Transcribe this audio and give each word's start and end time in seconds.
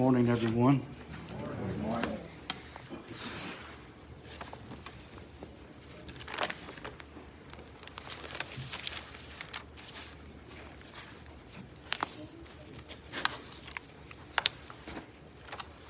morning, 0.00 0.30
everyone. 0.30 0.82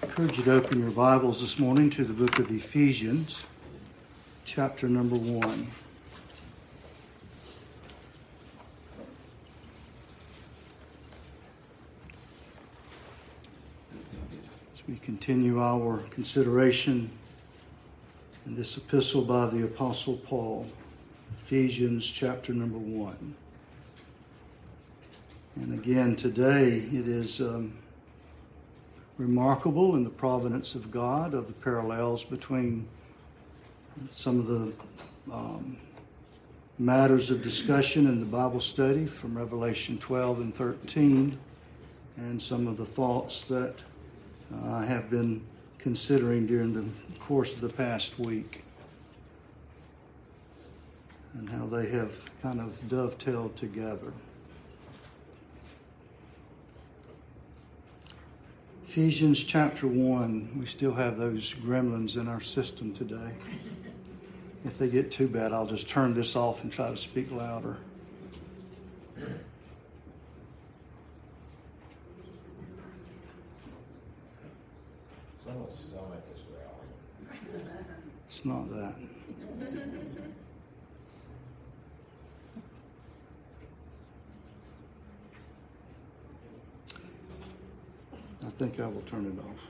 I 0.02 0.06
encourage 0.06 0.38
you 0.38 0.42
to 0.42 0.54
open 0.54 0.80
your 0.80 0.90
Bibles 0.90 1.40
this 1.40 1.60
morning 1.60 1.88
to 1.90 2.04
the 2.04 2.12
book 2.12 2.40
of 2.40 2.50
Ephesians, 2.50 3.44
chapter 4.44 4.88
number 4.88 5.14
one. 5.14 5.70
As 14.74 14.88
we 14.88 14.96
continue 15.20 15.60
our 15.60 15.98
consideration 16.08 17.10
in 18.46 18.54
this 18.54 18.78
epistle 18.78 19.20
by 19.20 19.44
the 19.48 19.62
Apostle 19.62 20.16
Paul, 20.16 20.66
Ephesians 21.38 22.06
chapter 22.06 22.54
number 22.54 22.78
one. 22.78 23.34
And 25.56 25.78
again, 25.78 26.16
today 26.16 26.68
it 26.90 27.06
is 27.06 27.38
um, 27.42 27.74
remarkable 29.18 29.94
in 29.94 30.04
the 30.04 30.10
providence 30.10 30.74
of 30.74 30.90
God 30.90 31.34
of 31.34 31.48
the 31.48 31.52
parallels 31.52 32.24
between 32.24 32.88
some 34.10 34.40
of 34.40 34.46
the 34.46 34.72
um, 35.30 35.76
matters 36.78 37.30
of 37.30 37.42
discussion 37.42 38.06
in 38.06 38.20
the 38.20 38.26
Bible 38.26 38.60
study 38.60 39.04
from 39.04 39.36
Revelation 39.36 39.98
12 39.98 40.40
and 40.40 40.54
13 40.54 41.38
and 42.16 42.40
some 42.40 42.66
of 42.66 42.78
the 42.78 42.86
thoughts 42.86 43.44
that 43.44 43.82
I 44.64 44.84
have 44.84 45.10
been 45.10 45.42
considering 45.78 46.46
during 46.46 46.74
the 46.74 46.84
course 47.18 47.54
of 47.54 47.60
the 47.60 47.68
past 47.68 48.18
week 48.18 48.64
and 51.34 51.48
how 51.48 51.66
they 51.66 51.88
have 51.90 52.12
kind 52.42 52.60
of 52.60 52.88
dovetailed 52.88 53.56
together. 53.56 54.12
Ephesians 58.86 59.44
chapter 59.44 59.86
1, 59.86 60.56
we 60.58 60.66
still 60.66 60.94
have 60.94 61.16
those 61.16 61.54
gremlins 61.54 62.20
in 62.20 62.26
our 62.26 62.40
system 62.40 62.92
today. 62.92 63.34
If 64.64 64.78
they 64.78 64.88
get 64.88 65.12
too 65.12 65.28
bad, 65.28 65.52
I'll 65.52 65.66
just 65.66 65.88
turn 65.88 66.12
this 66.12 66.34
off 66.34 66.64
and 66.64 66.72
try 66.72 66.90
to 66.90 66.96
speak 66.96 67.30
louder. 67.30 67.76
It's 78.40 78.46
not 78.46 78.70
that. 78.70 78.94
I 88.42 88.50
think 88.56 88.80
I 88.80 88.86
will 88.86 89.02
turn 89.02 89.26
it 89.26 89.38
off. 89.44 89.66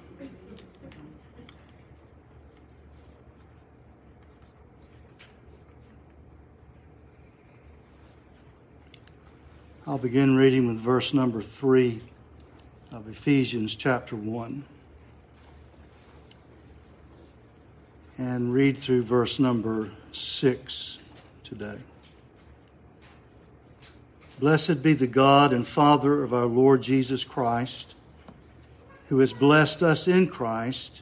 I'll 9.85 9.99
begin 9.99 10.37
reading 10.37 10.69
with 10.69 10.77
verse 10.77 11.13
number 11.13 11.43
3 11.43 12.01
of 12.93 13.09
Ephesians 13.09 13.75
chapter 13.75 14.15
1 14.15 14.65
and 18.21 18.53
read 18.53 18.77
through 18.77 19.03
verse 19.03 19.39
number 19.39 19.89
6 20.13 20.99
today. 21.43 21.79
Blessed 24.39 24.83
be 24.83 24.93
the 24.93 25.07
God 25.07 25.55
and 25.55 25.67
Father 25.67 26.23
of 26.23 26.35
our 26.35 26.45
Lord 26.45 26.83
Jesus 26.83 27.25
Christ, 27.25 27.95
who 29.09 29.21
has 29.21 29.33
blessed 29.33 29.83
us 29.83 30.07
in 30.07 30.29
Christ 30.29 31.01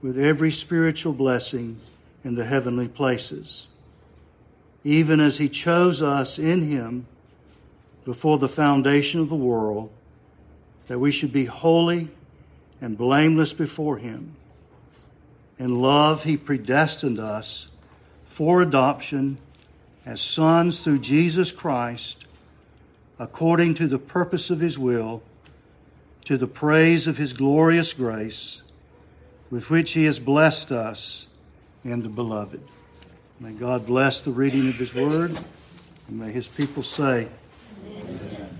with 0.00 0.16
every 0.16 0.52
spiritual 0.52 1.12
blessing 1.12 1.80
in 2.22 2.36
the 2.36 2.44
heavenly 2.44 2.86
places, 2.86 3.66
even 4.84 5.18
as 5.18 5.38
he 5.38 5.48
chose 5.48 6.02
us 6.02 6.38
in 6.38 6.70
him 6.70 7.08
before 8.04 8.38
the 8.38 8.48
foundation 8.48 9.18
of 9.18 9.28
the 9.28 9.34
world, 9.34 9.90
that 10.86 11.00
we 11.00 11.10
should 11.10 11.32
be 11.32 11.46
holy 11.46 12.10
and 12.80 12.96
blameless 12.96 13.52
before 13.52 13.96
him. 13.98 14.36
In 15.58 15.80
love, 15.80 16.24
he 16.24 16.36
predestined 16.36 17.18
us 17.18 17.68
for 18.24 18.60
adoption 18.60 19.38
as 20.04 20.20
sons 20.20 20.80
through 20.80 20.98
Jesus 20.98 21.52
Christ, 21.52 22.24
according 23.18 23.74
to 23.74 23.86
the 23.86 23.98
purpose 23.98 24.50
of 24.50 24.60
his 24.60 24.78
will, 24.78 25.22
to 26.24 26.36
the 26.36 26.46
praise 26.46 27.06
of 27.06 27.16
his 27.16 27.32
glorious 27.32 27.92
grace, 27.92 28.62
with 29.50 29.70
which 29.70 29.92
he 29.92 30.04
has 30.04 30.18
blessed 30.18 30.72
us 30.72 31.26
in 31.84 32.02
the 32.02 32.08
beloved. 32.08 32.60
May 33.38 33.52
God 33.52 33.86
bless 33.86 34.20
the 34.20 34.30
reading 34.30 34.68
of 34.68 34.74
his 34.74 34.94
word, 34.94 35.38
and 36.08 36.18
may 36.18 36.32
his 36.32 36.48
people 36.48 36.82
say, 36.82 37.28
Amen. 37.86 38.58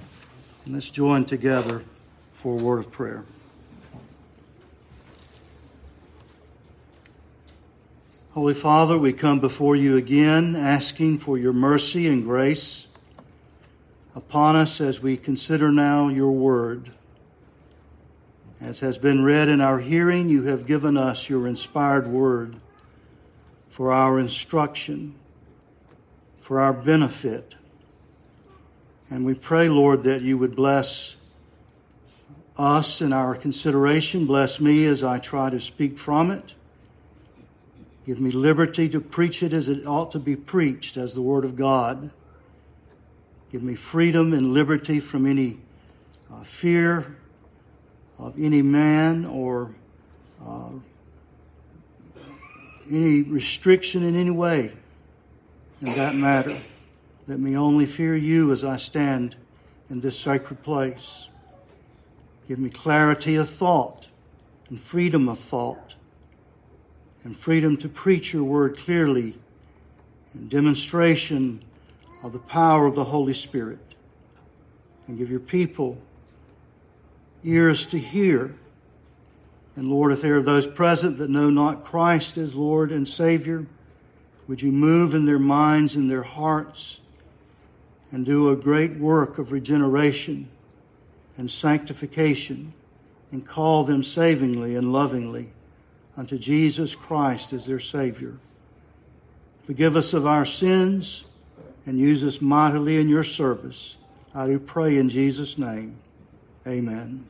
And 0.65 0.75
let's 0.75 0.91
join 0.91 1.25
together 1.25 1.83
for 2.35 2.59
a 2.59 2.63
word 2.63 2.79
of 2.79 2.93
prayer. 2.93 3.25
Holy 8.35 8.53
Father, 8.53 8.99
we 8.99 9.13
come 9.13 9.39
before 9.39 9.77
you 9.77 9.97
again 9.97 10.57
asking 10.57 11.19
for 11.19 11.39
your 11.39 11.53
mercy 11.53 12.09
and 12.09 12.25
grace 12.25 12.89
upon 14.17 14.57
us 14.57 14.81
as 14.81 15.01
we 15.01 15.17
consider 15.17 15.71
now 15.71 16.09
your 16.09 16.33
word. 16.33 16.91
As 18.61 18.81
has 18.81 18.99
been 18.99 19.23
read 19.23 19.49
in 19.49 19.61
our 19.61 19.79
hearing, 19.79 20.29
you 20.29 20.43
have 20.47 20.67
given 20.67 20.97
us 20.97 21.29
your 21.29 21.47
inspired 21.47 22.09
word 22.09 22.57
for 23.71 23.93
our 23.93 24.19
instruction, 24.19 25.15
for 26.41 26.59
our 26.59 26.73
benefit. 26.73 27.55
And 29.11 29.25
we 29.25 29.35
pray, 29.35 29.69
Lord, 29.69 30.03
that 30.03 30.23
you 30.23 30.39
would 30.39 30.57
bless 30.57 31.15
us 32.59 33.01
in 33.01 33.13
our 33.13 33.37
consideration. 33.37 34.27
Bless 34.27 34.61
me 34.61 34.87
as 34.87 35.05
I 35.05 35.21
try 35.21 35.51
to 35.51 35.61
speak 35.61 35.97
from 35.99 36.33
it. 36.33 36.55
Give 38.07 38.21
me 38.21 38.31
liberty 38.31 38.89
to 38.91 39.01
preach 39.01 39.43
it 39.43 39.53
as 39.53 39.69
it 39.69 39.87
ought 39.87 40.13
to 40.13 40.19
be 40.19 40.37
preached, 40.37 40.97
as 40.97 41.15
the 41.15 41.23
Word 41.23 41.45
of 41.45 41.57
God. 41.57 42.11
Give 43.51 43.63
me 43.63 43.75
freedom 43.75 44.33
and 44.33 44.53
liberty 44.53 45.01
from 45.01 45.27
any 45.27 45.59
uh, 46.31 46.43
fear 46.43 47.17
of 48.19 48.39
any 48.39 48.61
man 48.63 49.25
or 49.25 49.75
uh, 50.45 50.71
any 52.91 53.23
restriction 53.23 54.03
in 54.03 54.17
any 54.17 54.31
way 54.31 54.73
in 55.81 55.95
that 55.95 56.15
matter. 56.15 56.57
Let 57.27 57.41
me 57.41 57.57
only 57.57 57.87
fear 57.87 58.17
you 58.17 58.53
as 58.53 58.65
I 58.65 58.77
stand 58.77 59.37
in 59.89 60.01
this 60.01 60.19
sacred 60.19 60.63
place. 60.63 61.29
Give 62.49 62.59
me 62.59 62.69
clarity 62.69 63.37
of 63.37 63.49
thought 63.49 64.09
and 64.69 64.79
freedom 64.79 65.29
of 65.29 65.39
thought 65.39 65.95
and 67.25 67.35
freedom 67.35 67.77
to 67.79 67.89
preach 67.89 68.33
your 68.33 68.45
word 68.45 68.77
clearly 68.77 69.35
and 70.35 70.51
demonstration 70.51 71.63
of 72.23 72.33
the 72.33 72.39
power 72.39 72.87
of 72.87 72.95
the 72.95 73.05
Holy 73.05 73.35
Spirit. 73.35 73.79
And 75.07 75.19
give 75.19 75.31
your 75.31 75.41
people 75.41 75.99
ears 77.43 77.87
to 77.87 77.99
hear. 77.99 78.55
And 79.77 79.91
Lord, 79.91 80.13
if 80.13 80.23
there 80.23 80.37
are 80.37 80.43
those 80.43 80.67
present 80.67 81.19
that 81.19 81.31
know 81.31 81.51
not 81.51 81.85
Christ 81.85 82.39
as 82.39 82.55
Lord 82.55 82.93
and 82.93 83.07
Savior, 83.07 83.67
would 84.47 84.63
you 84.63 84.73
move 84.73 85.15
in 85.15 85.25
their 85.25 85.39
minds 85.39 85.97
and 85.97 86.11
their 86.11 86.23
hearts 86.23 87.01
and 88.13 88.25
do 88.25 88.51
a 88.51 88.57
great 88.57 88.97
work 88.97 89.39
of 89.39 89.51
regeneration 89.51 90.49
and 91.37 91.51
sanctification 91.51 92.73
and 93.33 93.47
call 93.47 93.85
them 93.85 94.03
savingly 94.03 94.77
and 94.77 94.93
lovingly 94.93 95.54
unto 96.17 96.39
Jesus 96.39 96.95
Christ 96.95 97.53
as 97.53 97.67
their 97.67 97.81
Savior. 97.81 98.37
Forgive 99.65 99.97
us 99.97 100.13
of 100.13 100.27
our 100.27 100.45
sins 100.45 101.25
and 101.87 101.99
use 101.99 102.25
us 102.25 102.41
mightily 102.41 103.01
in 103.01 103.09
your 103.09 103.25
service. 103.25 103.97
I 104.35 104.47
do 104.47 104.59
pray 104.59 104.99
in 104.99 105.09
Jesus' 105.09 105.59
name. 105.59 105.97
Amen. 106.67 107.25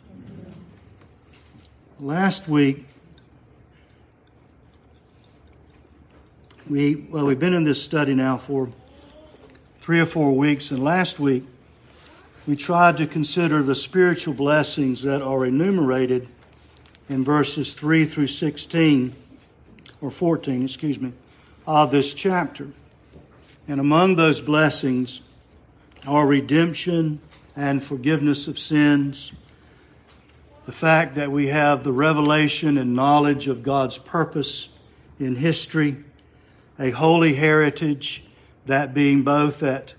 Last 2.00 2.48
week, 2.48 2.86
we, 6.68 6.96
well, 6.96 7.26
we've 7.26 7.38
been 7.38 7.54
in 7.54 7.64
this 7.64 7.82
study 7.82 8.14
now 8.14 8.36
for 8.36 8.70
three 9.80 10.00
or 10.00 10.06
four 10.06 10.32
weeks, 10.32 10.70
and 10.70 10.82
last 10.82 11.20
week 11.20 11.44
we 12.46 12.56
tried 12.56 12.96
to 12.96 13.06
consider 13.06 13.62
the 13.62 13.74
spiritual 13.74 14.34
blessings 14.34 15.02
that 15.02 15.22
are 15.22 15.46
enumerated 15.46 16.28
in 17.08 17.24
verses 17.24 17.74
3 17.74 18.04
through 18.04 18.28
16, 18.28 19.14
or 20.00 20.10
14, 20.10 20.64
excuse 20.64 21.00
me, 21.00 21.12
of 21.66 21.90
this 21.90 22.14
chapter. 22.14 22.68
And 23.66 23.80
among 23.80 24.16
those 24.16 24.40
blessings 24.40 25.22
are 26.06 26.26
redemption 26.26 27.20
and 27.56 27.82
forgiveness 27.82 28.48
of 28.48 28.58
sins, 28.58 29.32
the 30.66 30.72
fact 30.72 31.14
that 31.14 31.30
we 31.30 31.48
have 31.48 31.84
the 31.84 31.92
revelation 31.92 32.78
and 32.78 32.94
knowledge 32.94 33.48
of 33.48 33.62
God's 33.62 33.98
purpose 33.98 34.68
in 35.18 35.36
history, 35.36 35.96
a 36.78 36.90
holy 36.90 37.34
heritage, 37.34 38.24
that 38.66 38.94
being 38.94 39.22
both 39.22 39.60
that 39.60 39.94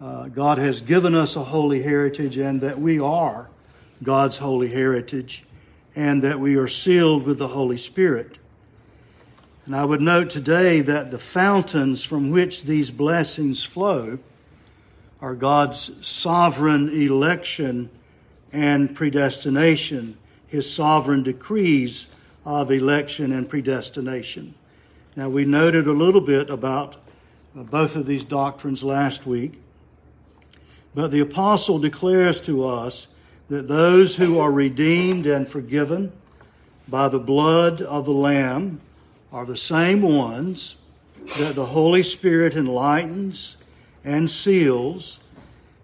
uh, 0.00 0.28
God 0.28 0.58
has 0.58 0.80
given 0.80 1.14
us 1.14 1.36
a 1.36 1.44
holy 1.44 1.82
heritage 1.82 2.36
and 2.36 2.60
that 2.60 2.78
we 2.78 2.98
are 2.98 3.48
God's 4.02 4.38
holy 4.38 4.68
heritage 4.68 5.45
and 5.96 6.22
that 6.22 6.38
we 6.38 6.56
are 6.56 6.68
sealed 6.68 7.24
with 7.24 7.38
the 7.38 7.48
Holy 7.48 7.78
Spirit. 7.78 8.38
And 9.64 9.74
I 9.74 9.84
would 9.84 10.02
note 10.02 10.28
today 10.30 10.82
that 10.82 11.10
the 11.10 11.18
fountains 11.18 12.04
from 12.04 12.30
which 12.30 12.64
these 12.64 12.90
blessings 12.90 13.64
flow 13.64 14.18
are 15.20 15.34
God's 15.34 15.90
sovereign 16.06 16.90
election 16.90 17.88
and 18.52 18.94
predestination, 18.94 20.18
His 20.46 20.72
sovereign 20.72 21.22
decrees 21.22 22.06
of 22.44 22.70
election 22.70 23.32
and 23.32 23.48
predestination. 23.48 24.54
Now, 25.16 25.30
we 25.30 25.46
noted 25.46 25.86
a 25.86 25.92
little 25.92 26.20
bit 26.20 26.50
about 26.50 26.96
uh, 27.58 27.62
both 27.62 27.96
of 27.96 28.06
these 28.06 28.24
doctrines 28.24 28.84
last 28.84 29.26
week, 29.26 29.60
but 30.94 31.10
the 31.10 31.20
apostle 31.20 31.78
declares 31.78 32.38
to 32.42 32.66
us 32.66 33.08
that 33.48 33.68
those 33.68 34.16
who 34.16 34.38
are 34.38 34.50
redeemed 34.50 35.26
and 35.26 35.48
forgiven 35.48 36.12
by 36.88 37.08
the 37.08 37.18
blood 37.18 37.80
of 37.80 38.04
the 38.04 38.12
Lamb 38.12 38.80
are 39.32 39.44
the 39.44 39.56
same 39.56 40.02
ones 40.02 40.76
that 41.38 41.54
the 41.54 41.66
Holy 41.66 42.02
Spirit 42.02 42.54
enlightens 42.54 43.56
and 44.04 44.30
seals, 44.30 45.18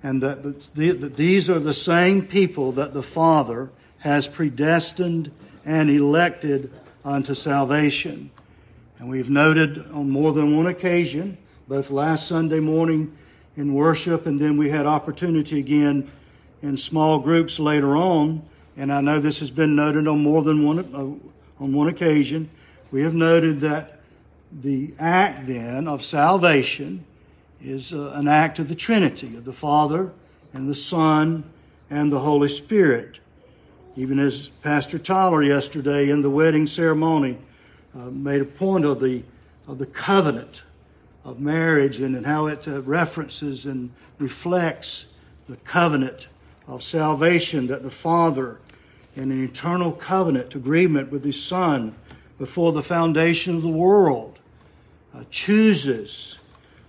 and 0.03 0.23
that, 0.23 0.43
the, 0.75 0.93
that 0.93 1.17
these 1.17 1.50
are 1.50 1.59
the 1.59 1.75
same 1.75 2.26
people 2.26 2.73
that 2.73 2.94
the 2.94 3.03
Father 3.03 3.70
has 3.99 4.29
predestined 4.29 5.31
and 5.65 5.91
elected 5.91 6.73
unto 7.05 7.35
salvation. 7.35 8.31
And 8.99 9.08
we've 9.08 9.31
noted 9.31 9.91
on 9.93 10.11
more 10.11 10.32
than 10.32 10.56
one 10.56 10.69
occasion, 10.69 11.37
both 11.67 11.91
last 11.91 12.29
Sunday 12.29 12.61
morning 12.61 13.17
in 13.56 13.75
worship, 13.75 14.26
and 14.26 14.38
then 14.38 14.56
we 14.56 14.70
had 14.70 14.87
opportunity 14.87 15.58
again 15.58 16.11
in 16.62 16.76
small 16.76 17.19
groups 17.19 17.59
later 17.59 17.97
on. 17.97 18.43
And 18.76 18.93
I 18.93 19.00
know 19.00 19.20
this 19.20 19.41
has 19.41 19.50
been 19.50 19.76
noted 19.76 20.09
on 20.09 20.23
more 20.23 20.43
than 20.43 20.64
one 20.64 20.79
uh, 20.79 21.62
on 21.62 21.73
one 21.73 21.88
occasion 21.88 22.49
we 22.93 23.03
have 23.03 23.14
noted 23.14 23.61
that 23.62 23.99
the 24.53 24.94
act 24.99 25.47
then 25.47 25.88
of 25.88 26.05
salvation 26.05 27.05
is 27.61 27.93
uh, 27.93 28.12
an 28.14 28.29
act 28.29 28.59
of 28.59 28.69
the 28.69 28.75
Trinity, 28.75 29.35
of 29.35 29.47
the 29.47 29.53
Father 29.53 30.12
and 30.53 30.69
the 30.69 30.75
Son 30.75 31.43
and 31.88 32.12
the 32.12 32.20
Holy 32.20 32.50
Spirit. 32.50 33.19
Even 33.97 34.19
as 34.19 34.49
Pastor 34.62 34.99
Tyler 34.99 35.43
yesterday 35.43 36.11
in 36.11 36.20
the 36.20 36.29
wedding 36.29 36.67
ceremony 36.67 37.38
uh, 37.94 38.11
made 38.11 38.43
a 38.43 38.47
point 38.47 38.85
of 38.85 39.00
the, 39.00 39.23
of 39.67 39.79
the 39.79 39.87
covenant 39.87 40.62
of 41.25 41.41
marriage 41.41 41.99
and, 42.00 42.15
and 42.15 42.26
how 42.26 42.47
it 42.47 42.69
uh, 42.69 42.82
references 42.82 43.65
and 43.65 43.91
reflects 44.19 45.06
the 45.49 45.56
covenant 45.58 46.26
of 46.67 46.82
salvation 46.82 47.67
that 47.69 47.82
the 47.82 47.91
Father 47.91 48.59
in 49.14 49.31
an 49.31 49.44
eternal 49.44 49.93
covenant 49.93 50.55
agreement 50.55 51.11
with 51.11 51.25
His 51.25 51.43
Son 51.43 51.94
before 52.43 52.73
the 52.73 52.82
foundation 52.82 53.55
of 53.55 53.62
the 53.62 53.69
world, 53.69 54.37
uh, 55.14 55.23
chooses 55.31 56.41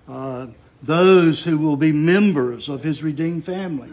uh, 0.07 0.47
those 0.81 1.43
who 1.43 1.59
will 1.59 1.77
be 1.77 1.91
members 1.91 2.69
of 2.69 2.83
his 2.83 3.03
redeemed 3.03 3.45
family. 3.45 3.91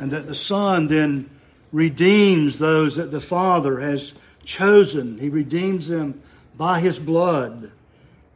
And 0.00 0.10
that 0.10 0.26
the 0.26 0.34
Son 0.34 0.86
then 0.86 1.28
redeems 1.70 2.58
those 2.58 2.96
that 2.96 3.10
the 3.10 3.20
Father 3.20 3.80
has 3.80 4.14
chosen. 4.44 5.18
He 5.18 5.28
redeems 5.28 5.88
them 5.88 6.14
by 6.56 6.80
his 6.80 6.98
blood. 6.98 7.70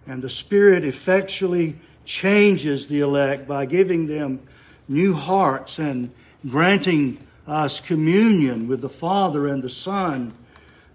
And 0.06 0.20
the 0.20 0.28
Spirit 0.28 0.84
effectually 0.84 1.78
changes 2.04 2.88
the 2.88 3.00
elect 3.00 3.48
by 3.48 3.64
giving 3.64 4.06
them 4.06 4.40
new 4.86 5.14
hearts 5.14 5.78
and 5.78 6.12
granting 6.48 7.18
us 7.46 7.80
communion 7.80 8.68
with 8.68 8.80
the 8.80 8.88
Father 8.88 9.48
and 9.48 9.62
the 9.62 9.70
Son 9.70 10.34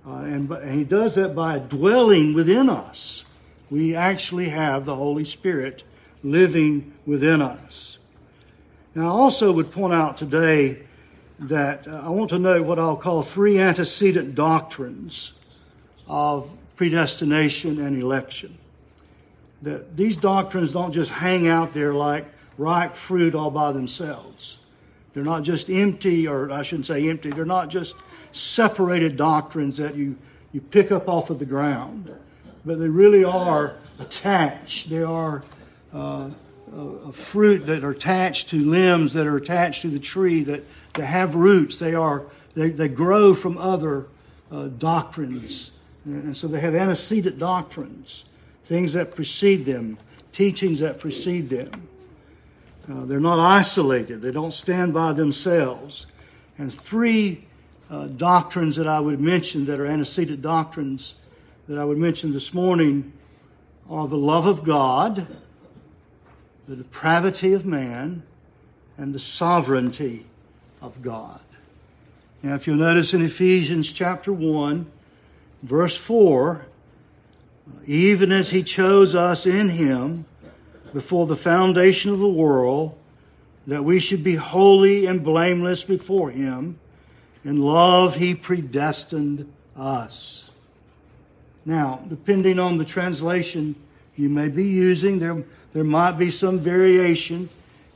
uh, 0.10 0.22
and, 0.22 0.50
and 0.52 0.74
he 0.74 0.84
does 0.84 1.16
that 1.16 1.36
by 1.36 1.60
dwelling 1.60 2.34
within 2.34 2.70
us. 2.70 3.26
We 3.70 3.96
actually 3.96 4.50
have 4.50 4.86
the 4.86 4.96
Holy 4.96 5.26
Spirit 5.26 5.84
living 6.24 6.94
within 7.06 7.42
us. 7.42 8.00
Now, 8.96 9.08
I 9.08 9.12
also 9.12 9.52
would 9.52 9.72
point 9.72 9.94
out 9.94 10.18
today 10.18 10.84
that 11.40 11.88
uh, 11.88 12.02
I 12.04 12.10
want 12.10 12.30
to 12.32 12.40
note 12.40 12.66
what 12.66 12.80
I'll 12.80 12.98
call 12.98 13.22
three 13.22 13.60
antecedent 13.60 14.36
doctrines 14.36 15.34
of 16.08 16.50
predestination 16.76 17.80
and 17.80 18.02
election. 18.02 18.58
That 19.62 19.96
these 19.96 20.16
doctrines 20.16 20.72
don't 20.72 20.92
just 20.92 21.12
hang 21.12 21.48
out 21.48 21.74
there 21.74 21.94
like 21.94 22.26
ripe 22.58 22.96
fruit 22.96 23.36
all 23.36 23.52
by 23.52 23.74
themselves. 23.74 24.59
They're 25.14 25.24
not 25.24 25.44
just 25.44 25.70
empty, 25.70 26.28
or 26.28 26.52
I 26.52 26.64
shouldn't 26.64 26.86
say 26.86 27.10
empty, 27.10 27.32
they're 27.32 27.46
not 27.46 27.70
just 27.70 27.96
separated 28.32 29.18
doctrines 29.18 29.78
that 29.78 29.96
you, 29.96 30.18
you 30.52 30.62
pick 30.62 30.92
up 30.92 31.08
off 31.08 31.30
of 31.30 31.40
the 31.40 31.46
ground, 31.46 32.14
but 32.66 32.80
they 32.80 32.88
really 32.88 33.24
are 33.24 33.78
attached. 34.00 34.90
They 34.90 35.04
are 35.04 35.44
uh, 35.94 36.30
a 36.72 37.12
fruit 37.12 37.66
that 37.66 37.84
are 37.84 37.92
attached 37.92 38.50
to 38.50 38.64
limbs 38.64 39.14
that 39.14 39.26
are 39.26 39.38
attached 39.38 39.82
to 39.82 39.90
the 39.90 40.00
tree 40.00 40.44
that, 40.44 40.64
that 40.94 41.06
have 41.06 41.36
roots. 41.36 41.78
They 41.80 41.96
are 41.96 42.24
they, 42.56 42.70
they 42.70 42.88
grow 42.88 43.34
from 43.34 43.58
other 43.58 44.08
uh, 44.52 44.68
doctrines, 44.68 45.72
and 46.06 46.36
so 46.36 46.48
they 46.48 46.60
have 46.60 46.76
antecedent 46.76 47.38
doctrines, 47.38 48.26
things 48.66 48.94
that 48.94 49.16
precede 49.16 49.66
them, 49.66 49.98
teachings 50.32 50.80
that 50.80 51.00
precede 51.00 51.50
them. 51.50 51.89
Uh, 52.90 53.06
they're 53.06 53.20
not 53.20 53.40
isolated. 53.40 54.22
They 54.22 54.32
don't 54.32 54.54
stand 54.54 54.94
by 54.94 55.14
themselves. 55.14 56.08
And 56.58 56.74
three 56.74 57.46
uh, 57.90 58.08
doctrines 58.08 58.76
that 58.78 58.88
I 58.88 59.00
would 59.00 59.20
mention 59.20 59.66
that 59.66 59.80
are 59.80 59.86
antecedent 59.86 60.42
doctrines 60.42 61.16
that 61.68 61.78
I 61.78 61.84
would 61.84 62.00
mention 62.00 62.34
this 62.34 62.52
morning 62.54 63.14
are 63.90 64.08
the 64.08 64.18
love 64.18 64.48
of 64.48 64.64
God, 64.64 65.28
the 66.68 66.76
depravity 66.76 67.54
of 67.54 67.66
man, 67.66 68.24
and 68.98 69.14
the 69.14 69.20
sovereignty 69.20 70.26
of 70.82 71.02
God. 71.02 71.42
Now, 72.42 72.56
if 72.56 72.66
you'll 72.66 72.78
notice 72.78 73.14
in 73.14 73.24
Ephesians 73.24 73.92
chapter 73.92 74.34
1, 74.34 74.90
verse 75.62 75.96
4, 75.96 76.66
even 77.86 78.32
as 78.32 78.50
he 78.50 78.64
chose 78.64 79.14
us 79.14 79.46
in 79.46 79.70
him 79.70 80.26
before 80.94 81.26
the 81.26 81.36
foundation 81.36 82.12
of 82.12 82.20
the 82.20 82.30
world, 82.30 82.98
that 83.68 83.84
we 83.84 84.00
should 84.00 84.24
be 84.24 84.36
holy 84.36 85.06
and 85.06 85.24
blameless 85.24 85.84
before 85.84 86.32
him. 86.32 86.80
In 87.44 87.62
love, 87.62 88.16
He 88.16 88.36
predestined 88.36 89.52
us. 89.76 90.50
Now, 91.66 92.04
depending 92.08 92.60
on 92.60 92.78
the 92.78 92.86
translation 92.86 93.76
you 94.16 94.30
may 94.30 94.50
be 94.50 94.66
using, 94.66 95.20
there, 95.20 95.44
there 95.74 95.84
might 95.84 96.14
be 96.14 96.32
some 96.32 96.60
variation 96.60 97.50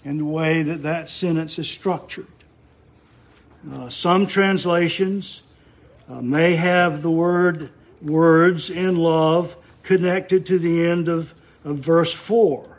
in 0.05 0.17
the 0.17 0.25
way 0.25 0.63
that 0.63 0.83
that 0.83 1.09
sentence 1.09 1.57
is 1.57 1.69
structured. 1.69 2.27
Uh, 3.71 3.89
some 3.89 4.27
translations 4.27 5.43
uh, 6.09 6.21
may 6.21 6.55
have 6.55 7.01
the 7.01 7.11
word 7.11 7.71
words 8.01 8.69
in 8.69 8.97
love 8.97 9.55
connected 9.83 10.45
to 10.45 10.59
the 10.59 10.85
end 10.85 11.07
of, 11.07 11.33
of 11.63 11.77
verse 11.77 12.13
4. 12.13 12.72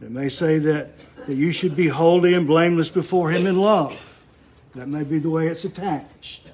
They 0.00 0.08
may 0.08 0.28
say 0.28 0.58
that, 0.58 0.90
that 1.26 1.34
you 1.34 1.52
should 1.52 1.76
be 1.76 1.88
holy 1.88 2.34
and 2.34 2.46
blameless 2.46 2.90
before 2.90 3.30
him 3.30 3.46
in 3.46 3.58
love. 3.58 3.98
That 4.74 4.88
may 4.88 5.04
be 5.04 5.18
the 5.18 5.30
way 5.30 5.46
it's 5.46 5.64
attached. 5.64 6.50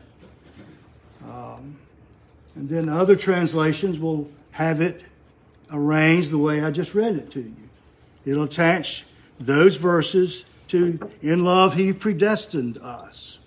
Um, 1.25 1.79
and 2.55 2.69
then 2.69 2.89
other 2.89 3.17
translations 3.17 3.99
will 3.99 4.29
have 4.53 4.81
it 4.81 5.03
arranged 5.73 6.31
the 6.31 6.39
way 6.39 6.63
I 6.63 6.71
just 6.71 6.95
read 6.95 7.17
it 7.17 7.31
to 7.33 7.41
you. 7.41 7.57
It'll 8.25 8.45
attach 8.45 9.07
those 9.39 9.77
verses 9.77 10.45
to 10.69 11.01
In 11.21 11.43
love 11.43 11.75
he 11.75 11.93
predestined 11.93 12.79
us. 12.79 13.41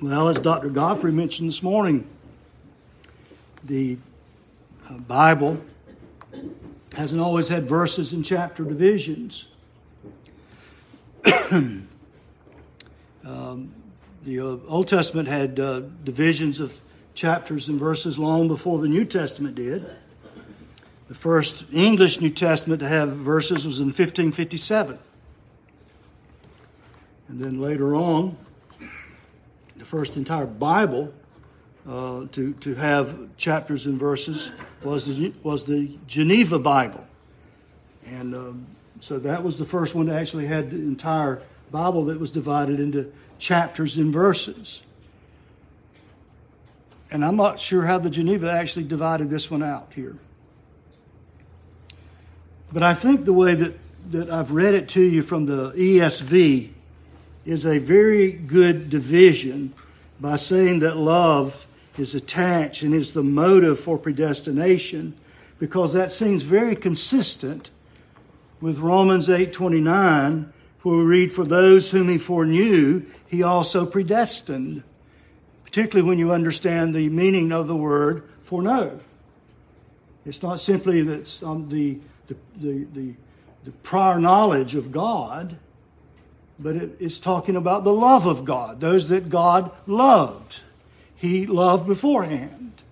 Well, 0.00 0.28
as 0.28 0.38
Dr. 0.38 0.70
Godfrey 0.70 1.12
mentioned 1.12 1.48
this 1.48 1.62
morning, 1.62 2.08
the 3.64 3.98
uh, 4.88 4.96
Bible 4.98 5.60
hasn't 6.94 7.20
always 7.20 7.48
had 7.48 7.68
verses 7.68 8.12
and 8.12 8.24
chapter 8.24 8.64
divisions. 8.64 9.48
um, 11.50 11.88
the 14.24 14.40
uh, 14.40 14.56
Old 14.66 14.88
Testament 14.88 15.28
had 15.28 15.60
uh, 15.60 15.80
divisions 16.04 16.60
of 16.60 16.80
chapters 17.14 17.68
and 17.68 17.78
verses 17.78 18.18
long 18.18 18.48
before 18.48 18.78
the 18.78 18.88
New 18.88 19.04
Testament 19.04 19.54
did. 19.54 19.84
The 21.08 21.14
first 21.14 21.64
English 21.72 22.20
New 22.20 22.30
Testament 22.30 22.80
to 22.80 22.88
have 22.88 23.10
verses 23.10 23.66
was 23.66 23.80
in 23.80 23.86
1557. 23.86 24.98
And 27.28 27.40
then 27.40 27.60
later 27.60 27.94
on, 27.94 28.36
the 29.76 29.84
first 29.84 30.16
entire 30.16 30.46
Bible 30.46 31.14
uh, 31.86 32.26
to, 32.32 32.52
to 32.54 32.74
have 32.74 33.36
chapters 33.36 33.86
and 33.86 33.98
verses 33.98 34.52
was 34.82 35.06
the, 35.06 35.32
was 35.42 35.64
the 35.64 35.96
Geneva 36.06 36.58
Bible. 36.58 37.04
And 38.06 38.34
um, 38.34 38.66
so 39.00 39.18
that 39.18 39.42
was 39.42 39.58
the 39.58 39.64
first 39.64 39.94
one 39.94 40.06
that 40.06 40.20
actually 40.20 40.46
had 40.46 40.70
the 40.70 40.76
entire 40.76 41.42
Bible 41.70 42.06
that 42.06 42.18
was 42.18 42.30
divided 42.30 42.80
into 42.80 43.12
chapters 43.38 43.96
and 43.96 44.12
verses. 44.12 44.82
And 47.10 47.24
I'm 47.24 47.36
not 47.36 47.60
sure 47.60 47.86
how 47.86 47.98
the 47.98 48.10
Geneva 48.10 48.50
actually 48.50 48.84
divided 48.84 49.30
this 49.30 49.50
one 49.50 49.62
out 49.62 49.92
here. 49.94 50.16
But 52.72 52.82
I 52.82 52.92
think 52.94 53.24
the 53.24 53.32
way 53.32 53.54
that, 53.54 53.78
that 54.10 54.30
I've 54.30 54.52
read 54.52 54.74
it 54.74 54.88
to 54.90 55.00
you 55.00 55.22
from 55.22 55.46
the 55.46 55.72
ESV 55.72 56.70
is 57.46 57.64
a 57.64 57.78
very 57.78 58.32
good 58.32 58.90
division 58.90 59.72
by 60.20 60.36
saying 60.36 60.80
that 60.80 60.96
love 60.96 61.66
is 61.98 62.14
attached 62.14 62.82
and 62.82 62.94
is 62.94 63.12
the 63.12 63.22
motive 63.22 63.78
for 63.78 63.98
predestination 63.98 65.14
because 65.58 65.92
that 65.92 66.12
seems 66.12 66.42
very 66.42 66.76
consistent 66.76 67.70
with 68.60 68.78
Romans 68.78 69.28
8:29 69.28 70.52
where 70.82 70.98
we 70.98 71.04
read 71.04 71.32
for 71.32 71.44
those 71.44 71.90
whom 71.90 72.08
he 72.08 72.18
foreknew 72.18 73.02
he 73.26 73.42
also 73.42 73.84
predestined 73.84 74.82
particularly 75.64 76.08
when 76.08 76.18
you 76.18 76.32
understand 76.32 76.94
the 76.94 77.08
meaning 77.10 77.52
of 77.52 77.66
the 77.66 77.76
word 77.76 78.22
foreknow. 78.40 79.00
It's 80.24 80.42
not 80.42 80.60
simply 80.60 81.02
that 81.02 81.42
um, 81.42 81.68
the, 81.68 81.98
the, 82.26 82.36
the, 82.56 82.84
the, 82.94 83.14
the 83.64 83.70
prior 83.82 84.18
knowledge 84.18 84.74
of 84.74 84.92
God 84.92 85.58
but 86.60 86.74
it, 86.74 86.96
it's 86.98 87.20
talking 87.20 87.54
about 87.56 87.84
the 87.84 87.92
love 87.92 88.26
of 88.26 88.44
God 88.44 88.80
those 88.80 89.08
that 89.08 89.28
God 89.28 89.70
loved 89.86 90.62
he 91.18 91.46
loved 91.46 91.86
beforehand 91.86 92.82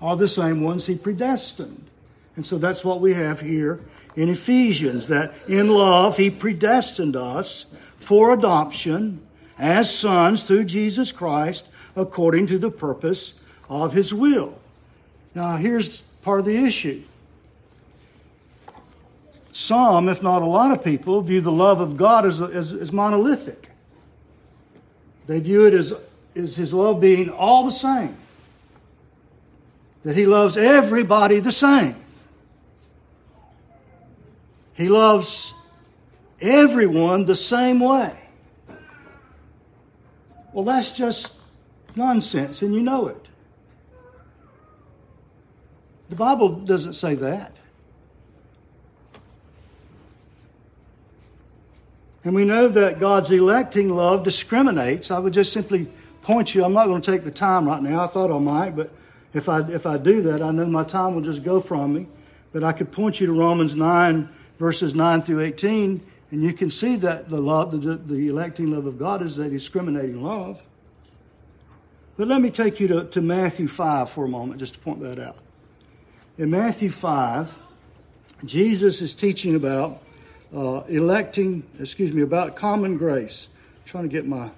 are 0.00 0.16
the 0.16 0.28
same 0.28 0.62
ones 0.62 0.86
he 0.86 0.96
predestined. 0.96 1.88
And 2.36 2.44
so 2.44 2.58
that's 2.58 2.84
what 2.84 3.00
we 3.00 3.14
have 3.14 3.40
here 3.40 3.80
in 4.16 4.28
Ephesians 4.28 5.08
that 5.08 5.32
in 5.48 5.68
love 5.68 6.16
he 6.16 6.30
predestined 6.30 7.16
us 7.16 7.66
for 7.96 8.32
adoption 8.32 9.26
as 9.58 9.92
sons 9.92 10.42
through 10.42 10.64
Jesus 10.64 11.12
Christ 11.12 11.66
according 11.96 12.48
to 12.48 12.58
the 12.58 12.70
purpose 12.70 13.34
of 13.68 13.92
his 13.92 14.12
will. 14.12 14.58
Now, 15.34 15.56
here's 15.56 16.02
part 16.22 16.40
of 16.40 16.46
the 16.46 16.56
issue. 16.56 17.02
Some, 19.52 20.08
if 20.08 20.22
not 20.22 20.42
a 20.42 20.46
lot 20.46 20.72
of 20.72 20.84
people, 20.84 21.20
view 21.20 21.40
the 21.40 21.52
love 21.52 21.80
of 21.80 21.96
God 21.96 22.26
as, 22.26 22.40
as, 22.40 22.72
as 22.72 22.92
monolithic. 22.92 23.68
They 25.26 25.40
view 25.40 25.66
it 25.66 25.74
as 25.74 25.92
is 26.38 26.56
his 26.56 26.72
love 26.72 27.00
being 27.00 27.30
all 27.30 27.64
the 27.64 27.70
same. 27.70 28.16
That 30.04 30.16
he 30.16 30.26
loves 30.26 30.56
everybody 30.56 31.40
the 31.40 31.52
same. 31.52 31.96
He 34.74 34.88
loves 34.88 35.54
everyone 36.40 37.24
the 37.24 37.36
same 37.36 37.80
way. 37.80 38.16
Well, 40.52 40.64
that's 40.64 40.92
just 40.92 41.32
nonsense, 41.96 42.62
and 42.62 42.72
you 42.72 42.80
know 42.80 43.08
it. 43.08 43.26
The 46.08 46.16
Bible 46.16 46.48
doesn't 46.48 46.94
say 46.94 47.16
that. 47.16 47.52
And 52.24 52.34
we 52.34 52.44
know 52.44 52.68
that 52.68 52.98
God's 52.98 53.30
electing 53.30 53.90
love 53.90 54.22
discriminates. 54.22 55.10
I 55.10 55.18
would 55.18 55.32
just 55.32 55.52
simply 55.52 55.88
point 56.22 56.54
you. 56.54 56.64
I'm 56.64 56.72
not 56.72 56.86
going 56.86 57.00
to 57.00 57.10
take 57.10 57.24
the 57.24 57.30
time 57.30 57.66
right 57.66 57.82
now. 57.82 58.02
I 58.02 58.06
thought 58.06 58.30
I 58.30 58.38
might, 58.38 58.76
but 58.76 58.90
if 59.34 59.48
I 59.48 59.60
if 59.68 59.86
I 59.86 59.98
do 59.98 60.22
that, 60.22 60.42
I 60.42 60.50
know 60.50 60.66
my 60.66 60.84
time 60.84 61.14
will 61.14 61.22
just 61.22 61.42
go 61.42 61.60
from 61.60 61.94
me. 61.94 62.06
But 62.52 62.64
I 62.64 62.72
could 62.72 62.90
point 62.90 63.20
you 63.20 63.26
to 63.26 63.32
Romans 63.32 63.74
nine 63.74 64.28
verses 64.58 64.94
nine 64.94 65.22
through 65.22 65.40
eighteen, 65.40 66.00
and 66.30 66.42
you 66.42 66.52
can 66.52 66.70
see 66.70 66.96
that 66.96 67.28
the 67.28 67.40
love, 67.40 67.70
the, 67.70 67.96
the 67.96 68.28
electing 68.28 68.70
love 68.70 68.86
of 68.86 68.98
God 68.98 69.22
is 69.22 69.38
a 69.38 69.48
discriminating 69.48 70.22
love. 70.22 70.62
But 72.18 72.26
let 72.26 72.40
me 72.42 72.50
take 72.50 72.80
you 72.80 72.88
to, 72.88 73.04
to 73.04 73.22
Matthew 73.22 73.68
5 73.68 74.10
for 74.10 74.24
a 74.24 74.28
moment, 74.28 74.58
just 74.58 74.74
to 74.74 74.80
point 74.80 75.00
that 75.02 75.20
out. 75.20 75.36
In 76.36 76.50
Matthew 76.50 76.90
5, 76.90 77.56
Jesus 78.44 79.00
is 79.00 79.14
teaching 79.14 79.54
about 79.54 80.02
uh, 80.54 80.80
electing, 80.88 81.64
excuse 81.78 82.12
me, 82.12 82.22
about 82.22 82.56
common 82.56 82.96
grace. 82.96 83.46
I'm 83.76 83.88
trying 83.88 84.02
to 84.04 84.08
get 84.08 84.26
my 84.26 84.50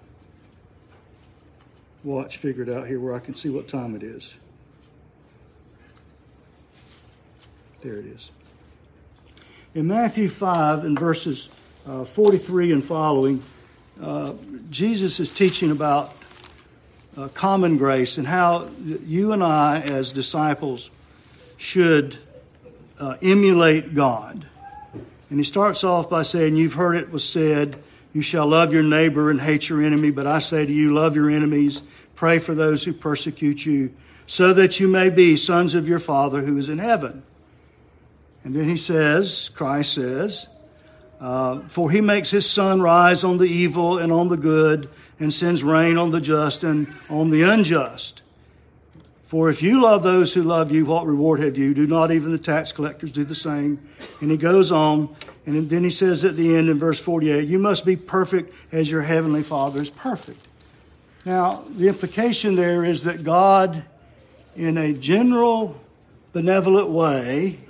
watch 2.04 2.38
figured 2.38 2.68
out 2.68 2.86
here 2.86 3.00
where 3.00 3.14
I 3.14 3.18
can 3.18 3.34
see 3.34 3.50
what 3.50 3.68
time 3.68 3.94
it 3.94 4.02
is. 4.02 4.36
There 7.82 7.96
it 7.96 8.06
is. 8.06 8.30
In 9.74 9.86
Matthew 9.86 10.28
5, 10.28 10.84
in 10.84 10.96
verses 10.96 11.48
uh, 11.86 12.04
43 12.04 12.72
and 12.72 12.84
following, 12.84 13.42
uh, 14.02 14.34
Jesus 14.70 15.20
is 15.20 15.30
teaching 15.30 15.70
about 15.70 16.14
uh, 17.16 17.28
common 17.28 17.76
grace 17.76 18.18
and 18.18 18.26
how 18.26 18.68
you 18.84 19.32
and 19.32 19.42
I, 19.42 19.80
as 19.80 20.12
disciples, 20.12 20.90
should 21.56 22.18
uh, 22.98 23.16
emulate 23.22 23.94
God. 23.94 24.46
And 25.30 25.38
he 25.38 25.44
starts 25.44 25.84
off 25.84 26.10
by 26.10 26.22
saying, 26.22 26.56
You've 26.56 26.74
heard 26.74 26.96
it 26.96 27.10
was 27.10 27.26
said, 27.26 27.82
you 28.12 28.22
shall 28.22 28.46
love 28.46 28.72
your 28.72 28.82
neighbor 28.82 29.30
and 29.30 29.40
hate 29.40 29.68
your 29.68 29.82
enemy, 29.82 30.10
but 30.10 30.26
I 30.26 30.40
say 30.40 30.66
to 30.66 30.72
you, 30.72 30.92
love 30.92 31.14
your 31.14 31.30
enemies, 31.30 31.82
pray 32.14 32.38
for 32.38 32.54
those 32.54 32.82
who 32.84 32.92
persecute 32.92 33.64
you, 33.64 33.94
so 34.26 34.52
that 34.54 34.80
you 34.80 34.88
may 34.88 35.10
be 35.10 35.36
sons 35.36 35.74
of 35.74 35.88
your 35.88 35.98
Father 35.98 36.40
who 36.40 36.56
is 36.58 36.68
in 36.68 36.78
heaven. 36.78 37.22
And 38.44 38.54
then 38.54 38.68
he 38.68 38.76
says, 38.76 39.50
Christ 39.54 39.94
says, 39.94 40.48
uh, 41.20 41.60
For 41.68 41.90
he 41.90 42.00
makes 42.00 42.30
his 42.30 42.48
sun 42.48 42.80
rise 42.80 43.22
on 43.22 43.38
the 43.38 43.44
evil 43.44 43.98
and 43.98 44.12
on 44.12 44.28
the 44.28 44.36
good, 44.36 44.88
and 45.18 45.32
sends 45.32 45.62
rain 45.62 45.98
on 45.98 46.10
the 46.10 46.20
just 46.20 46.64
and 46.64 46.92
on 47.08 47.30
the 47.30 47.42
unjust. 47.42 48.22
For 49.30 49.48
if 49.48 49.62
you 49.62 49.80
love 49.80 50.02
those 50.02 50.34
who 50.34 50.42
love 50.42 50.72
you, 50.72 50.84
what 50.84 51.06
reward 51.06 51.38
have 51.38 51.56
you? 51.56 51.72
Do 51.72 51.86
not 51.86 52.10
even 52.10 52.32
the 52.32 52.38
tax 52.38 52.72
collectors 52.72 53.12
do 53.12 53.22
the 53.22 53.36
same? 53.36 53.78
And 54.20 54.28
he 54.28 54.36
goes 54.36 54.72
on, 54.72 55.14
and 55.46 55.70
then 55.70 55.84
he 55.84 55.90
says 55.90 56.24
at 56.24 56.34
the 56.34 56.56
end 56.56 56.68
in 56.68 56.80
verse 56.80 56.98
48, 56.98 57.48
You 57.48 57.60
must 57.60 57.86
be 57.86 57.94
perfect 57.94 58.52
as 58.72 58.90
your 58.90 59.02
heavenly 59.02 59.44
Father 59.44 59.80
is 59.80 59.88
perfect. 59.88 60.48
Now, 61.24 61.62
the 61.76 61.86
implication 61.86 62.56
there 62.56 62.84
is 62.84 63.04
that 63.04 63.22
God, 63.22 63.84
in 64.56 64.76
a 64.76 64.92
general 64.92 65.80
benevolent 66.32 66.88
way, 66.88 67.60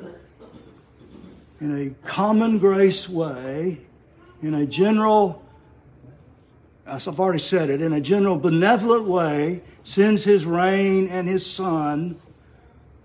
in 1.61 1.79
a 1.79 2.09
common 2.09 2.59
grace 2.59 3.07
way, 3.07 3.83
in 4.43 4.55
a 4.55 4.65
general, 4.65 5.45
as 6.91 7.07
I've 7.07 7.21
already 7.21 7.39
said 7.39 7.71
it, 7.71 7.81
in 7.81 7.93
a 7.93 8.01
general 8.01 8.37
benevolent 8.37 9.05
way, 9.05 9.63
sends 9.85 10.25
his 10.25 10.45
rain 10.45 11.09
and 11.09 11.29
his 11.29 11.47
sun 11.47 12.21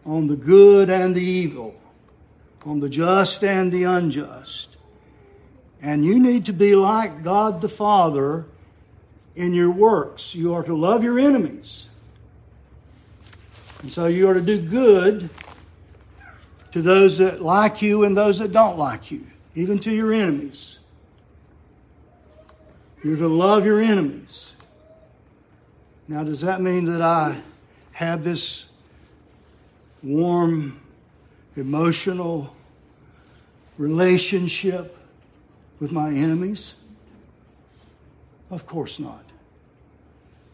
on 0.05 0.27
the 0.27 0.35
good 0.35 0.89
and 0.89 1.15
the 1.15 1.23
evil 1.23 1.75
on 2.65 2.79
the 2.79 2.89
just 2.89 3.43
and 3.43 3.71
the 3.71 3.83
unjust. 3.83 4.75
And 5.81 6.03
you 6.03 6.19
need 6.19 6.47
to 6.47 6.53
be 6.53 6.75
like 6.75 7.23
God 7.23 7.61
the 7.61 7.69
Father 7.69 8.45
in 9.35 9.53
your 9.53 9.69
works. 9.69 10.33
You 10.33 10.55
are 10.55 10.63
to 10.63 10.75
love 10.75 11.03
your 11.03 11.19
enemies. 11.19 11.89
And 13.83 13.91
so 13.91 14.07
you 14.07 14.27
are 14.27 14.33
to 14.33 14.41
do 14.41 14.59
good 14.59 15.29
to 16.71 16.81
those 16.81 17.19
that 17.19 17.41
like 17.41 17.81
you 17.81 18.03
and 18.03 18.17
those 18.17 18.39
that 18.39 18.51
don't 18.51 18.79
like 18.79 19.11
you, 19.11 19.27
even 19.53 19.77
to 19.79 19.93
your 19.93 20.11
enemies. 20.11 20.79
You're 23.05 23.17
to 23.17 23.27
love 23.27 23.67
your 23.67 23.79
enemies. 23.79 24.55
Now, 26.07 26.23
does 26.23 26.41
that 26.41 26.59
mean 26.59 26.85
that 26.85 27.03
I 27.03 27.39
have 27.91 28.23
this 28.23 28.65
warm, 30.01 30.81
emotional 31.55 32.51
relationship 33.77 34.97
with 35.79 35.91
my 35.91 36.09
enemies? 36.09 36.73
Of 38.49 38.65
course 38.65 38.97
not. 38.97 39.23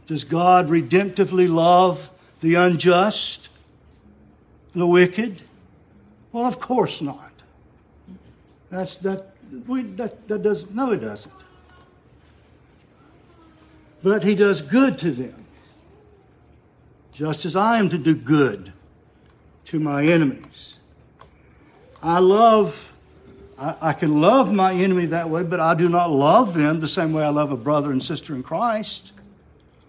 Does 0.07 0.25
God 0.25 0.67
redemptively 0.67 1.49
love 1.49 2.09
the 2.41 2.55
unjust, 2.55 3.47
the 4.75 4.85
wicked? 4.85 5.41
Well, 6.33 6.47
of 6.47 6.59
course 6.59 7.01
not. 7.01 7.31
That's 8.69 8.97
that 8.97 9.27
we 9.65 9.83
that, 9.83 10.27
that 10.27 10.43
does 10.43 10.69
no 10.69 10.91
it 10.91 10.97
doesn't. 10.97 11.40
But 14.03 14.23
he 14.23 14.35
does 14.35 14.61
good 14.61 14.97
to 14.99 15.11
them, 15.11 15.45
just 17.13 17.45
as 17.45 17.55
I 17.55 17.77
am 17.77 17.89
to 17.89 17.97
do 17.97 18.15
good 18.15 18.73
to 19.65 19.79
my 19.79 20.05
enemies. 20.05 20.79
I 22.01 22.19
love, 22.19 22.93
I, 23.57 23.75
I, 23.81 23.93
can 23.93 24.21
love 24.21 24.51
my 24.51 24.73
enemy 24.73 25.07
that 25.07 25.29
way, 25.29 25.43
but 25.43 25.59
I 25.59 25.75
do 25.75 25.87
not 25.87 26.09
love 26.09 26.53
them 26.53 26.79
the 26.79 26.87
same 26.87 27.13
way 27.13 27.23
I 27.23 27.29
love 27.29 27.51
a 27.51 27.57
brother 27.57 27.91
and 27.91 28.01
sister 28.01 28.33
in 28.33 28.41
Christ, 28.41 29.13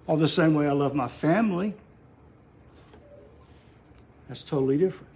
or 0.07 0.19
the 0.19 0.29
same 0.29 0.55
way 0.55 0.67
I 0.67 0.73
love 0.73 0.95
my 0.95 1.09
family. 1.09 1.75
That's 4.29 4.43
totally 4.43 4.77
different. 4.77 5.13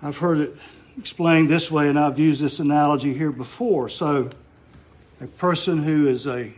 I've 0.00 0.18
heard 0.18 0.38
it 0.38 0.56
explained 0.98 1.48
this 1.48 1.70
way, 1.70 1.88
and 1.88 1.98
I've 1.98 2.18
used 2.18 2.40
this 2.40 2.58
analogy 2.58 3.14
here 3.14 3.32
before. 3.32 3.88
So, 3.88 4.30
a 5.22 5.26
person 5.28 5.84
who 5.84 6.08
is 6.08 6.26
a 6.26 6.52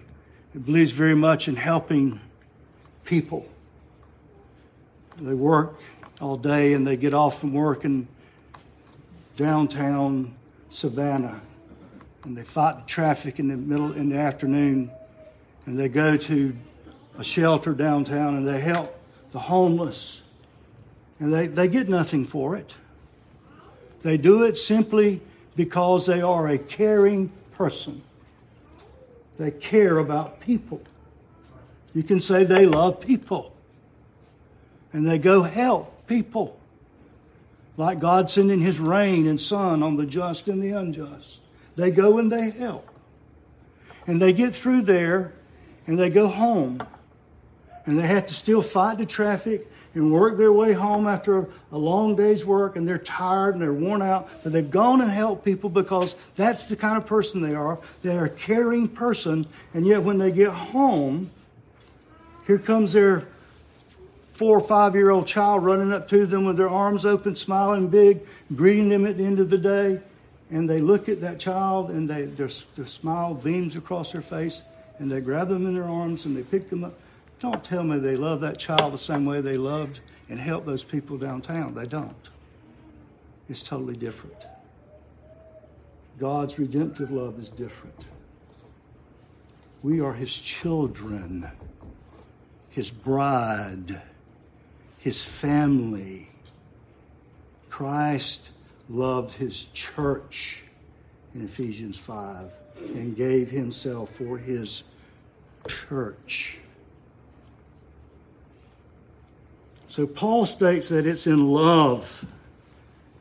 who 0.54 0.60
believes 0.60 0.92
very 0.92 1.14
much 1.14 1.48
in 1.48 1.56
helping 1.56 2.18
people. 3.04 3.46
They 5.18 5.34
work 5.34 5.78
all 6.20 6.36
day 6.36 6.72
and 6.72 6.86
they 6.86 6.96
get 6.96 7.12
off 7.12 7.40
from 7.40 7.52
work 7.52 7.84
in 7.84 8.08
downtown 9.36 10.32
Savannah 10.70 11.40
and 12.24 12.36
they 12.36 12.42
fight 12.42 12.76
the 12.76 12.86
traffic 12.86 13.38
in 13.38 13.48
the 13.48 13.56
middle 13.56 13.92
in 13.92 14.08
the 14.08 14.16
afternoon 14.16 14.90
and 15.66 15.78
they 15.78 15.88
go 15.88 16.16
to 16.16 16.56
a 17.18 17.24
shelter 17.24 17.74
downtown 17.74 18.36
and 18.36 18.48
they 18.48 18.60
help 18.60 18.98
the 19.32 19.40
homeless 19.40 20.22
and 21.20 21.32
they, 21.32 21.48
they 21.48 21.68
get 21.68 21.88
nothing 21.88 22.24
for 22.24 22.56
it. 22.56 22.74
They 24.02 24.16
do 24.16 24.44
it 24.44 24.56
simply 24.56 25.20
because 25.54 26.06
they 26.06 26.22
are 26.22 26.48
a 26.48 26.58
caring 26.58 27.30
person. 27.52 28.02
They 29.38 29.50
care 29.50 29.98
about 29.98 30.40
people. 30.40 30.80
You 31.94 32.02
can 32.02 32.20
say 32.20 32.44
they 32.44 32.66
love 32.66 33.00
people. 33.00 33.54
And 34.92 35.06
they 35.06 35.18
go 35.18 35.42
help 35.42 36.06
people. 36.06 36.58
Like 37.76 37.98
God 37.98 38.30
sending 38.30 38.60
his 38.60 38.78
rain 38.78 39.26
and 39.26 39.40
sun 39.40 39.82
on 39.82 39.96
the 39.96 40.06
just 40.06 40.46
and 40.46 40.62
the 40.62 40.70
unjust. 40.70 41.40
They 41.76 41.90
go 41.90 42.18
and 42.18 42.30
they 42.30 42.50
help. 42.50 42.88
And 44.06 44.22
they 44.22 44.32
get 44.32 44.54
through 44.54 44.82
there 44.82 45.32
and 45.86 45.98
they 45.98 46.10
go 46.10 46.28
home. 46.28 46.80
And 47.86 47.98
they 47.98 48.06
have 48.06 48.26
to 48.26 48.34
still 48.34 48.62
fight 48.62 48.98
the 48.98 49.06
traffic 49.06 49.70
and 49.94 50.12
work 50.12 50.36
their 50.36 50.52
way 50.52 50.72
home 50.72 51.06
after 51.06 51.46
a 51.70 51.78
long 51.78 52.16
day's 52.16 52.44
work 52.44 52.76
and 52.76 52.86
they're 52.86 52.98
tired 52.98 53.54
and 53.54 53.62
they're 53.62 53.72
worn 53.72 54.02
out, 54.02 54.28
but 54.42 54.52
they've 54.52 54.70
gone 54.70 55.00
and 55.00 55.10
helped 55.10 55.44
people 55.44 55.70
because 55.70 56.16
that's 56.34 56.66
the 56.66 56.76
kind 56.76 56.96
of 56.96 57.06
person 57.06 57.40
they 57.40 57.54
are. 57.54 57.78
They're 58.02 58.24
a 58.24 58.30
caring 58.30 58.88
person, 58.88 59.46
and 59.72 59.86
yet 59.86 60.02
when 60.02 60.18
they 60.18 60.32
get 60.32 60.50
home, 60.50 61.30
here 62.46 62.58
comes 62.58 62.92
their 62.92 63.26
four 64.32 64.58
or 64.58 64.62
five 64.62 64.94
year 64.94 65.10
old 65.10 65.26
child 65.26 65.64
running 65.64 65.92
up 65.92 66.08
to 66.08 66.26
them 66.26 66.44
with 66.44 66.56
their 66.56 66.68
arms 66.68 67.06
open, 67.06 67.36
smiling 67.36 67.88
big, 67.88 68.20
greeting 68.54 68.88
them 68.88 69.06
at 69.06 69.16
the 69.16 69.24
end 69.24 69.38
of 69.38 69.48
the 69.48 69.58
day. 69.58 70.00
And 70.50 70.68
they 70.68 70.80
look 70.80 71.08
at 71.08 71.20
that 71.20 71.38
child 71.38 71.90
and 71.90 72.08
they, 72.08 72.22
their, 72.26 72.50
their 72.76 72.86
smile 72.86 73.34
beams 73.34 73.76
across 73.76 74.12
their 74.12 74.20
face 74.20 74.62
and 74.98 75.10
they 75.10 75.20
grab 75.20 75.48
them 75.48 75.66
in 75.66 75.74
their 75.74 75.84
arms 75.84 76.26
and 76.26 76.36
they 76.36 76.42
pick 76.42 76.68
them 76.68 76.84
up 76.84 76.94
don't 77.40 77.62
tell 77.62 77.84
me 77.84 77.98
they 77.98 78.16
love 78.16 78.40
that 78.40 78.58
child 78.58 78.92
the 78.92 78.98
same 78.98 79.24
way 79.24 79.40
they 79.40 79.56
loved 79.56 80.00
and 80.28 80.38
helped 80.38 80.66
those 80.66 80.84
people 80.84 81.18
downtown. 81.18 81.74
They 81.74 81.86
don't. 81.86 82.30
It's 83.48 83.62
totally 83.62 83.96
different. 83.96 84.36
God's 86.18 86.58
redemptive 86.58 87.10
love 87.10 87.38
is 87.38 87.48
different. 87.48 88.06
We 89.82 90.00
are 90.00 90.14
His 90.14 90.32
children, 90.32 91.50
His 92.70 92.90
bride, 92.90 94.00
His 94.98 95.22
family. 95.22 96.28
Christ 97.68 98.50
loved 98.88 99.34
His 99.34 99.64
church 99.74 100.64
in 101.34 101.44
Ephesians 101.44 101.98
5 101.98 102.50
and 102.94 103.16
gave 103.16 103.50
Himself 103.50 104.10
for 104.10 104.38
His 104.38 104.84
church. 105.68 106.60
So 109.94 110.08
Paul 110.08 110.44
states 110.44 110.88
that 110.88 111.06
it's 111.06 111.28
in 111.28 111.52
love 111.52 112.24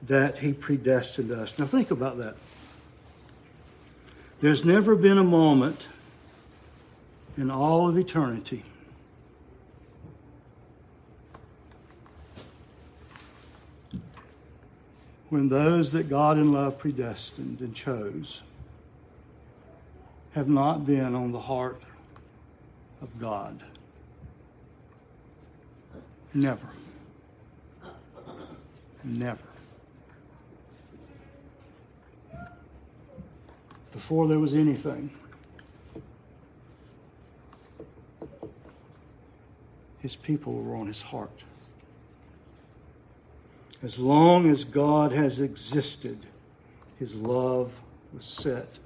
that 0.08 0.40
he 0.40 0.54
predestined 0.54 1.32
us. 1.32 1.60
Now 1.60 1.68
think 1.68 1.92
about 1.92 2.18
that. 2.18 2.36
There's 4.42 4.66
never 4.66 4.96
been 4.96 5.20
a 5.20 5.24
moment 5.24 5.88
in 7.38 7.52
all 7.52 7.88
of 7.88 7.96
eternity 7.96 8.64
when 15.30 15.50
those 15.50 15.92
that 15.92 16.10
God 16.10 16.40
in 16.40 16.52
love 16.52 16.80
predestined 16.80 17.60
and 17.60 17.76
chose 17.76 18.42
have 20.32 20.50
not 20.50 20.88
been 20.88 21.14
on 21.14 21.34
the 21.34 21.42
heart 21.42 21.84
of 23.00 23.20
God. 23.20 23.64
Never. 26.34 26.68
Never. 29.04 29.44
Before 33.92 34.28
there 34.28 34.40
was 34.40 34.54
anything, 34.54 35.12
his 40.00 40.16
people 40.16 40.54
were 40.54 40.76
on 40.76 40.88
his 40.88 41.04
heart. 41.04 41.44
As 43.84 44.00
long 44.00 44.50
as 44.50 44.64
God 44.64 45.12
has 45.12 45.40
existed, 45.40 46.26
his 46.98 47.14
love 47.16 47.74
was 48.14 48.26
set 48.26 48.80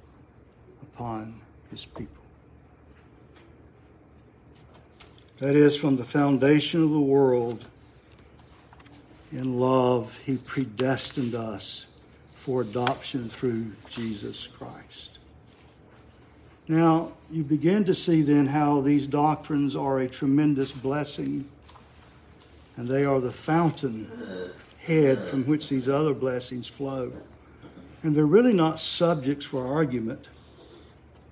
upon 0.82 1.40
his 1.70 1.86
people. 1.86 2.17
That 5.38 5.54
is, 5.54 5.76
from 5.76 5.96
the 5.96 6.04
foundation 6.04 6.82
of 6.82 6.90
the 6.90 6.98
world, 6.98 7.68
in 9.30 9.60
love, 9.60 10.20
He 10.26 10.36
predestined 10.36 11.36
us 11.36 11.86
for 12.34 12.62
adoption 12.62 13.28
through 13.28 13.70
Jesus 13.88 14.48
Christ. 14.48 15.18
Now, 16.66 17.12
you 17.30 17.44
begin 17.44 17.84
to 17.84 17.94
see 17.94 18.22
then 18.22 18.48
how 18.48 18.80
these 18.80 19.06
doctrines 19.06 19.76
are 19.76 20.00
a 20.00 20.08
tremendous 20.08 20.72
blessing, 20.72 21.48
and 22.76 22.88
they 22.88 23.04
are 23.04 23.20
the 23.20 23.30
fountain 23.30 24.10
head 24.80 25.24
from 25.24 25.44
which 25.44 25.68
these 25.68 25.88
other 25.88 26.14
blessings 26.14 26.66
flow. 26.66 27.12
And 28.02 28.14
they're 28.14 28.26
really 28.26 28.52
not 28.52 28.80
subjects 28.80 29.44
for 29.44 29.66
argument, 29.66 30.30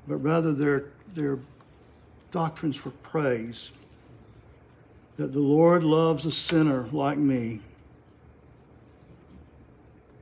but 0.06 0.18
rather 0.18 0.52
they're, 0.52 0.84
they're 1.14 1.40
doctrines 2.30 2.76
for 2.76 2.90
praise 2.90 3.72
that 5.16 5.32
the 5.32 5.40
Lord 5.40 5.82
loves 5.82 6.24
a 6.26 6.30
sinner 6.30 6.86
like 6.92 7.18
me. 7.18 7.60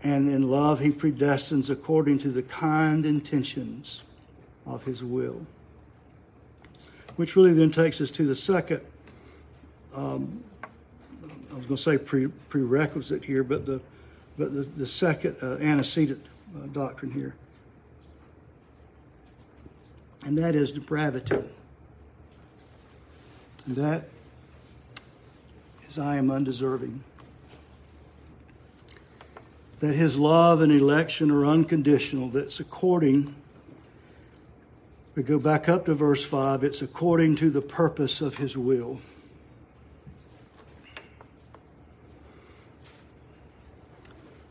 And 0.02 0.28
in 0.28 0.50
love, 0.50 0.80
he 0.80 0.90
predestines 0.90 1.70
according 1.70 2.18
to 2.18 2.28
the 2.28 2.42
kind 2.42 3.06
intentions 3.06 4.02
of 4.66 4.84
his 4.84 5.02
will. 5.02 5.44
Which 7.16 7.36
really 7.36 7.54
then 7.54 7.70
takes 7.70 8.00
us 8.00 8.10
to 8.12 8.26
the 8.26 8.34
second, 8.34 8.82
um, 9.96 10.42
I 10.62 11.56
was 11.56 11.66
going 11.66 11.76
to 11.76 11.82
say 11.82 11.98
pre- 11.98 12.28
prerequisite 12.48 13.24
here, 13.24 13.42
but 13.42 13.64
the, 13.66 13.80
but 14.36 14.52
the, 14.52 14.62
the 14.62 14.86
second 14.86 15.36
uh, 15.42 15.56
antecedent 15.56 16.24
uh, 16.56 16.66
doctrine 16.66 17.10
here. 17.10 17.34
And 20.26 20.36
that 20.38 20.54
is 20.54 20.72
depravity. 20.72 21.36
And 23.66 23.76
that 23.76 24.08
as 25.94 26.04
I 26.04 26.16
am 26.16 26.28
undeserving. 26.28 27.04
That 29.78 29.94
his 29.94 30.16
love 30.16 30.60
and 30.60 30.72
election 30.72 31.30
are 31.30 31.46
unconditional, 31.46 32.30
that's 32.30 32.58
according, 32.58 33.32
we 35.14 35.22
go 35.22 35.38
back 35.38 35.68
up 35.68 35.86
to 35.86 35.94
verse 35.94 36.24
5, 36.24 36.64
it's 36.64 36.82
according 36.82 37.36
to 37.36 37.50
the 37.50 37.60
purpose 37.60 38.20
of 38.20 38.36
his 38.36 38.56
will. 38.56 39.00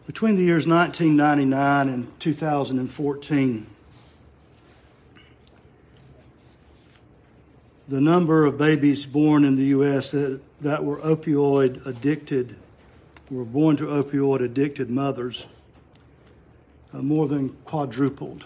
Between 0.05 0.37
the 0.37 0.43
years 0.43 0.65
1999 0.65 1.89
and 1.89 2.19
2014, 2.21 3.67
the 7.89 7.99
number 7.99 8.45
of 8.45 8.57
babies 8.57 9.05
born 9.05 9.43
in 9.43 9.55
the 9.55 9.65
U.S. 9.65 10.15
that, 10.63 10.83
were 10.83 10.97
opioid 10.97 11.85
addicted, 11.85 12.55
were 13.29 13.45
born 13.45 13.77
to 13.77 13.85
opioid 13.85 14.41
addicted 14.41 14.89
mothers, 14.89 15.47
uh, 16.93 17.01
more 17.01 17.27
than 17.27 17.49
quadrupled 17.65 18.45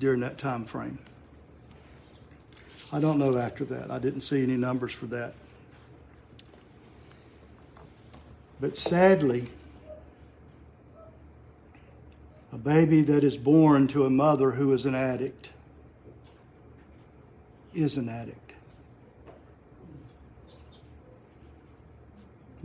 during 0.00 0.20
that 0.20 0.38
time 0.38 0.64
frame. 0.64 0.98
I 2.92 3.00
don't 3.00 3.18
know 3.18 3.36
after 3.36 3.64
that. 3.66 3.90
I 3.90 3.98
didn't 3.98 4.20
see 4.20 4.42
any 4.42 4.56
numbers 4.56 4.92
for 4.92 5.06
that. 5.06 5.34
But 8.60 8.76
sadly, 8.76 9.48
a 12.52 12.56
baby 12.56 13.02
that 13.02 13.22
is 13.22 13.36
born 13.36 13.88
to 13.88 14.06
a 14.06 14.10
mother 14.10 14.52
who 14.52 14.72
is 14.72 14.86
an 14.86 14.94
addict 14.94 15.50
is 17.74 17.96
an 17.98 18.08
addict. 18.08 18.45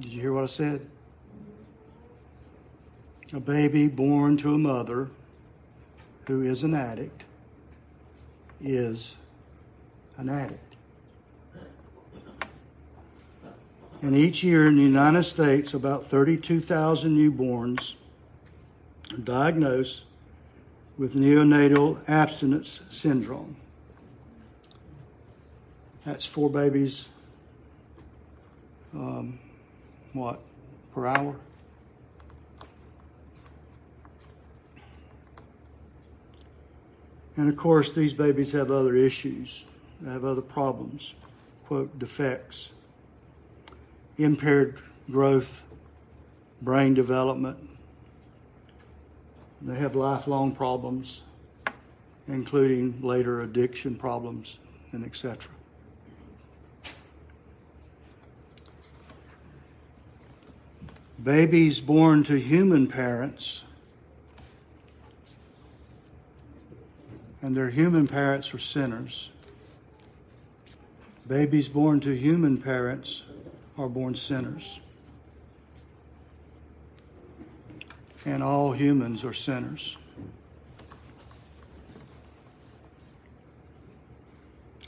Did 0.02 0.12
you 0.12 0.22
hear 0.22 0.34
what 0.34 0.44
I 0.44 0.48
said? 0.48 0.86
A 3.34 3.40
baby 3.40 3.88
born 3.88 4.36
to 4.38 4.56
a 4.56 4.58
mother 4.58 5.10
who 6.28 6.42
is 6.42 6.64
an 6.64 6.74
addict 6.74 7.24
is 8.60 9.18
an 10.18 10.28
addict. 10.28 10.76
And 14.02 14.16
each 14.16 14.44
year 14.44 14.68
in 14.68 14.76
the 14.76 14.82
United 14.82 15.24
States, 15.24 15.74
about 15.74 16.04
32,000 16.04 17.16
newborns 17.16 17.96
are 19.14 19.18
diagnosed 19.18 20.06
with 20.98 21.16
neonatal 21.16 22.00
abstinence 22.10 22.82
syndrome. 22.90 23.56
That's 26.06 26.26
four 26.26 26.50
babies, 26.50 27.10
um, 28.94 29.40
what, 30.14 30.40
per 30.94 31.08
hour? 31.08 31.36
And 37.38 37.50
of 37.50 37.56
course, 37.56 37.94
these 37.94 38.14
babies 38.14 38.52
have 38.52 38.72
other 38.72 38.96
issues, 38.96 39.66
they 40.02 40.12
have 40.12 40.26
other 40.26 40.42
problems, 40.42 41.16
quote, 41.66 41.98
defects, 41.98 42.72
impaired 44.18 44.80
growth, 45.10 45.64
brain 46.62 46.94
development. 46.94 47.58
They 49.62 49.76
have 49.76 49.96
lifelong 49.96 50.56
problems, 50.56 51.22
including 52.28 53.02
later 53.02 53.42
addiction 53.42 53.96
problems 53.96 54.58
and 54.92 55.06
etc. 55.06 55.52
Babies 61.24 61.80
born 61.82 62.24
to 62.24 62.40
human 62.40 62.88
parents 62.88 63.64
and 67.42 67.56
their 67.56 67.70
human 67.70 68.08
parents 68.08 68.54
are 68.54 68.60
sinners. 68.60 69.30
Babies 71.28 71.68
born 71.68 72.00
to 72.02 72.16
human 72.16 72.58
parents 72.58 73.24
are 73.78 73.90
born 73.90 74.16
sinners. 74.16 74.80
And 78.26 78.42
all 78.44 78.72
humans 78.72 79.26
are 79.26 79.34
sinners. 79.34 79.98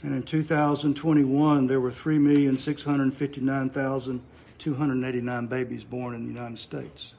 And 0.02 0.14
in 0.14 0.22
2021, 0.22 1.66
there 1.66 1.80
were 1.80 1.90
3,659,289 4.64 5.48
babies 5.48 5.84
born 5.84 6.14
in 6.14 6.26
the 6.26 6.32
United 6.32 6.58
States. 6.58 7.14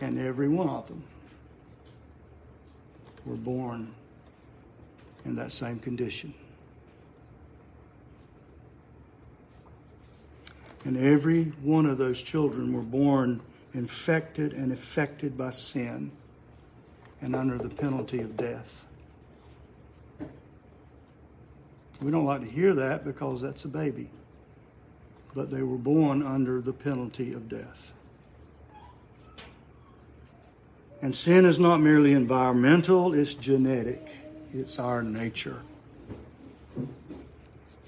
And 0.00 0.18
every 0.18 0.48
one 0.48 0.68
of 0.68 0.88
them 0.88 1.04
were 3.24 3.36
born 3.36 3.94
in 5.24 5.36
that 5.36 5.52
same 5.52 5.78
condition. 5.78 6.34
And 10.84 10.96
every 10.96 11.44
one 11.62 11.86
of 11.86 11.98
those 11.98 12.20
children 12.20 12.72
were 12.72 12.80
born 12.80 13.40
infected 13.74 14.52
and 14.52 14.72
affected 14.72 15.36
by 15.36 15.50
sin 15.50 16.10
and 17.20 17.34
under 17.36 17.58
the 17.58 17.68
penalty 17.68 18.20
of 18.20 18.36
death. 18.36 18.84
We 22.00 22.10
don't 22.10 22.24
like 22.24 22.42
to 22.42 22.46
hear 22.48 22.74
that 22.74 23.04
because 23.04 23.40
that's 23.40 23.64
a 23.64 23.68
baby. 23.68 24.08
But 25.34 25.50
they 25.50 25.62
were 25.62 25.76
born 25.76 26.24
under 26.24 26.60
the 26.60 26.72
penalty 26.72 27.32
of 27.32 27.48
death. 27.48 27.92
And 31.00 31.14
sin 31.14 31.44
is 31.44 31.58
not 31.58 31.78
merely 31.78 32.12
environmental, 32.12 33.14
it's 33.14 33.34
genetic. 33.34 34.08
It's 34.52 34.78
our 34.78 35.02
nature. 35.02 35.60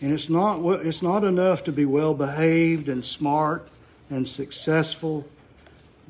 And 0.00 0.12
it's 0.12 0.28
not, 0.28 0.60
it's 0.84 1.02
not 1.02 1.24
enough 1.24 1.64
to 1.64 1.72
be 1.72 1.84
well 1.84 2.14
behaved 2.14 2.88
and 2.88 3.04
smart 3.04 3.68
and 4.08 4.26
successful, 4.26 5.26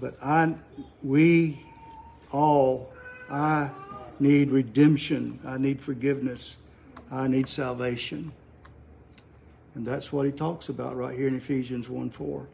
but 0.00 0.16
I, 0.22 0.54
we 1.02 1.60
all, 2.32 2.92
I 3.30 3.70
need 4.20 4.50
redemption. 4.50 5.38
I 5.44 5.58
need 5.58 5.80
forgiveness. 5.80 6.56
I 7.10 7.26
need 7.26 7.48
salvation. 7.48 8.32
And 9.74 9.86
that's 9.86 10.12
what 10.12 10.26
he 10.26 10.32
talks 10.32 10.68
about 10.68 10.96
right 10.96 11.16
here 11.16 11.28
in 11.28 11.36
Ephesians 11.36 11.88
1 11.88 12.10
4. 12.10 12.46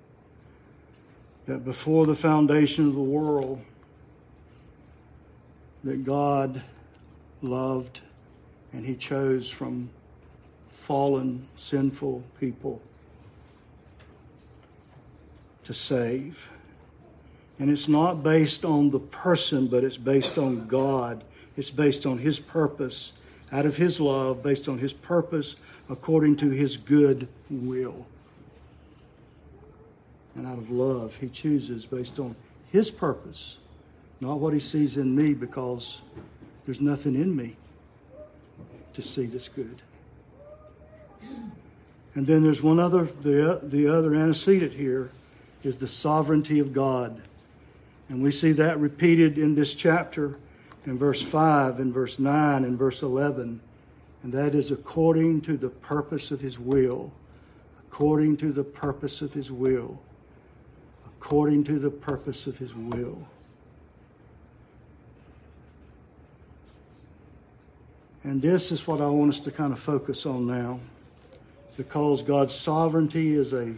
That 1.46 1.64
before 1.64 2.06
the 2.06 2.14
foundation 2.14 2.88
of 2.88 2.94
the 2.94 3.00
world, 3.00 3.60
that 5.84 6.04
God 6.04 6.62
loved 7.42 8.00
and 8.72 8.84
He 8.84 8.96
chose 8.96 9.48
from 9.48 9.88
fallen, 10.68 11.46
sinful 11.56 12.22
people 12.38 12.80
to 15.64 15.72
save. 15.72 16.50
And 17.58 17.70
it's 17.70 17.88
not 17.88 18.22
based 18.22 18.64
on 18.64 18.90
the 18.90 19.00
person, 19.00 19.66
but 19.66 19.82
it's 19.82 19.96
based 19.96 20.36
on 20.36 20.66
God. 20.66 21.24
It's 21.56 21.70
based 21.70 22.04
on 22.04 22.18
His 22.18 22.38
purpose, 22.38 23.12
out 23.52 23.66
of 23.66 23.76
His 23.76 24.00
love, 24.00 24.42
based 24.42 24.68
on 24.68 24.78
His 24.78 24.92
purpose, 24.92 25.56
according 25.88 26.36
to 26.36 26.50
His 26.50 26.76
good 26.76 27.28
will. 27.50 28.06
And 30.34 30.46
out 30.46 30.58
of 30.58 30.70
love, 30.70 31.14
He 31.16 31.28
chooses 31.28 31.86
based 31.86 32.18
on 32.18 32.36
His 32.70 32.90
purpose 32.90 33.58
not 34.20 34.38
what 34.38 34.54
he 34.54 34.60
sees 34.60 34.96
in 34.96 35.14
me 35.14 35.34
because 35.34 36.00
there's 36.64 36.80
nothing 36.80 37.14
in 37.14 37.34
me 37.34 37.56
to 38.94 39.02
see 39.02 39.26
that's 39.26 39.48
good. 39.48 39.82
And 42.14 42.26
then 42.26 42.42
there's 42.42 42.62
one 42.62 42.80
other, 42.80 43.04
the, 43.04 43.60
the 43.62 43.88
other 43.88 44.14
antecedent 44.14 44.72
here 44.72 45.10
is 45.62 45.76
the 45.76 45.88
sovereignty 45.88 46.60
of 46.60 46.72
God. 46.72 47.20
And 48.08 48.22
we 48.22 48.30
see 48.30 48.52
that 48.52 48.78
repeated 48.80 49.36
in 49.36 49.54
this 49.54 49.74
chapter 49.74 50.38
in 50.86 50.96
verse 50.96 51.20
5, 51.20 51.80
in 51.80 51.92
verse 51.92 52.18
9, 52.18 52.64
in 52.64 52.76
verse 52.76 53.02
11. 53.02 53.60
And 54.22 54.32
that 54.32 54.54
is 54.54 54.70
according 54.70 55.42
to 55.42 55.56
the 55.56 55.68
purpose 55.68 56.30
of 56.30 56.40
his 56.40 56.58
will. 56.58 57.12
According 57.88 58.36
to 58.38 58.52
the 58.52 58.64
purpose 58.64 59.20
of 59.20 59.32
his 59.32 59.50
will. 59.50 60.00
According 61.18 61.64
to 61.64 61.78
the 61.78 61.90
purpose 61.90 62.46
of 62.46 62.56
his 62.58 62.74
will. 62.74 63.26
And 68.22 68.42
this 68.42 68.72
is 68.72 68.86
what 68.86 69.00
I 69.00 69.06
want 69.06 69.34
us 69.34 69.40
to 69.40 69.52
kind 69.52 69.72
of 69.72 69.78
focus 69.78 70.26
on 70.26 70.46
now 70.46 70.80
because 71.76 72.22
God's 72.22 72.54
sovereignty 72.54 73.34
is 73.34 73.52
a 73.52 73.74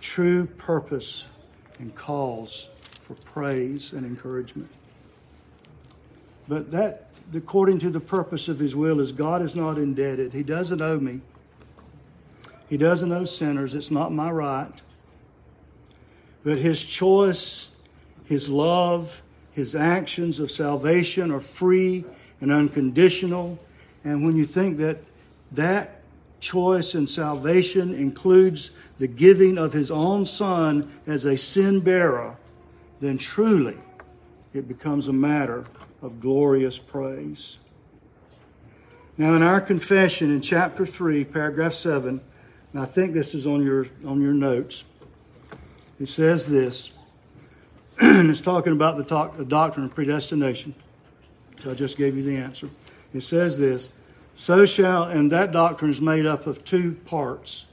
true 0.00 0.46
purpose 0.46 1.24
and 1.78 1.94
cause 1.94 2.68
for 3.02 3.14
praise 3.14 3.92
and 3.92 4.04
encouragement. 4.04 4.70
But 6.48 6.70
that, 6.70 7.10
according 7.34 7.78
to 7.80 7.90
the 7.90 8.00
purpose 8.00 8.48
of 8.48 8.58
His 8.58 8.74
will, 8.74 9.00
is 9.00 9.12
God 9.12 9.42
is 9.42 9.54
not 9.54 9.78
indebted. 9.78 10.32
He 10.32 10.42
doesn't 10.42 10.80
owe 10.80 10.98
me. 10.98 11.20
He 12.68 12.76
doesn't 12.76 13.12
owe 13.12 13.24
sinners. 13.24 13.74
It's 13.74 13.90
not 13.90 14.12
my 14.12 14.30
right. 14.30 14.70
But 16.44 16.58
His 16.58 16.82
choice, 16.82 17.68
His 18.24 18.48
love, 18.48 19.22
His 19.52 19.74
actions 19.74 20.40
of 20.40 20.50
salvation 20.50 21.30
are 21.30 21.40
free 21.40 22.04
and 22.40 22.50
unconditional 22.50 23.58
and 24.04 24.24
when 24.24 24.36
you 24.36 24.44
think 24.44 24.78
that 24.78 24.98
that 25.52 26.00
choice 26.40 26.94
and 26.94 27.08
salvation 27.08 27.94
includes 27.94 28.70
the 28.98 29.06
giving 29.06 29.58
of 29.58 29.72
his 29.72 29.90
own 29.90 30.24
son 30.24 30.90
as 31.06 31.24
a 31.24 31.36
sin 31.36 31.80
bearer, 31.80 32.36
then 33.00 33.18
truly 33.18 33.76
it 34.54 34.68
becomes 34.68 35.08
a 35.08 35.12
matter 35.12 35.64
of 36.02 36.20
glorious 36.20 36.78
praise. 36.78 37.58
Now, 39.16 39.34
in 39.34 39.42
our 39.42 39.60
confession 39.60 40.30
in 40.30 40.40
chapter 40.40 40.86
3, 40.86 41.24
paragraph 41.24 41.74
7, 41.74 42.20
and 42.72 42.82
I 42.82 42.84
think 42.84 43.14
this 43.14 43.34
is 43.34 43.46
on 43.46 43.64
your, 43.64 43.86
on 44.06 44.20
your 44.20 44.32
notes, 44.32 44.84
it 45.98 46.06
says 46.06 46.46
this, 46.46 46.92
and 48.00 48.30
it's 48.30 48.40
talking 48.40 48.72
about 48.72 48.96
the, 48.96 49.04
talk, 49.04 49.36
the 49.36 49.44
doctrine 49.44 49.86
of 49.86 49.94
predestination. 49.94 50.74
So 51.62 51.72
I 51.72 51.74
just 51.74 51.96
gave 51.96 52.16
you 52.16 52.22
the 52.22 52.36
answer. 52.36 52.70
It 53.12 53.22
says 53.22 53.58
this 53.58 53.90
So 54.36 54.64
shall, 54.64 55.04
and 55.04 55.32
that 55.32 55.50
doctrine 55.50 55.90
is 55.90 56.00
made 56.00 56.24
up 56.24 56.46
of 56.46 56.64
two 56.64 56.92
parts. 57.04 57.66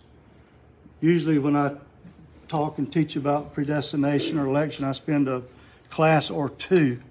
Usually, 1.02 1.38
when 1.38 1.56
I 1.56 1.76
talk 2.48 2.80
and 2.80 2.92
teach 2.92 3.16
about 3.16 3.54
predestination 3.54 4.40
or 4.40 4.48
election, 4.48 4.86
I 4.86 4.94
spend 4.94 5.28
a 5.28 5.44
class 5.92 6.32
or 6.32 6.50
two 6.50 7.02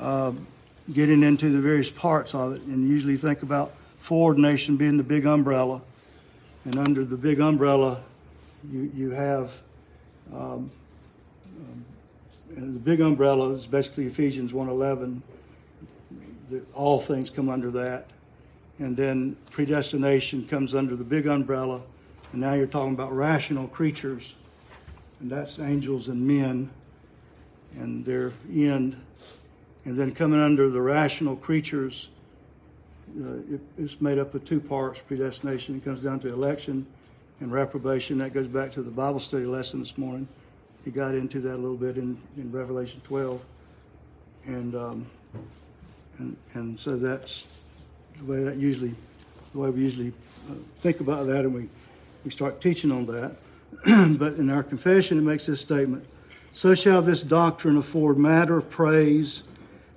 uh, 0.00 0.32
getting 0.92 1.22
into 1.22 1.52
the 1.52 1.60
various 1.60 1.90
parts 1.90 2.34
of 2.34 2.54
it, 2.54 2.62
and 2.62 2.88
usually 2.88 3.16
think 3.16 3.42
about 3.42 3.72
foreordination 3.98 4.76
being 4.76 4.96
the 4.96 5.04
big 5.04 5.26
umbrella. 5.26 5.80
And 6.64 6.76
under 6.76 7.04
the 7.04 7.16
big 7.16 7.40
umbrella, 7.40 8.00
you, 8.70 8.90
you 8.94 9.10
have 9.10 9.52
um, 10.32 10.70
um, 11.60 11.84
the 12.56 12.78
big 12.78 13.00
umbrella 13.00 13.52
is 13.52 13.66
basically 13.66 14.06
Ephesians 14.06 14.52
1.11. 14.52 15.20
The, 16.50 16.62
all 16.74 17.00
things 17.00 17.30
come 17.30 17.48
under 17.48 17.70
that. 17.72 18.06
And 18.78 18.96
then 18.96 19.36
predestination 19.50 20.46
comes 20.46 20.74
under 20.74 20.96
the 20.96 21.04
big 21.04 21.26
umbrella. 21.26 21.80
And 22.32 22.40
now 22.40 22.54
you're 22.54 22.66
talking 22.66 22.94
about 22.94 23.14
rational 23.14 23.68
creatures. 23.68 24.34
And 25.20 25.30
that's 25.30 25.58
angels 25.58 26.08
and 26.08 26.26
men 26.26 26.70
and 27.78 28.04
their 28.04 28.32
end. 28.52 28.96
And 29.90 29.98
then 29.98 30.14
coming 30.14 30.38
under 30.38 30.70
the 30.70 30.80
rational 30.80 31.34
creatures, 31.34 32.10
uh, 33.20 33.54
it, 33.54 33.60
it's 33.76 34.00
made 34.00 34.20
up 34.20 34.32
of 34.36 34.44
two 34.44 34.60
parts 34.60 35.00
predestination. 35.00 35.74
It 35.74 35.84
comes 35.84 36.00
down 36.00 36.20
to 36.20 36.32
election 36.32 36.86
and 37.40 37.50
reprobation. 37.50 38.18
That 38.18 38.32
goes 38.32 38.46
back 38.46 38.70
to 38.74 38.82
the 38.82 38.90
Bible 38.92 39.18
study 39.18 39.46
lesson 39.46 39.80
this 39.80 39.98
morning. 39.98 40.28
He 40.84 40.92
got 40.92 41.16
into 41.16 41.40
that 41.40 41.54
a 41.54 41.56
little 41.56 41.76
bit 41.76 41.98
in, 41.98 42.16
in 42.36 42.52
Revelation 42.52 43.00
12. 43.02 43.42
And, 44.46 44.76
um, 44.76 45.06
and, 46.18 46.36
and 46.54 46.78
so 46.78 46.96
that's 46.96 47.48
the 48.20 48.26
way 48.26 48.44
that 48.44 48.58
usually, 48.58 48.94
the 49.50 49.58
way 49.58 49.70
we 49.70 49.80
usually 49.80 50.12
uh, 50.48 50.54
think 50.78 51.00
about 51.00 51.26
that, 51.26 51.40
and 51.40 51.52
we, 51.52 51.68
we 52.24 52.30
start 52.30 52.60
teaching 52.60 52.92
on 52.92 53.06
that. 53.06 53.34
but 54.20 54.34
in 54.34 54.50
our 54.50 54.62
confession, 54.62 55.18
it 55.18 55.22
makes 55.22 55.46
this 55.46 55.60
statement 55.60 56.06
So 56.52 56.76
shall 56.76 57.02
this 57.02 57.22
doctrine 57.22 57.76
afford 57.76 58.18
matter 58.18 58.56
of 58.56 58.70
praise, 58.70 59.42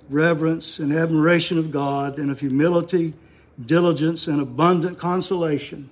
reverence, 0.08 0.78
and 0.78 0.92
admiration 0.92 1.58
of 1.58 1.70
God, 1.70 2.18
and 2.18 2.30
of 2.30 2.40
humility, 2.40 3.14
diligence, 3.64 4.26
and 4.26 4.40
abundant 4.40 4.98
consolation 4.98 5.90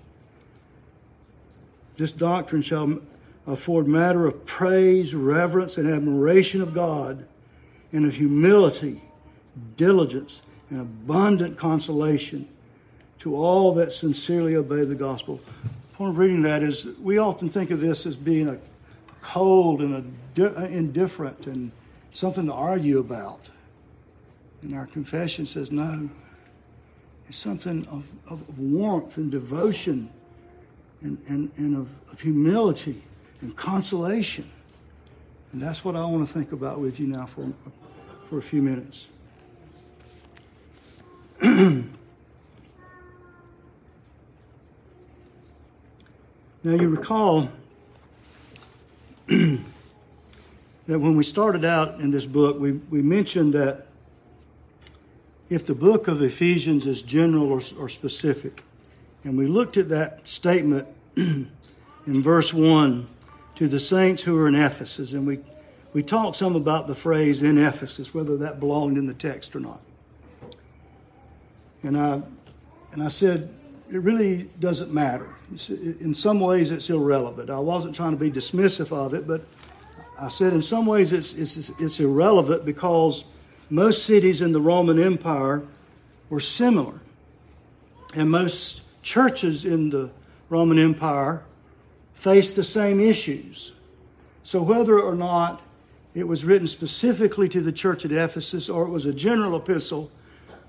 this 1.96 2.12
doctrine 2.12 2.62
shall 2.62 3.00
afford 3.46 3.86
matter 3.86 4.26
of 4.26 4.46
praise, 4.46 5.14
reverence, 5.14 5.76
and 5.76 5.88
admiration 5.88 6.62
of 6.62 6.72
God, 6.72 7.26
and 7.92 8.06
of 8.06 8.14
humility, 8.14 9.02
diligence, 9.76 10.42
and 10.70 10.80
abundant 10.80 11.58
consolation 11.58 12.48
to 13.18 13.36
all 13.36 13.74
that 13.74 13.92
sincerely 13.92 14.56
obey 14.56 14.84
the 14.84 14.94
gospel. 14.94 15.40
The 15.92 15.96
point 15.96 16.10
of 16.10 16.18
reading 16.18 16.42
that 16.42 16.62
is 16.62 16.86
we 17.00 17.18
often 17.18 17.48
think 17.48 17.70
of 17.70 17.80
this 17.80 18.06
as 18.06 18.16
being 18.16 18.48
a 18.48 18.58
cold 19.20 19.80
and 19.80 19.94
a 19.94 20.04
di- 20.34 20.66
indifferent 20.66 21.46
and 21.46 21.70
something 22.10 22.46
to 22.46 22.52
argue 22.52 22.98
about. 22.98 23.48
And 24.62 24.74
our 24.74 24.86
confession 24.86 25.44
says 25.44 25.70
no. 25.70 26.08
It's 27.28 27.36
something 27.36 27.86
of, 27.86 28.04
of 28.30 28.58
warmth 28.58 29.16
and 29.16 29.30
devotion 29.30 30.08
and, 31.02 31.18
and, 31.28 31.50
and 31.56 31.76
of, 31.76 31.88
of 32.12 32.20
humility 32.20 33.02
and 33.40 33.56
consolation. 33.56 34.48
And 35.52 35.60
that's 35.60 35.84
what 35.84 35.96
I 35.96 36.04
want 36.04 36.26
to 36.26 36.32
think 36.32 36.52
about 36.52 36.80
with 36.80 36.98
you 37.00 37.08
now 37.08 37.26
for, 37.26 37.52
for 38.28 38.38
a 38.38 38.42
few 38.42 38.62
minutes. 38.62 39.08
now, 41.42 41.84
you 46.64 46.88
recall 46.88 47.50
that 49.26 49.58
when 50.86 51.16
we 51.16 51.24
started 51.24 51.64
out 51.64 52.00
in 52.00 52.10
this 52.10 52.26
book, 52.26 52.58
we, 52.60 52.72
we 52.72 53.02
mentioned 53.02 53.54
that 53.54 53.88
if 55.52 55.66
the 55.66 55.74
book 55.74 56.08
of 56.08 56.22
Ephesians 56.22 56.86
is 56.86 57.02
general 57.02 57.52
or, 57.52 57.60
or 57.78 57.88
specific, 57.88 58.62
and 59.22 59.36
we 59.36 59.46
looked 59.46 59.76
at 59.76 59.90
that 59.90 60.26
statement 60.26 60.88
in 61.16 61.50
verse 62.06 62.54
1 62.54 63.06
to 63.56 63.68
the 63.68 63.78
saints 63.78 64.22
who 64.22 64.36
are 64.38 64.48
in 64.48 64.54
Ephesus. 64.54 65.12
And 65.12 65.26
we, 65.26 65.40
we 65.92 66.02
talked 66.02 66.36
some 66.36 66.56
about 66.56 66.86
the 66.86 66.94
phrase 66.94 67.42
in 67.42 67.58
Ephesus, 67.58 68.14
whether 68.14 68.38
that 68.38 68.60
belonged 68.60 68.96
in 68.96 69.06
the 69.06 69.14
text 69.14 69.54
or 69.54 69.60
not. 69.60 69.82
And 71.82 71.98
I, 71.98 72.22
and 72.92 73.02
I 73.02 73.08
said, 73.08 73.52
it 73.90 73.98
really 73.98 74.44
doesn't 74.58 74.92
matter. 74.92 75.36
In 75.68 76.14
some 76.14 76.40
ways, 76.40 76.70
it's 76.70 76.88
irrelevant. 76.88 77.50
I 77.50 77.58
wasn't 77.58 77.94
trying 77.94 78.12
to 78.12 78.16
be 78.16 78.30
dismissive 78.30 78.90
of 78.90 79.12
it, 79.12 79.26
but 79.26 79.44
I 80.18 80.28
said 80.28 80.54
in 80.54 80.62
some 80.62 80.86
ways 80.86 81.12
it's, 81.12 81.34
it's, 81.34 81.68
it's 81.78 82.00
irrelevant 82.00 82.64
because 82.64 83.24
most 83.72 84.04
cities 84.04 84.42
in 84.42 84.52
the 84.52 84.60
Roman 84.60 85.02
Empire 85.02 85.62
were 86.28 86.40
similar. 86.40 87.00
And 88.14 88.30
most 88.30 88.82
churches 89.00 89.64
in 89.64 89.88
the 89.88 90.10
Roman 90.50 90.78
Empire 90.78 91.42
faced 92.12 92.54
the 92.54 92.64
same 92.64 93.00
issues. 93.00 93.72
So, 94.42 94.62
whether 94.62 95.00
or 95.00 95.14
not 95.14 95.62
it 96.14 96.28
was 96.28 96.44
written 96.44 96.68
specifically 96.68 97.48
to 97.48 97.62
the 97.62 97.72
church 97.72 98.04
at 98.04 98.12
Ephesus 98.12 98.68
or 98.68 98.84
it 98.84 98.90
was 98.90 99.06
a 99.06 99.12
general 99.14 99.56
epistle 99.56 100.10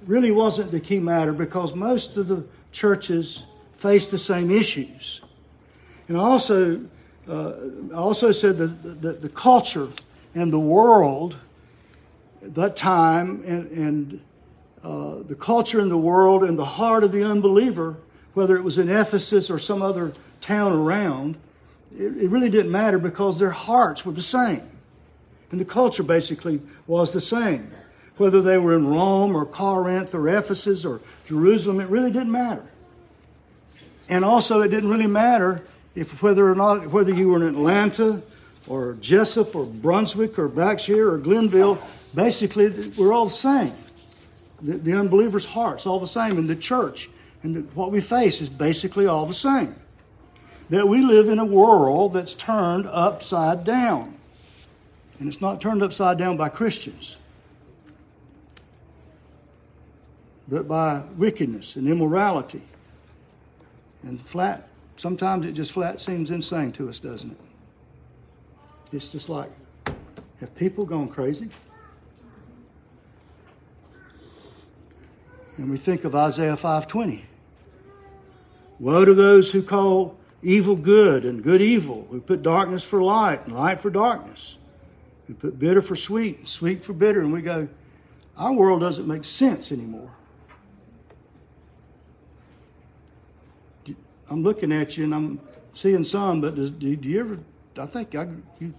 really 0.06 0.32
wasn't 0.32 0.72
the 0.72 0.80
key 0.80 1.02
matter 1.02 1.34
because 1.34 1.76
most 1.76 2.16
of 2.16 2.30
the 2.30 2.46
churches 2.72 3.44
faced 3.76 4.12
the 4.12 4.18
same 4.18 4.50
issues. 4.50 5.20
And 6.08 6.16
I 6.16 6.22
also, 6.22 6.86
uh, 7.28 7.52
I 7.92 7.98
also 7.98 8.32
said 8.32 8.58
that 8.60 9.02
the, 9.02 9.12
the 9.12 9.30
culture 9.30 9.90
and 10.34 10.54
the 10.54 10.60
world 10.60 11.36
that 12.44 12.76
time 12.76 13.44
and, 13.46 13.72
and 13.72 14.22
uh, 14.84 15.24
the 15.24 15.36
culture 15.36 15.80
in 15.80 15.90
the 15.90 15.98
world 15.98 16.44
and 16.44 16.58
the 16.58 16.66
heart 16.66 17.04
of 17.04 17.12
the 17.12 17.24
unbeliever 17.24 17.98
whether 18.34 18.56
it 18.56 18.64
was 18.64 18.78
in 18.78 18.90
Ephesus 18.90 19.50
or 19.50 19.60
some 19.60 19.82
other 19.82 20.14
town 20.42 20.74
around, 20.74 21.38
it, 21.96 22.18
it 22.18 22.30
really 22.30 22.50
didn't 22.50 22.72
matter 22.72 22.98
because 22.98 23.40
their 23.40 23.52
hearts 23.52 24.06
were 24.06 24.12
the 24.12 24.22
same. 24.22 24.68
And 25.52 25.60
the 25.60 25.66
culture 25.66 26.04
basically 26.04 26.62
was 26.88 27.12
the 27.12 27.22
same. 27.22 27.72
Whether 28.18 28.42
they 28.42 28.58
were 28.58 28.76
in 28.76 28.88
Rome 28.88 29.36
or 29.36 29.46
Corinth 29.46 30.14
or 30.14 30.28
Ephesus 30.28 30.86
or 30.86 31.00
Jerusalem, 31.26 31.80
it 31.80 31.90
really 31.90 32.12
didn't 32.12 32.32
matter. 32.32 32.66
And 34.10 34.26
also, 34.26 34.62
it 34.62 34.70
didn't 34.70 34.90
really 34.90 35.08
matter 35.08 35.64
if 35.96 36.22
whether 36.22 36.52
or 36.52 36.56
not 36.56 36.88
whether 36.88 37.14
you 37.14 37.30
were 37.30 37.38
in 37.38 37.44
Atlanta 37.44 38.22
or 38.68 38.94
Jesup 38.96 39.56
or 39.56 39.66
Brunswick 39.66 40.40
or 40.40 40.50
Blackshear 40.50 41.14
or 41.14 41.20
Glennville. 41.20 41.78
Basically, 42.16 42.70
we're 42.98 43.14
all 43.14 43.26
the 43.26 43.32
same. 43.32 43.74
The, 44.62 44.78
the 44.78 44.94
unbelievers' 44.94 45.46
hearts 45.46 45.86
all 45.86 46.00
the 46.00 46.08
same. 46.08 46.38
In 46.38 46.48
the 46.48 46.56
church, 46.56 47.10
and 47.44 47.70
what 47.76 47.92
we 47.92 48.00
face 48.00 48.42
is 48.42 48.50
basically 48.50 49.06
all 49.06 49.26
the 49.26 49.34
same. 49.34 49.76
That 50.70 50.88
we 50.88 51.02
live 51.02 51.28
in 51.28 51.40
a 51.40 51.46
world 51.46 52.14
that's 52.14 52.34
turned 52.34 52.88
upside 52.88 53.64
down. 53.64 54.18
And 55.20 55.28
it's 55.28 55.42
not 55.42 55.62
turned 55.62 55.84
upside 55.84 56.18
down 56.18 56.38
by 56.38 56.50
Christians, 56.50 57.18
but 60.48 60.68
by 60.68 61.04
wickedness 61.18 61.76
and 61.76 61.88
immorality. 61.88 62.64
And 64.04 64.20
flat, 64.20 64.68
sometimes 64.98 65.46
it 65.46 65.54
just 65.54 65.72
flat 65.72 66.02
seems 66.02 66.32
insane 66.32 66.72
to 66.74 66.90
us, 66.90 67.00
doesn't 67.00 67.32
it? 67.32 67.38
It's 68.94 69.12
just 69.12 69.28
like, 69.28 69.50
have 70.40 70.56
people 70.56 70.86
gone 70.86 71.08
crazy? 71.08 71.50
And 75.58 75.70
we 75.70 75.78
think 75.78 76.04
of 76.04 76.16
Isaiah 76.16 76.56
520. 76.56 77.26
Woe 78.80 79.06
to 79.06 79.14
those 79.14 79.52
who 79.52 79.62
call 79.62 80.18
evil 80.42 80.76
good 80.76 81.26
and 81.26 81.44
good 81.44 81.62
evil, 81.62 82.08
who 82.12 82.20
put 82.20 82.44
darkness 82.44 82.84
for 82.84 83.02
light 83.02 83.46
and 83.46 83.56
light 83.56 83.80
for 83.80 83.90
darkness, 83.90 84.58
who 85.28 85.34
put 85.34 85.58
bitter 85.58 85.82
for 85.82 85.96
sweet 85.96 86.40
and 86.40 86.48
sweet 86.48 86.84
for 86.84 86.94
bitter. 86.94 87.22
And 87.22 87.32
we 87.32 87.42
go, 87.42 87.68
our 88.36 88.52
world 88.52 88.82
doesn't 88.82 89.08
make 89.08 89.24
sense 89.24 89.72
anymore. 89.72 90.12
I'm 94.30 94.42
looking 94.42 94.72
at 94.72 94.98
you 94.98 95.04
and 95.04 95.14
I'm 95.14 95.40
seeing 95.74 96.04
some, 96.04 96.42
but 96.42 96.56
does, 96.56 96.72
do, 96.72 96.96
do, 96.96 97.08
you 97.08 97.20
ever, 97.20 97.40
I 97.78 97.86
think 97.86 98.16
I, 98.16 98.28
you, 98.60 98.74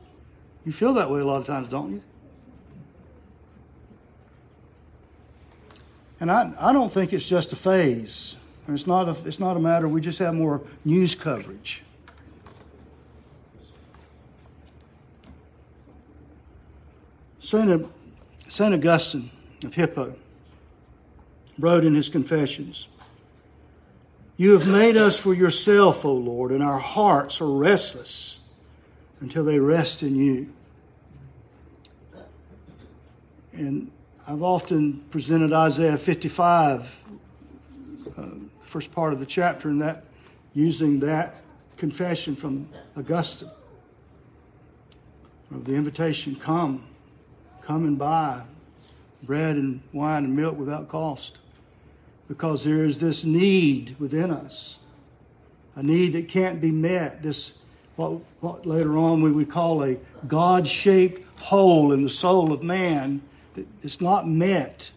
you 0.65 0.73
feel 0.73 0.95
that 0.95 1.11
way 1.11 1.21
a 1.21 1.25
lot 1.25 1.41
of 1.41 1.47
times, 1.47 1.69
don't 1.69 1.93
you? 1.93 2.03
And 6.21 6.31
I, 6.31 6.53
I 6.59 6.73
don't 6.73 6.91
think 6.93 7.13
it's 7.13 7.29
just 7.29 7.53
a 7.53 7.57
phase. 7.57 8.37
It's 8.69 8.87
not, 8.87 9.09
a, 9.09 9.29
it's 9.29 9.39
not 9.39 9.57
a 9.57 9.61
matter, 9.61 9.87
we 9.89 10.01
just 10.01 10.19
have 10.21 10.35
more 10.35 10.63
news 10.85 11.15
coverage. 11.15 11.83
St. 17.41 17.87
St. 18.49 18.75
Augustine 18.75 19.31
of 19.65 19.75
Hippo, 19.75 20.15
wrote 21.59 21.85
in 21.85 21.95
his 21.95 22.09
Confessions. 22.09 22.89
You 24.39 24.53
have 24.53 24.67
made 24.67 24.97
us 24.97 25.19
for 25.19 25.35
yourself, 25.35 26.05
O 26.05 26.15
Lord, 26.15 26.53
and 26.53 26.63
our 26.63 26.79
hearts 26.79 27.41
are 27.41 27.47
restless 27.47 28.39
until 29.25 29.43
they 29.43 29.59
rest 29.59 30.03
in 30.03 30.15
you. 30.15 30.53
And 33.55 33.91
I've 34.29 34.43
often 34.43 35.03
presented 35.09 35.51
Isaiah 35.51 35.97
55, 35.97 36.95
uh, 38.19 38.23
first 38.67 38.93
part 38.93 39.15
of 39.15 39.21
the 39.21 39.25
chapter, 39.27 39.71
and 39.71 39.81
that 39.81 40.05
using 40.53 41.01
that 41.01 41.37
confession 41.79 42.37
from 42.37 42.69
Augustine 42.99 43.49
of 45.51 45.65
the 45.65 45.75
invitation 45.75 46.37
come, 46.37 46.85
come 47.63 47.87
and 47.87 47.99
buy 47.99 48.43
bread 49.23 49.57
and 49.57 49.81
wine 49.95 50.25
and 50.25 50.37
milk 50.37 50.59
without 50.59 50.91
cost. 50.91 51.39
Because 52.29 52.63
there 52.63 52.85
is 52.85 52.99
this 52.99 53.25
need 53.25 53.97
within 53.99 54.31
us, 54.31 54.81
a 55.77 55.83
need 55.83 56.13
that 56.13 56.29
can't 56.29 56.61
be 56.61 56.71
met, 56.71 57.23
this 57.23 57.55
what, 57.97 58.21
what 58.41 58.67
later 58.67 58.99
on 58.99 59.23
we 59.23 59.31
would 59.31 59.51
call 59.51 59.83
a 59.83 59.97
God 60.27 60.67
shaped 60.67 61.23
hole 61.43 61.93
in 61.93 62.03
the 62.03 62.11
soul 62.11 62.53
of 62.53 62.63
man 62.63 63.23
that 63.55 63.67
is 63.83 64.01
not 64.01 64.29
met 64.29 64.91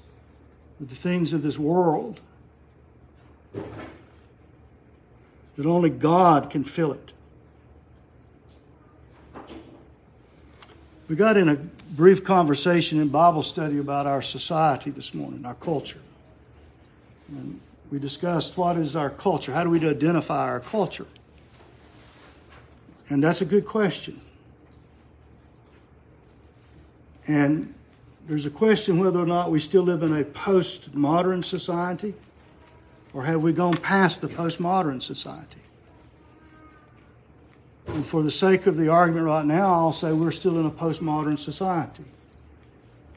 with 0.79 0.89
the 0.89 0.95
things 0.95 1.33
of 1.33 1.43
this 1.43 1.57
world. 1.57 2.19
That 5.55 5.65
only 5.65 5.89
God 5.89 6.49
can 6.49 6.63
fill 6.63 6.93
it. 6.93 7.13
We 11.07 11.15
got 11.15 11.37
in 11.37 11.47
a 11.47 11.55
brief 11.55 12.23
conversation 12.23 12.99
in 12.99 13.07
Bible 13.07 13.41
study 13.41 13.79
about 13.79 14.07
our 14.07 14.21
society 14.21 14.91
this 14.91 15.13
morning, 15.13 15.45
our 15.45 15.55
culture. 15.55 16.01
And 17.29 17.61
we 17.89 17.97
discussed 17.97 18.57
what 18.57 18.77
is 18.77 18.95
our 18.95 19.09
culture? 19.09 19.53
How 19.53 19.63
do 19.63 19.69
we 19.69 19.87
identify 19.87 20.43
our 20.43 20.59
culture? 20.59 21.07
And 23.09 23.23
that's 23.23 23.41
a 23.41 23.45
good 23.45 23.65
question. 23.65 24.19
And 27.27 27.73
there's 28.27 28.45
a 28.45 28.49
question 28.49 28.99
whether 28.99 29.19
or 29.19 29.25
not 29.25 29.51
we 29.51 29.59
still 29.59 29.83
live 29.83 30.03
in 30.03 30.17
a 30.17 30.23
postmodern 30.23 31.43
society 31.43 32.13
or 33.13 33.23
have 33.23 33.41
we 33.41 33.53
gone 33.53 33.73
past 33.73 34.21
the 34.21 34.27
postmodern 34.27 35.01
society? 35.01 35.61
And 37.87 38.05
for 38.05 38.21
the 38.21 38.31
sake 38.31 38.67
of 38.67 38.75
the 38.75 38.89
argument 38.89 39.25
right 39.25 39.45
now, 39.45 39.73
I'll 39.73 39.93
say 39.93 40.11
we're 40.11 40.31
still 40.31 40.59
in 40.59 40.65
a 40.65 40.71
postmodern 40.71 41.39
society, 41.39 42.03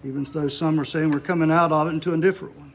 even 0.04 0.24
though 0.24 0.48
some 0.48 0.78
are 0.78 0.84
saying 0.84 1.10
we're 1.10 1.20
coming 1.20 1.50
out 1.50 1.72
of 1.72 1.88
it 1.88 1.90
into 1.90 2.14
a 2.14 2.16
different 2.16 2.56
one. 2.56 2.72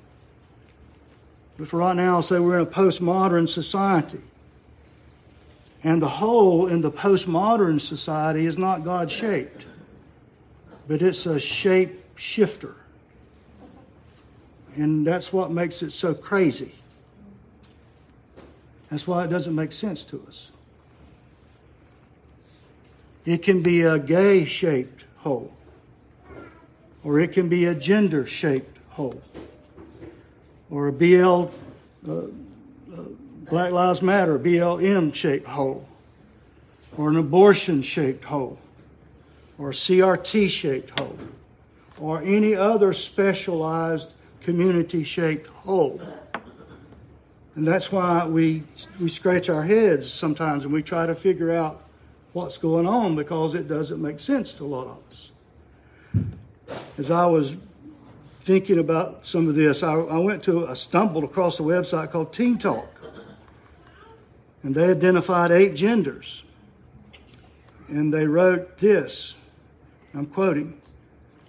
But 1.57 1.69
for 1.69 1.77
right 1.77 1.95
now, 1.95 2.15
I'll 2.15 2.21
say 2.21 2.37
we're 2.37 2.59
in 2.59 2.67
a 2.67 2.69
postmodern 2.69 3.47
society. 3.47 4.21
And 5.85 6.01
the 6.01 6.09
hole 6.09 6.65
in 6.65 6.81
the 6.81 6.89
postmodern 6.89 7.79
society 7.79 8.47
is 8.47 8.57
not 8.57 8.83
God 8.83 9.11
shaped, 9.11 9.67
but 10.87 11.03
it's 11.03 11.27
a 11.27 11.39
shape 11.39 12.03
shifter. 12.15 12.75
And 14.75 15.05
that's 15.05 15.31
what 15.31 15.51
makes 15.51 15.83
it 15.83 15.91
so 15.91 16.15
crazy. 16.15 16.73
That's 18.89 19.05
why 19.05 19.25
it 19.25 19.27
doesn't 19.27 19.53
make 19.53 19.71
sense 19.71 20.03
to 20.05 20.25
us. 20.27 20.49
It 23.23 23.43
can 23.43 23.61
be 23.61 23.81
a 23.81 23.99
gay 23.99 24.45
shaped 24.45 25.05
hole, 25.17 25.53
or 27.03 27.19
it 27.19 27.31
can 27.31 27.47
be 27.47 27.65
a 27.65 27.75
gender 27.75 28.25
shaped 28.25 28.79
hole, 28.89 29.21
or 30.71 30.87
a 30.87 30.91
BL, 30.91 31.51
uh, 32.09 32.21
Black 33.49 33.71
Lives 33.71 34.01
Matter, 34.01 34.39
BLM 34.39 35.13
shaped 35.13 35.47
hole, 35.47 35.87
or 36.97 37.09
an 37.09 37.17
abortion 37.17 37.83
shaped 37.83 38.23
hole, 38.23 38.57
or 39.59 39.69
CRT 39.69 40.49
shaped 40.49 40.97
hole, 40.99 41.17
or 41.99 42.21
any 42.23 42.55
other 42.55 42.91
specialized 42.91 44.11
community 44.41 45.03
shaped 45.03 45.47
hole. 45.47 46.01
And 47.55 47.67
that's 47.67 47.91
why 47.91 48.25
we, 48.25 48.63
we 48.99 49.09
scratch 49.09 49.47
our 49.49 49.63
heads 49.63 50.11
sometimes 50.11 50.65
and 50.65 50.73
we 50.73 50.81
try 50.81 51.05
to 51.05 51.15
figure 51.15 51.51
out 51.51 51.83
what's 52.33 52.57
going 52.57 52.87
on 52.87 53.15
because 53.15 53.53
it 53.53 53.67
doesn't 53.67 54.01
make 54.01 54.19
sense 54.19 54.53
to 54.53 54.65
a 54.65 54.67
lot 54.67 54.87
of 54.87 54.97
us. 55.09 55.31
As 56.97 57.11
I 57.11 57.27
was 57.27 57.55
thinking 58.41 58.79
about 58.79 59.25
some 59.25 59.47
of 59.47 59.55
this, 59.55 59.83
I, 59.83 59.93
I 59.93 60.17
went 60.17 60.43
to, 60.43 60.67
I 60.67 60.73
stumbled 60.73 61.23
across 61.23 61.59
a 61.59 61.63
website 61.63 62.11
called 62.11 62.33
Teen 62.33 62.57
Talk. 62.57 62.94
And 64.65 64.73
they 64.73 64.89
identified 64.89 65.51
eight 65.51 65.75
genders. 65.75 66.43
And 67.87 68.11
they 68.11 68.25
wrote 68.25 68.79
this 68.79 69.35
I'm 70.11 70.25
quoting 70.25 70.81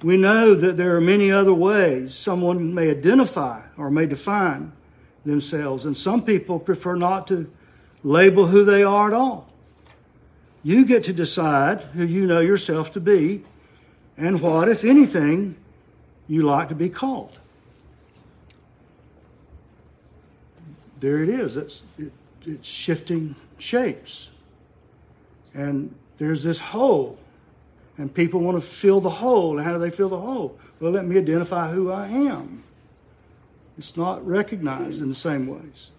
We 0.03 0.19
know 0.19 0.55
that 0.55 0.77
there 0.77 0.95
are 0.95 1.01
many 1.01 1.33
other 1.33 1.55
ways 1.55 2.15
someone 2.15 2.75
may 2.75 2.91
identify 2.91 3.63
or 3.79 3.91
may 3.91 4.05
define 4.05 4.73
themselves, 5.25 5.87
and 5.87 5.97
some 5.97 6.25
people 6.25 6.61
prefer 6.61 6.95
not 6.95 7.27
to 7.29 7.51
label 8.05 8.49
who 8.49 8.67
they 8.67 8.83
are 8.83 9.09
at 9.09 9.15
all. 9.15 9.49
You 10.63 10.85
get 10.85 11.03
to 11.05 11.15
decide 11.15 11.81
who 11.81 12.05
you 12.05 12.27
know 12.27 12.41
yourself 12.41 12.93
to 12.93 13.01
be 13.01 13.45
and 14.19 14.43
what, 14.43 14.69
if 14.69 14.85
anything, 14.85 15.57
you 16.29 16.43
like 16.43 16.69
to 16.69 16.75
be 16.75 16.91
called. 16.91 17.39
There 21.01 21.23
it 21.23 21.31
is. 21.31 21.57
It's, 21.57 21.83
it, 21.99 22.13
it's 22.47 22.69
shifting 22.69 23.37
shapes. 23.59 24.31
And 25.55 25.95
there's 26.19 26.43
this 26.43 26.61
hole. 26.61 27.19
And 27.99 28.13
people 28.13 28.41
want 28.41 28.57
to 28.57 28.67
fill 28.67 29.01
the 29.01 29.11
hole. 29.11 29.59
And 29.59 29.67
how 29.67 29.73
do 29.73 29.79
they 29.79 29.91
fill 29.91 30.09
the 30.09 30.21
hole? 30.21 30.59
Well, 30.81 30.93
let 30.93 31.07
me 31.07 31.17
identify 31.19 31.73
who 31.73 31.91
I 31.91 32.09
am. 32.09 32.63
It's 33.79 33.97
not 33.97 34.27
recognized 34.27 35.01
in 35.03 35.09
the 35.09 35.15
same 35.15 35.47
ways. 35.47 35.91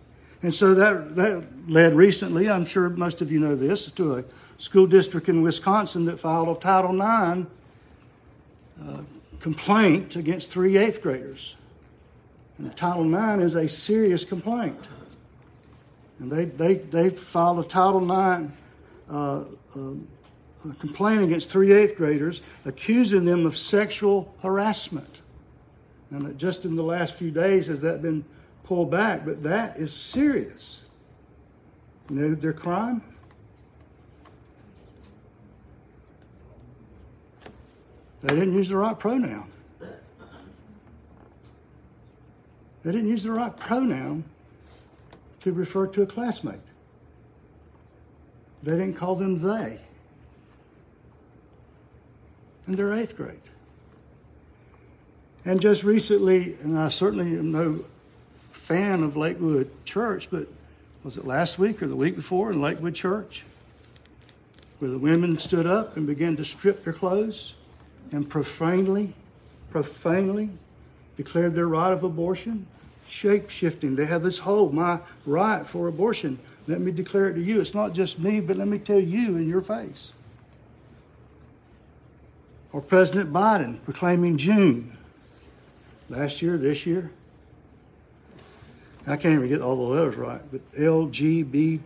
And 0.41 0.53
so 0.53 0.73
that, 0.75 1.15
that 1.15 1.43
led 1.67 1.95
recently, 1.95 2.49
I'm 2.49 2.65
sure 2.65 2.89
most 2.89 3.21
of 3.21 3.31
you 3.31 3.39
know 3.39 3.55
this, 3.55 3.89
to 3.91 4.17
a 4.17 4.23
school 4.57 4.87
district 4.87 5.29
in 5.29 5.41
Wisconsin 5.41 6.05
that 6.05 6.19
filed 6.19 6.55
a 6.55 6.59
Title 6.59 6.93
IX 6.93 7.47
uh, 8.81 9.01
complaint 9.39 10.15
against 10.15 10.49
three 10.49 10.77
eighth 10.77 11.01
graders. 11.01 11.55
And 12.57 12.75
Title 12.75 13.05
IX 13.11 13.43
is 13.43 13.55
a 13.55 13.67
serious 13.67 14.23
complaint. 14.23 14.87
And 16.19 16.31
they, 16.31 16.45
they, 16.45 16.75
they 16.75 17.09
filed 17.09 17.59
a 17.59 17.63
Title 17.63 18.01
IX 18.01 18.51
uh, 19.09 19.43
uh, 19.75 20.73
complaint 20.79 21.23
against 21.23 21.49
three 21.49 21.71
eighth 21.71 21.95
graders, 21.95 22.41
accusing 22.65 23.25
them 23.25 23.45
of 23.45 23.55
sexual 23.55 24.33
harassment. 24.41 25.21
And 26.09 26.37
just 26.37 26.65
in 26.65 26.75
the 26.75 26.83
last 26.83 27.15
few 27.15 27.31
days 27.31 27.67
has 27.67 27.81
that 27.81 28.01
been 28.01 28.25
pulled 28.63 28.89
back, 28.89 29.25
but 29.25 29.43
that 29.43 29.77
is 29.77 29.93
serious. 29.93 30.85
You 32.09 32.15
know 32.15 32.35
their 32.35 32.53
crime? 32.53 33.01
They 38.21 38.33
didn't 38.33 38.55
use 38.55 38.69
the 38.69 38.77
right 38.77 38.97
pronoun. 38.97 39.51
They 42.83 42.91
didn't 42.91 43.09
use 43.09 43.23
the 43.23 43.31
right 43.31 43.55
pronoun 43.55 44.23
to 45.47 45.53
refer 45.53 45.87
to 45.87 46.01
a 46.01 46.05
classmate. 46.05 46.59
They 48.63 48.71
didn't 48.71 48.95
call 48.95 49.15
them 49.15 49.41
they. 49.41 49.79
And 52.65 52.75
they're 52.75 52.93
eighth 52.93 53.15
grade. 53.15 53.39
And 55.45 55.61
just 55.61 55.83
recently, 55.83 56.57
and 56.61 56.77
I 56.77 56.89
certainly 56.89 57.37
am 57.37 57.53
no 57.53 57.85
fan 58.51 59.03
of 59.03 59.15
Lakewood 59.15 59.71
Church, 59.85 60.29
but 60.29 60.49
was 61.03 61.15
it 61.15 61.25
last 61.25 61.57
week 61.57 61.81
or 61.81 61.87
the 61.87 61.95
week 61.95 62.17
before 62.17 62.51
in 62.51 62.61
Lakewood 62.61 62.93
Church? 62.93 63.45
Where 64.79 64.91
the 64.91 64.99
women 64.99 65.39
stood 65.39 65.65
up 65.65 65.95
and 65.95 66.05
began 66.05 66.35
to 66.35 66.43
strip 66.43 66.83
their 66.83 66.91
clothes 66.91 67.53
and 68.11 68.29
profanely, 68.29 69.13
profanely 69.71 70.49
declared 71.15 71.55
their 71.55 71.69
right 71.69 71.93
of 71.93 72.03
abortion, 72.03 72.67
shape 73.07 73.49
shifting. 73.49 73.95
They 73.95 74.05
have 74.05 74.23
this 74.23 74.39
whole 74.39 74.69
my 74.71 74.99
right 75.25 75.65
for 75.65 75.87
abortion. 75.87 76.39
Let 76.67 76.81
me 76.81 76.91
declare 76.91 77.29
it 77.29 77.35
to 77.35 77.41
you. 77.41 77.61
It's 77.61 77.73
not 77.73 77.93
just 77.93 78.19
me, 78.19 78.39
but 78.41 78.57
let 78.57 78.67
me 78.67 78.77
tell 78.77 78.99
you 78.99 79.37
in 79.37 79.47
your 79.47 79.61
face. 79.61 80.11
Or 82.73 82.81
President 82.81 83.31
Biden 83.31 83.81
proclaiming 83.83 84.37
June 84.37 84.97
last 86.09 86.41
year, 86.41 86.57
this 86.57 86.85
year. 86.85 87.11
I 89.05 89.15
can't 89.15 89.35
even 89.35 89.47
get 89.47 89.61
all 89.61 89.77
the 89.77 89.83
letters 89.83 90.15
right, 90.15 90.41
but 90.51 90.59
LGBTQI 90.75 91.81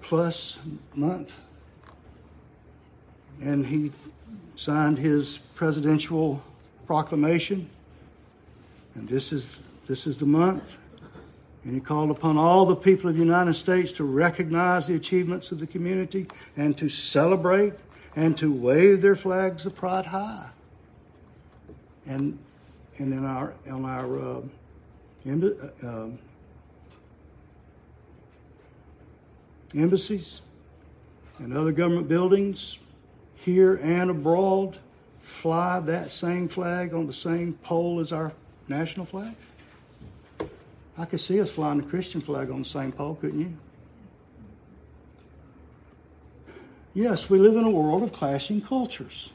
plus 0.00 0.58
month. 0.94 1.40
And 3.42 3.66
he 3.66 3.90
signed 4.54 4.98
his 4.98 5.38
presidential 5.56 6.40
proclamation. 6.86 7.68
And 8.96 9.08
this 9.08 9.32
is 9.32 9.62
this 9.86 10.06
is 10.06 10.18
the 10.18 10.26
month. 10.26 10.78
And 11.64 11.74
he 11.74 11.80
called 11.80 12.10
upon 12.10 12.36
all 12.36 12.64
the 12.64 12.76
people 12.76 13.10
of 13.10 13.16
the 13.16 13.22
United 13.22 13.54
States 13.54 13.92
to 13.92 14.04
recognize 14.04 14.86
the 14.86 14.94
achievements 14.94 15.50
of 15.52 15.58
the 15.58 15.66
community 15.66 16.26
and 16.56 16.76
to 16.78 16.88
celebrate 16.88 17.74
and 18.14 18.36
to 18.38 18.52
wave 18.52 19.02
their 19.02 19.16
flags 19.16 19.66
of 19.66 19.74
pride 19.74 20.06
high. 20.06 20.48
And, 22.06 22.38
and 22.98 23.12
in 23.12 23.24
our, 23.24 23.52
on 23.68 23.84
our 23.84 24.18
uh, 24.18 24.40
uh, 25.84 26.08
embassies 29.74 30.42
and 31.38 31.52
other 31.52 31.72
government 31.72 32.08
buildings 32.08 32.78
here 33.34 33.74
and 33.82 34.10
abroad 34.10 34.78
fly 35.20 35.80
that 35.80 36.12
same 36.12 36.46
flag 36.46 36.94
on 36.94 37.08
the 37.08 37.12
same 37.12 37.54
pole 37.54 37.98
as 37.98 38.12
our 38.12 38.32
national 38.68 39.06
flag? 39.06 39.34
I 40.98 41.04
could 41.04 41.20
see 41.20 41.40
us 41.40 41.50
flying 41.50 41.78
the 41.78 41.86
Christian 41.86 42.20
flag 42.20 42.50
on 42.50 42.64
same 42.64 42.92
pole, 42.92 43.16
couldn't 43.20 43.40
you? 43.40 43.52
Yes, 46.94 47.28
we 47.28 47.38
live 47.38 47.56
in 47.56 47.64
a 47.64 47.70
world 47.70 48.02
of 48.02 48.12
clashing 48.12 48.62
cultures. 48.62 49.30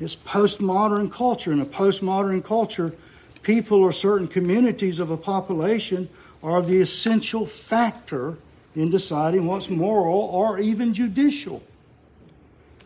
It's 0.00 0.16
postmodern 0.16 1.12
culture. 1.12 1.52
In 1.52 1.60
a 1.60 1.66
postmodern 1.66 2.42
culture, 2.42 2.94
people 3.42 3.78
or 3.78 3.92
certain 3.92 4.26
communities 4.26 4.98
of 4.98 5.10
a 5.10 5.16
population 5.16 6.08
are 6.42 6.62
the 6.62 6.80
essential 6.80 7.44
factor 7.44 8.38
in 8.74 8.90
deciding 8.90 9.46
what's 9.46 9.68
moral 9.68 10.18
or 10.18 10.58
even 10.58 10.94
judicial. 10.94 11.62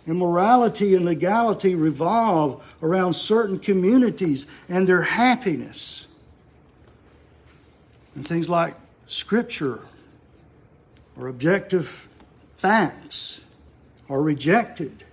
And 0.09 0.19
morality 0.19 0.95
and 0.95 1.05
legality 1.05 1.75
revolve 1.75 2.65
around 2.83 3.13
certain 3.13 3.59
communities 3.59 4.47
and 4.67 4.89
their 4.89 5.03
happiness. 5.03 6.07
And 8.15 8.27
things 8.27 8.49
like 8.49 8.75
scripture 9.07 9.81
or 11.15 11.29
objective 11.29 12.09
facts 12.57 13.43
are 14.09 14.23
rejected. 14.23 15.05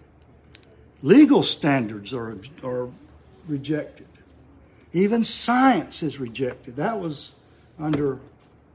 Legal 1.04 1.44
standards 1.44 2.14
are, 2.14 2.38
are 2.64 2.90
rejected. 3.50 4.08
Even 4.94 5.26
science 5.26 6.04
is 6.04 6.22
rejected. 6.22 6.78
That 6.78 7.02
was 7.02 7.34
under 7.78 8.20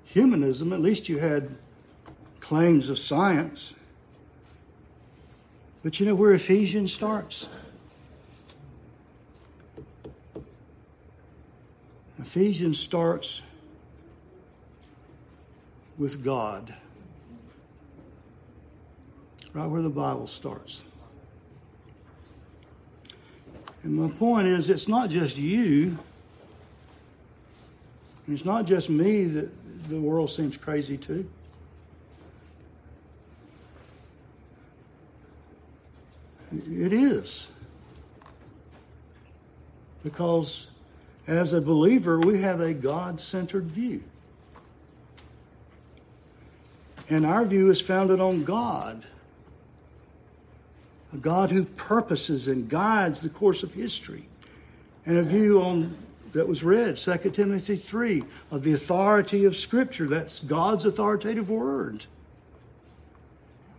humanism. 0.05 0.75
At 0.75 0.83
least 0.83 1.09
you 1.09 1.17
had 1.17 1.57
claims 2.41 2.91
of 2.91 2.99
science. 2.99 3.75
But 5.83 5.99
you 5.99 6.07
know 6.07 6.15
where 6.15 6.33
Ephesians 6.33 6.93
starts? 6.93 7.49
Ephesians 12.19 12.79
starts 12.79 13.43
with 15.97 16.23
God. 16.23 16.75
Right 19.55 19.67
where 19.67 19.83
the 19.83 19.89
Bible 19.89 20.27
starts. 20.27 20.83
And 23.83 23.95
my 23.95 24.11
point 24.11 24.47
is, 24.47 24.69
it's 24.69 24.87
not 24.87 25.09
just 25.09 25.39
you, 25.39 25.99
it's 28.29 28.45
not 28.45 28.67
just 28.67 28.91
me 28.91 29.25
that 29.25 29.51
the 29.89 29.99
world 29.99 30.31
seems 30.31 30.57
crazy 30.57 30.99
to. 30.99 31.29
It 36.53 36.93
is. 36.93 37.49
Because 40.03 40.69
as 41.27 41.53
a 41.53 41.61
believer, 41.61 42.19
we 42.19 42.41
have 42.41 42.61
a 42.61 42.73
God 42.73 43.21
centered 43.21 43.67
view. 43.67 44.03
And 47.09 47.27
our 47.27 47.45
view 47.45 47.71
is 47.71 47.81
founded 47.81 48.21
on 48.21 48.45
God. 48.45 49.05
A 51.13 51.17
God 51.17 51.51
who 51.51 51.65
purposes 51.65 52.49
and 52.49 52.69
guides 52.69 53.21
the 53.21 53.29
course 53.29 53.63
of 53.63 53.75
history. 53.75 54.29
And 55.07 55.19
a 55.19 55.23
view 55.23 55.61
on 55.61 55.97
that 56.33 56.47
was 56.47 56.63
read, 56.63 56.97
2 56.97 57.17
Timothy 57.31 57.75
3, 57.75 58.23
of 58.53 58.63
the 58.63 58.73
authority 58.73 59.45
of 59.45 59.57
Scripture. 59.57 60.07
That's 60.07 60.39
God's 60.41 60.85
authoritative 60.85 61.51
word. 61.51 62.07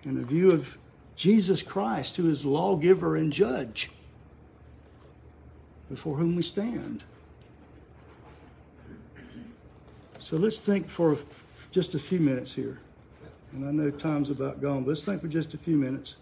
And 0.03 0.21
a 0.21 0.25
view 0.25 0.51
of 0.51 0.77
Jesus 1.21 1.61
Christ, 1.61 2.17
who 2.17 2.31
is 2.31 2.47
lawgiver 2.47 3.15
and 3.15 3.31
judge, 3.31 3.91
before 5.87 6.15
whom 6.17 6.35
we 6.35 6.41
stand. 6.41 7.03
So 10.17 10.35
let's 10.35 10.57
think 10.57 10.89
for 10.89 11.15
just 11.69 11.93
a 11.93 11.99
few 11.99 12.19
minutes 12.19 12.55
here. 12.55 12.79
And 13.53 13.67
I 13.67 13.71
know 13.71 13.91
time's 13.91 14.31
about 14.31 14.63
gone, 14.63 14.81
but 14.81 14.89
let's 14.89 15.05
think 15.05 15.21
for 15.21 15.27
just 15.27 15.53
a 15.53 15.59
few 15.59 15.77
minutes 15.77 16.15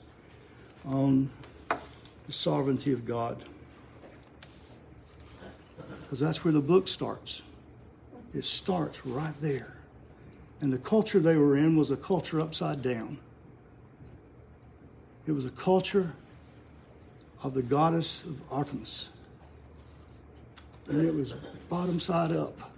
on 0.85 1.29
the 1.69 2.33
sovereignty 2.33 2.91
of 2.91 3.05
God. 3.05 3.41
Because 6.01 6.19
that's 6.19 6.43
where 6.43 6.51
the 6.51 6.59
book 6.59 6.89
starts. 6.89 7.41
It 8.35 8.43
starts 8.43 9.05
right 9.05 9.39
there. 9.39 9.75
And 10.59 10.73
the 10.73 10.77
culture 10.77 11.21
they 11.21 11.37
were 11.37 11.55
in 11.55 11.77
was 11.77 11.89
a 11.89 11.95
culture 11.95 12.41
upside 12.41 12.81
down. 12.81 13.17
It 15.29 15.33
was 15.33 15.45
a 15.45 15.51
culture 15.51 16.11
of 17.43 17.53
the 17.53 17.61
goddess 17.61 18.23
of 18.23 18.41
Artemis. 18.51 19.09
And 20.87 21.05
it 21.05 21.13
was 21.13 21.35
bottom 21.69 21.99
side 21.99 22.31
up. 22.31 22.71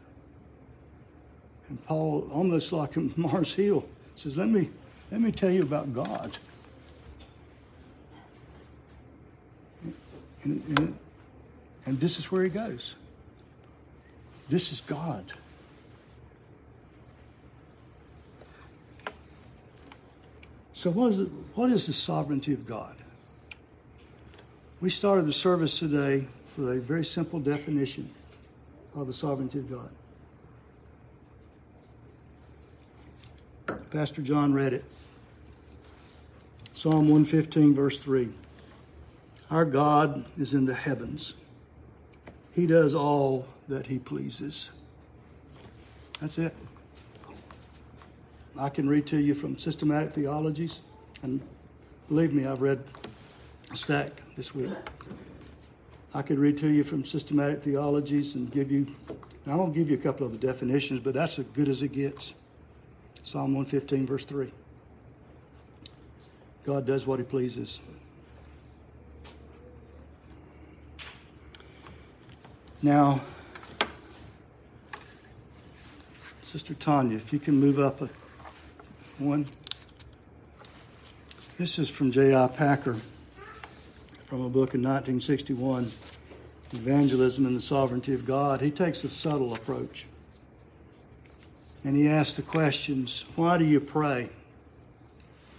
And 1.70 1.82
Paul, 1.86 2.30
almost 2.34 2.74
like 2.74 2.98
in 2.98 3.14
Mars 3.16 3.54
Hill, 3.54 3.86
says, 4.16 4.36
Let 4.36 4.50
me, 4.50 4.70
let 5.12 5.22
me 5.22 5.32
tell 5.32 5.50
you 5.50 5.62
about 5.62 5.94
God. 5.94 6.38
And, 10.44 10.62
and, 10.78 10.98
and 11.86 12.00
this 12.02 12.20
is 12.20 12.30
where 12.34 12.44
he 12.44 12.50
goes. 12.50 12.96
This 14.50 14.74
is 14.74 14.82
God. 14.82 15.32
So, 20.82 20.90
what 20.90 21.12
is, 21.12 21.20
it, 21.20 21.30
what 21.54 21.72
is 21.72 21.86
the 21.86 21.94
sovereignty 21.94 22.54
of 22.54 22.66
God? 22.66 22.96
We 24.82 24.90
started 24.90 25.28
the 25.28 25.34
service 25.34 25.78
today 25.78 26.26
with 26.58 26.72
a 26.72 26.80
very 26.80 27.06
simple 27.06 27.40
definition 27.40 28.10
of 28.96 29.06
the 29.06 29.14
sovereignty 29.14 29.60
of 29.60 29.70
God. 29.70 29.92
Pastor 33.92 34.24
John 34.24 34.54
read 34.54 34.74
it. 34.74 34.84
Psalm 36.74 37.10
115, 37.10 37.76
verse 37.76 38.00
3. 38.00 38.30
Our 39.52 39.66
God 39.66 40.26
is 40.40 40.56
in 40.56 40.66
the 40.66 40.74
heavens. 40.74 41.36
He 42.56 42.66
does 42.66 42.96
all 42.96 43.46
that 43.68 43.86
he 43.86 44.00
pleases. 44.00 44.72
That's 46.20 46.40
it. 46.40 46.56
I 48.58 48.70
can 48.70 48.88
read 48.90 49.08
to 49.08 49.18
you 49.18 49.34
from 49.34 49.58
systematic 49.58 50.12
theologies, 50.12 50.82
and 51.24 51.42
believe 52.10 52.34
me, 52.34 52.46
I've 52.46 52.62
read 52.62 52.84
a 53.72 53.76
stack 53.76 54.12
this 54.36 54.54
week. 54.54 54.72
I 56.14 56.22
could 56.22 56.38
read 56.38 56.58
to 56.58 56.68
you 56.68 56.84
from 56.84 57.06
systematic 57.06 57.62
theologies 57.62 58.36
and 58.36 58.52
give 58.52 58.72
you, 58.72 58.88
I 59.48 59.56
won't 59.56 59.74
give 59.74 59.90
you 59.90 59.96
a 59.96 60.02
couple 60.02 60.26
of 60.26 60.34
the 60.34 60.38
definitions, 60.38 61.00
but 61.00 61.14
that's 61.14 61.40
as 61.40 61.46
good 61.54 61.70
as 61.70 61.82
it 61.82 61.94
gets. 61.94 62.34
Psalm 63.24 63.54
115, 63.54 64.06
verse 64.06 64.26
3. 64.26 64.52
God 66.66 66.86
does 66.86 67.08
what 67.08 67.20
he 67.20 67.26
pleases. 67.26 67.82
Now, 72.84 73.22
Sister 76.44 76.74
Tanya, 76.74 77.16
if 77.16 77.32
you 77.32 77.40
can 77.40 77.58
move 77.58 77.80
up 77.80 78.02
a 78.02 78.10
one. 79.22 79.46
This 81.58 81.78
is 81.78 81.90
from 81.90 82.12
J.I. 82.12 82.48
Packer 82.48 82.96
from 84.26 84.42
a 84.42 84.50
book 84.50 84.74
in 84.74 84.82
1961, 84.82 85.84
Evangelism 86.74 87.46
and 87.46 87.56
the 87.56 87.62
Sovereignty 87.62 88.14
of 88.16 88.26
God. 88.26 88.62
He 88.62 88.72
takes 88.72 89.04
a 89.04 89.10
subtle 89.10 89.54
approach. 89.54 90.08
And 91.84 91.96
he 91.96 92.08
asks 92.08 92.36
the 92.36 92.42
questions 92.42 93.26
Why 93.36 93.58
do 93.58 93.66
you 93.66 93.80
pray? 93.80 94.24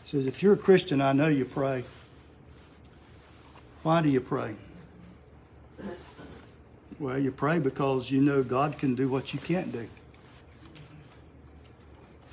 He 0.02 0.08
says, 0.08 0.26
If 0.26 0.42
you're 0.42 0.54
a 0.54 0.58
Christian, 0.58 1.00
I 1.00 1.12
know 1.12 1.28
you 1.28 1.44
pray. 1.44 1.84
Why 3.84 4.02
do 4.02 4.08
you 4.08 4.20
pray? 4.20 4.56
Well, 6.98 7.18
you 7.18 7.30
pray 7.32 7.58
because 7.58 8.10
you 8.10 8.20
know 8.20 8.42
God 8.42 8.78
can 8.78 8.94
do 8.94 9.08
what 9.08 9.32
you 9.32 9.40
can't 9.40 9.72
do. 9.72 9.88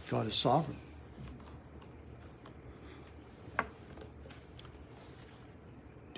God 0.09 0.27
is 0.27 0.35
sovereign. 0.35 0.77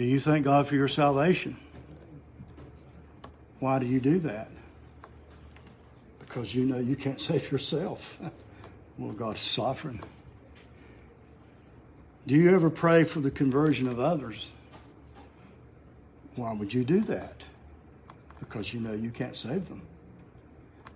Do 0.01 0.07
you 0.07 0.19
thank 0.19 0.45
God 0.45 0.65
for 0.65 0.73
your 0.73 0.87
salvation? 0.87 1.55
Why 3.59 3.77
do 3.77 3.85
you 3.85 3.99
do 3.99 4.17
that? 4.21 4.49
Because 6.17 6.55
you 6.55 6.65
know 6.65 6.79
you 6.79 6.95
can't 6.95 7.21
save 7.21 7.51
yourself. 7.51 8.19
well, 8.97 9.11
God 9.11 9.35
is 9.35 9.43
sovereign. 9.43 10.01
Do 12.25 12.33
you 12.33 12.49
ever 12.49 12.71
pray 12.71 13.03
for 13.03 13.19
the 13.19 13.29
conversion 13.29 13.87
of 13.87 13.99
others? 13.99 14.51
Why 16.35 16.51
would 16.53 16.73
you 16.73 16.83
do 16.83 17.01
that? 17.01 17.45
Because 18.39 18.73
you 18.73 18.79
know 18.79 18.93
you 18.93 19.11
can't 19.11 19.35
save 19.35 19.69
them. 19.69 19.83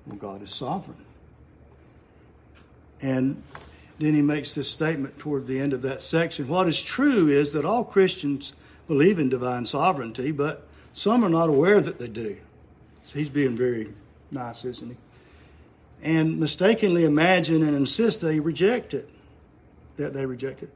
Well, 0.07 0.17
God 0.17 0.41
is 0.41 0.49
sovereign. 0.49 1.05
And 3.03 3.43
then 3.99 4.15
he 4.15 4.23
makes 4.23 4.55
this 4.55 4.67
statement 4.67 5.19
toward 5.19 5.45
the 5.45 5.59
end 5.59 5.73
of 5.73 5.83
that 5.83 6.01
section. 6.01 6.47
What 6.47 6.67
is 6.67 6.81
true 6.81 7.27
is 7.27 7.53
that 7.53 7.65
all 7.65 7.83
Christians 7.83 8.53
believe 8.87 9.19
in 9.19 9.29
divine 9.29 9.65
sovereignty, 9.65 10.31
but 10.31 10.67
some 10.93 11.23
are 11.23 11.29
not 11.29 11.49
aware 11.49 11.81
that 11.81 11.99
they 11.99 12.07
do. 12.07 12.37
So 13.03 13.19
he's 13.19 13.29
being 13.29 13.55
very 13.55 13.93
nice, 14.31 14.65
isn't 14.65 14.89
he? 14.89 14.97
And 16.01 16.39
mistakenly 16.39 17.03
imagine 17.05 17.63
and 17.63 17.75
insist 17.75 18.21
they 18.21 18.39
reject 18.39 18.93
it, 18.93 19.09
that 19.97 20.13
they 20.13 20.25
reject 20.25 20.63
it. 20.63 20.69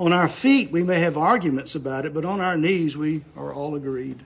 On 0.00 0.12
our 0.12 0.28
feet, 0.28 0.70
we 0.70 0.82
may 0.82 0.98
have 0.98 1.16
arguments 1.16 1.74
about 1.74 2.04
it, 2.04 2.14
but 2.14 2.24
on 2.24 2.40
our 2.40 2.56
knees, 2.56 2.96
we 2.96 3.22
are 3.36 3.52
all 3.52 3.76
agreed. 3.76 4.18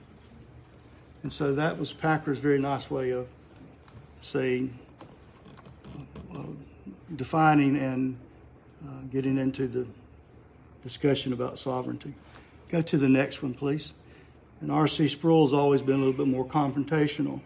And 1.23 1.31
so 1.31 1.53
that 1.55 1.77
was 1.77 1.93
Packer's 1.93 2.39
very 2.39 2.59
nice 2.59 2.89
way 2.89 3.11
of 3.11 3.27
saying, 4.21 4.77
uh, 6.33 6.43
defining 7.15 7.77
and 7.77 8.17
uh, 8.87 9.01
getting 9.11 9.37
into 9.37 9.67
the 9.67 9.85
discussion 10.83 11.33
about 11.33 11.59
sovereignty. 11.59 12.13
Go 12.69 12.81
to 12.81 12.97
the 12.97 13.09
next 13.09 13.41
one, 13.41 13.53
please. 13.53 13.93
And 14.61 14.71
R.C. 14.71 15.07
Sproul's 15.07 15.53
always 15.53 15.81
been 15.81 15.95
a 15.95 15.99
little 15.99 16.13
bit 16.13 16.27
more 16.27 16.45
confrontational. 16.45 17.39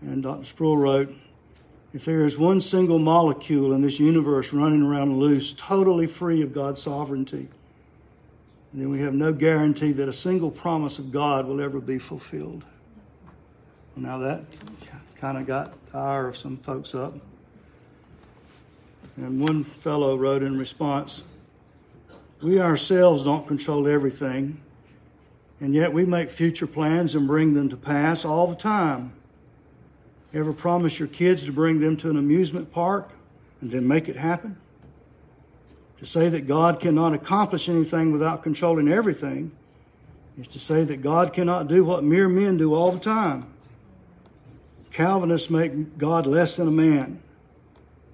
And 0.00 0.22
Dr. 0.22 0.44
Sproul 0.44 0.76
wrote, 0.76 1.14
if 1.94 2.04
there 2.04 2.26
is 2.26 2.36
one 2.36 2.60
single 2.60 2.98
molecule 2.98 3.72
in 3.72 3.80
this 3.80 3.98
universe 3.98 4.52
running 4.52 4.82
around 4.82 5.18
loose, 5.18 5.54
totally 5.54 6.06
free 6.06 6.42
of 6.42 6.52
God's 6.52 6.82
sovereignty, 6.82 7.48
then 8.74 8.90
we 8.90 9.00
have 9.00 9.14
no 9.14 9.32
guarantee 9.32 9.92
that 9.92 10.08
a 10.08 10.12
single 10.12 10.50
promise 10.50 10.98
of 10.98 11.10
God 11.10 11.46
will 11.46 11.60
ever 11.60 11.80
be 11.80 11.98
fulfilled. 11.98 12.64
Now 13.96 14.18
that 14.18 14.44
kind 15.16 15.38
of 15.38 15.46
got 15.46 15.74
the 15.86 15.98
ire 15.98 16.28
of 16.28 16.36
some 16.36 16.58
folks 16.58 16.94
up. 16.94 17.14
And 19.16 19.40
one 19.40 19.64
fellow 19.64 20.16
wrote 20.16 20.44
in 20.44 20.56
response, 20.56 21.24
We 22.40 22.60
ourselves 22.60 23.24
don't 23.24 23.46
control 23.46 23.88
everything, 23.88 24.60
and 25.60 25.74
yet 25.74 25.92
we 25.92 26.04
make 26.04 26.30
future 26.30 26.66
plans 26.66 27.14
and 27.14 27.26
bring 27.26 27.54
them 27.54 27.68
to 27.70 27.76
pass 27.76 28.24
all 28.24 28.46
the 28.46 28.54
time. 28.54 29.12
Ever 30.32 30.52
promise 30.52 30.98
your 30.98 31.08
kids 31.08 31.44
to 31.44 31.52
bring 31.52 31.80
them 31.80 31.96
to 31.98 32.10
an 32.10 32.16
amusement 32.16 32.70
park 32.70 33.10
and 33.60 33.70
then 33.70 33.88
make 33.88 34.08
it 34.08 34.16
happen? 34.16 34.56
To 35.98 36.06
say 36.06 36.28
that 36.28 36.46
God 36.46 36.78
cannot 36.78 37.12
accomplish 37.12 37.68
anything 37.68 38.12
without 38.12 38.42
controlling 38.42 38.88
everything 38.88 39.50
is 40.38 40.46
to 40.48 40.60
say 40.60 40.84
that 40.84 40.98
God 40.98 41.32
cannot 41.32 41.66
do 41.66 41.84
what 41.84 42.04
mere 42.04 42.28
men 42.28 42.56
do 42.56 42.72
all 42.72 42.92
the 42.92 43.00
time. 43.00 43.46
Calvinists 44.92 45.50
make 45.50 45.98
God 45.98 46.26
less 46.26 46.56
than 46.56 46.68
a 46.68 46.72
man. 46.72 47.20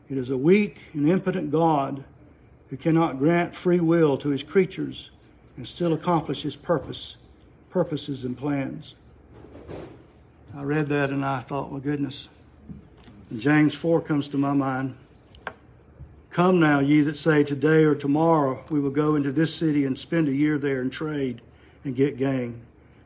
It 0.08 0.16
is 0.16 0.30
a 0.30 0.38
weak 0.38 0.78
and 0.94 1.06
impotent 1.08 1.50
God 1.50 2.04
who 2.70 2.76
cannot 2.76 3.18
grant 3.18 3.54
free 3.54 3.80
will 3.80 4.16
to 4.18 4.30
his 4.30 4.42
creatures 4.42 5.10
and 5.56 5.66
still 5.66 5.92
accomplish 5.92 6.42
his 6.42 6.56
purpose, 6.56 7.16
purposes 7.70 8.24
and 8.24 8.36
plans. 8.36 8.96
I 10.56 10.62
read 10.62 10.88
that 10.88 11.10
and 11.10 11.24
I 11.24 11.40
thought, 11.40 11.70
well, 11.70 11.80
goodness. 11.80 12.28
And 13.30 13.40
James 13.40 13.74
4 13.74 14.00
comes 14.00 14.28
to 14.28 14.38
my 14.38 14.52
mind. 14.52 14.96
Come 16.30 16.58
now, 16.58 16.80
ye 16.80 17.00
that 17.02 17.16
say, 17.16 17.44
Today 17.44 17.84
or 17.84 17.94
tomorrow 17.94 18.64
we 18.68 18.80
will 18.80 18.90
go 18.90 19.14
into 19.14 19.30
this 19.30 19.54
city 19.54 19.84
and 19.84 19.98
spend 19.98 20.28
a 20.28 20.34
year 20.34 20.58
there 20.58 20.80
and 20.80 20.92
trade 20.92 21.40
and 21.84 21.94
get 21.94 22.16
gain. 22.16 22.62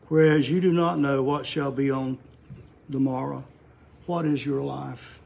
Whereas 0.09 0.51
you 0.51 0.61
do 0.61 0.73
not 0.73 0.99
know 0.99 1.23
what 1.23 1.47
shall 1.47 1.71
be 1.71 1.91
on 1.91 2.19
the 2.89 2.99
morrow. 2.99 3.45
What 4.07 4.25
is 4.25 4.47
your 4.47 4.63
life? 4.63 5.21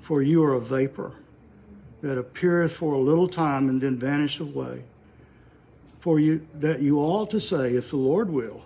For 0.00 0.20
you 0.20 0.44
are 0.44 0.52
a 0.52 0.60
vapor 0.60 1.12
that 2.02 2.18
appeareth 2.18 2.76
for 2.76 2.94
a 2.94 2.98
little 2.98 3.28
time 3.28 3.68
and 3.68 3.80
then 3.80 3.98
vanisheth 3.98 4.54
away. 4.54 4.84
For 6.00 6.20
you 6.20 6.46
that 6.54 6.82
you 6.82 6.98
ought 6.98 7.30
to 7.30 7.40
say, 7.40 7.74
if 7.74 7.90
the 7.90 7.96
Lord 7.96 8.30
will, 8.30 8.62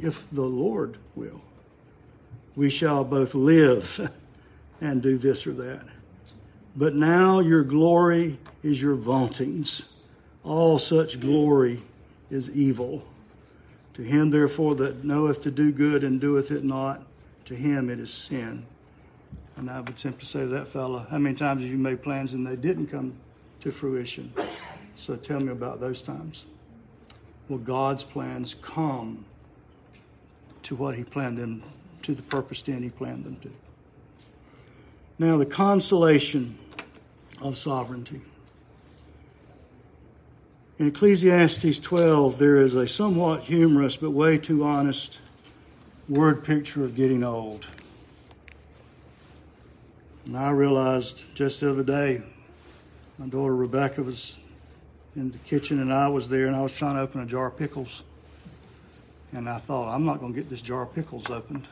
if 0.00 0.28
the 0.30 0.42
Lord 0.42 0.98
will, 1.14 1.42
we 2.56 2.70
shall 2.70 3.04
both 3.04 3.34
live 3.34 4.10
and 4.80 5.02
do 5.02 5.18
this 5.18 5.46
or 5.46 5.52
that. 5.52 5.86
But 6.76 6.94
now 6.94 7.40
your 7.40 7.64
glory 7.64 8.38
is 8.62 8.80
your 8.80 8.94
vauntings. 8.94 9.84
All 10.42 10.78
such 10.78 11.20
glory 11.20 11.82
is 12.30 12.50
evil. 12.50 13.04
To 13.94 14.02
him, 14.02 14.30
therefore, 14.30 14.74
that 14.76 15.04
knoweth 15.04 15.42
to 15.44 15.50
do 15.50 15.70
good 15.70 16.02
and 16.02 16.20
doeth 16.20 16.50
it 16.50 16.64
not, 16.64 17.02
to 17.44 17.54
him 17.54 17.88
it 17.88 18.00
is 18.00 18.12
sin. 18.12 18.66
And 19.56 19.70
I 19.70 19.80
would 19.80 19.98
simply 19.98 20.26
say 20.26 20.40
to 20.40 20.46
that 20.48 20.68
fellow, 20.68 21.06
how 21.10 21.18
many 21.18 21.36
times 21.36 21.62
have 21.62 21.70
you 21.70 21.78
made 21.78 22.02
plans 22.02 22.32
and 22.32 22.46
they 22.46 22.56
didn't 22.56 22.88
come 22.88 23.14
to 23.60 23.70
fruition? 23.70 24.32
So 24.96 25.16
tell 25.16 25.40
me 25.40 25.52
about 25.52 25.80
those 25.80 26.02
times. 26.02 26.46
Well, 27.48 27.58
God's 27.58 28.04
plans 28.04 28.54
come 28.54 29.24
to 30.64 30.74
what 30.74 30.96
He 30.96 31.04
planned 31.04 31.38
them, 31.38 31.62
to 32.02 32.14
the 32.14 32.22
purpose 32.22 32.62
then 32.62 32.82
He 32.82 32.90
planned 32.90 33.24
them 33.24 33.36
to. 33.42 33.50
Now, 35.18 35.36
the 35.36 35.46
consolation 35.46 36.58
of 37.40 37.56
sovereignty. 37.56 38.22
In 40.78 40.88
Ecclesiastes 40.88 41.78
12, 41.78 42.38
there 42.38 42.60
is 42.60 42.74
a 42.74 42.88
somewhat 42.88 43.42
humorous 43.42 43.96
but 43.96 44.10
way 44.10 44.38
too 44.38 44.64
honest 44.64 45.20
word 46.08 46.42
picture 46.44 46.82
of 46.82 46.96
getting 46.96 47.22
old. 47.22 47.66
And 50.26 50.36
I 50.36 50.50
realized 50.50 51.24
just 51.34 51.60
the 51.60 51.70
other 51.70 51.82
day, 51.82 52.22
my 53.18 53.26
daughter 53.26 53.54
Rebecca 53.54 54.02
was 54.02 54.38
in 55.14 55.30
the 55.30 55.38
kitchen 55.38 55.80
and 55.80 55.92
I 55.92 56.08
was 56.08 56.28
there 56.28 56.46
and 56.46 56.56
I 56.56 56.62
was 56.62 56.76
trying 56.76 56.94
to 56.94 57.00
open 57.00 57.20
a 57.20 57.26
jar 57.26 57.46
of 57.46 57.58
pickles. 57.58 58.02
And 59.32 59.48
I 59.48 59.58
thought, 59.58 59.88
I'm 59.88 60.04
not 60.04 60.20
going 60.20 60.32
to 60.32 60.40
get 60.40 60.48
this 60.48 60.60
jar 60.60 60.82
of 60.82 60.94
pickles 60.94 61.30
opened. 61.30 61.68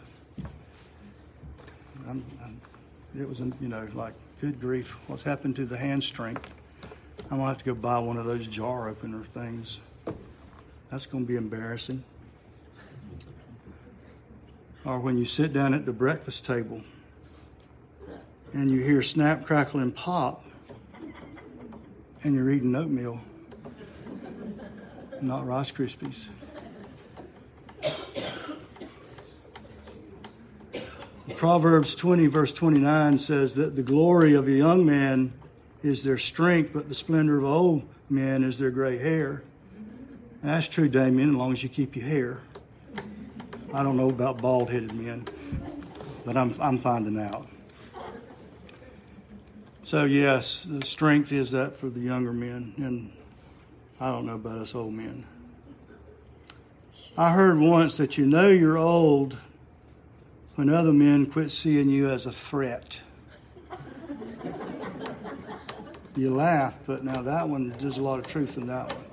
I'm, 2.08 2.24
I'm, 2.42 2.60
it 3.18 3.28
was, 3.28 3.40
you 3.40 3.68
know, 3.68 3.88
like, 3.94 4.14
good 4.40 4.60
grief, 4.60 4.96
what's 5.06 5.22
happened 5.22 5.56
to 5.56 5.64
the 5.64 5.76
hand 5.76 6.02
strength? 6.02 6.48
I'm 7.30 7.38
going 7.38 7.40
to 7.40 7.46
have 7.46 7.58
to 7.58 7.64
go 7.64 7.74
buy 7.74 7.98
one 7.98 8.16
of 8.16 8.26
those 8.26 8.46
jar 8.46 8.88
opener 8.88 9.22
things. 9.24 9.80
That's 10.90 11.06
going 11.06 11.24
to 11.24 11.28
be 11.28 11.36
embarrassing 11.36 12.04
or 14.84 14.98
when 14.98 15.18
you 15.18 15.24
sit 15.24 15.52
down 15.52 15.74
at 15.74 15.86
the 15.86 15.92
breakfast 15.92 16.44
table 16.44 16.82
and 18.52 18.70
you 18.70 18.82
hear 18.82 19.02
snap, 19.02 19.44
crackle, 19.46 19.80
and 19.80 19.94
pop, 19.94 20.44
and 22.22 22.34
you're 22.34 22.50
eating 22.50 22.74
oatmeal, 22.76 23.20
not 25.20 25.46
Rice 25.46 25.72
Krispies. 25.72 26.28
Proverbs 31.36 31.96
20, 31.96 32.28
verse 32.28 32.52
29 32.52 33.18
says 33.18 33.54
that 33.54 33.74
the 33.74 33.82
glory 33.82 34.34
of 34.34 34.46
a 34.46 34.52
young 34.52 34.86
man 34.86 35.32
is 35.82 36.04
their 36.04 36.18
strength, 36.18 36.72
but 36.72 36.88
the 36.88 36.94
splendor 36.94 37.38
of 37.38 37.44
old 37.44 37.82
men 38.08 38.44
is 38.44 38.58
their 38.58 38.70
gray 38.70 38.98
hair. 38.98 39.42
And 40.42 40.50
that's 40.50 40.68
true, 40.68 40.88
Damien, 40.88 41.30
as 41.30 41.34
long 41.34 41.52
as 41.52 41.62
you 41.62 41.68
keep 41.68 41.96
your 41.96 42.06
hair. 42.06 42.38
I 43.74 43.82
don't 43.82 43.96
know 43.96 44.08
about 44.08 44.38
bald 44.40 44.70
headed 44.70 44.92
men, 44.92 45.26
but 46.24 46.36
I'm, 46.36 46.54
I'm 46.60 46.78
finding 46.78 47.20
out. 47.20 47.48
So, 49.84 50.04
yes, 50.04 50.62
the 50.62 50.86
strength 50.86 51.32
is 51.32 51.50
that 51.50 51.74
for 51.74 51.90
the 51.90 51.98
younger 51.98 52.32
men, 52.32 52.72
and 52.76 53.12
I 54.00 54.12
don't 54.12 54.26
know 54.26 54.36
about 54.36 54.58
us 54.58 54.76
old 54.76 54.94
men. 54.94 55.26
I 57.18 57.32
heard 57.32 57.58
once 57.58 57.96
that 57.96 58.16
you 58.16 58.24
know 58.24 58.48
you're 58.48 58.78
old 58.78 59.36
when 60.54 60.70
other 60.70 60.92
men 60.92 61.26
quit 61.26 61.50
seeing 61.50 61.88
you 61.88 62.08
as 62.08 62.26
a 62.26 62.32
threat. 62.32 63.00
you 66.14 66.32
laugh, 66.32 66.78
but 66.86 67.02
now 67.02 67.20
that 67.22 67.48
one, 67.48 67.74
there's 67.80 67.98
a 67.98 68.02
lot 68.02 68.20
of 68.20 68.26
truth 68.28 68.56
in 68.56 68.68
that 68.68 68.92
one. 68.92 69.04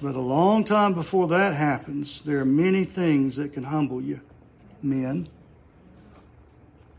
But 0.00 0.14
a 0.14 0.20
long 0.20 0.64
time 0.64 0.94
before 0.94 1.28
that 1.28 1.52
happens, 1.52 2.22
there 2.22 2.38
are 2.38 2.46
many 2.46 2.84
things 2.84 3.36
that 3.36 3.52
can 3.52 3.64
humble 3.64 4.00
you, 4.00 4.22
men, 4.82 5.28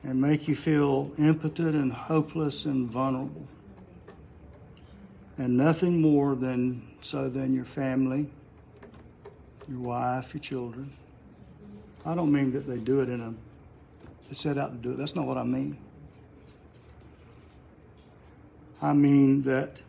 and 0.04 0.20
make 0.20 0.47
you 0.47 0.56
feel 0.56 1.12
impotent 1.18 1.76
and 1.76 1.93
hopeless 1.93 2.66
and 2.66 2.89
vulnerable. 2.89 3.47
And 5.38 5.58
nothing 5.58 6.02
more 6.02 6.36
than 6.36 6.88
so 7.02 7.30
than 7.30 7.54
your 7.54 7.66
family, 7.66 8.30
your 9.68 9.80
wife, 9.80 10.34
your 10.34 10.41
children. 10.41 10.91
I 12.06 12.16
don't 12.16 12.32
mean 12.32 12.52
that 12.54 12.68
they 12.68 12.78
do 12.78 13.02
it 13.02 13.10
in 13.10 13.22
a, 13.22 13.34
they 14.30 14.36
set 14.36 14.58
out 14.58 14.72
to 14.72 14.78
do 14.78 14.91
it. 14.93 14.97
That's 14.97 15.16
not 15.16 15.26
what 15.26 15.38
I 15.38 15.43
mean. 15.43 15.78
I 18.82 18.93
mean 18.93 19.43
that 19.43 19.80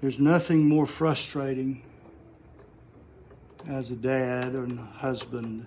there's 0.00 0.18
nothing 0.18 0.66
more 0.66 0.86
frustrating 0.86 1.82
as 3.68 3.90
a 3.90 3.96
dad 3.96 4.54
or 4.54 4.64
a 4.64 4.76
husband 4.98 5.66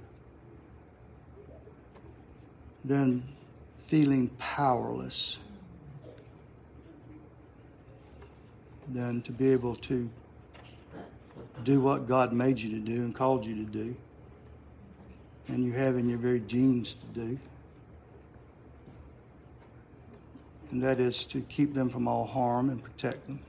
than 2.84 3.24
feeling 3.86 4.30
powerless 4.40 5.40
than 8.88 9.22
to 9.22 9.32
be 9.32 9.52
able 9.52 9.76
to 9.76 10.10
do 11.64 11.80
what 11.80 12.08
God 12.08 12.34
made 12.34 12.60
you 12.60 12.72
to 12.72 12.80
do 12.80 13.04
and 13.04 13.16
called 13.16 13.46
you 13.46 13.56
to 13.56 13.72
do, 13.72 13.96
and 15.48 15.64
you 15.64 15.74
have 15.74 15.98
in 15.98 16.10
your 16.10 16.18
very 16.18 16.40
genes 16.40 16.94
to 16.96 17.20
do. 17.20 17.40
And 20.72 20.82
that 20.84 21.00
is 21.00 21.26
to 21.26 21.42
keep 21.42 21.74
them 21.74 21.90
from 21.90 22.08
all 22.08 22.26
harm 22.26 22.70
and 22.70 22.82
protect 22.82 23.28
them. 23.28 23.40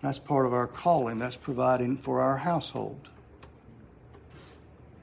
That's 0.00 0.18
part 0.18 0.46
of 0.46 0.54
our 0.54 0.66
calling. 0.66 1.18
That's 1.18 1.36
providing 1.36 1.98
for 1.98 2.20
our 2.20 2.38
household. 2.38 3.08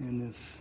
And 0.08 0.30
if 0.30 0.58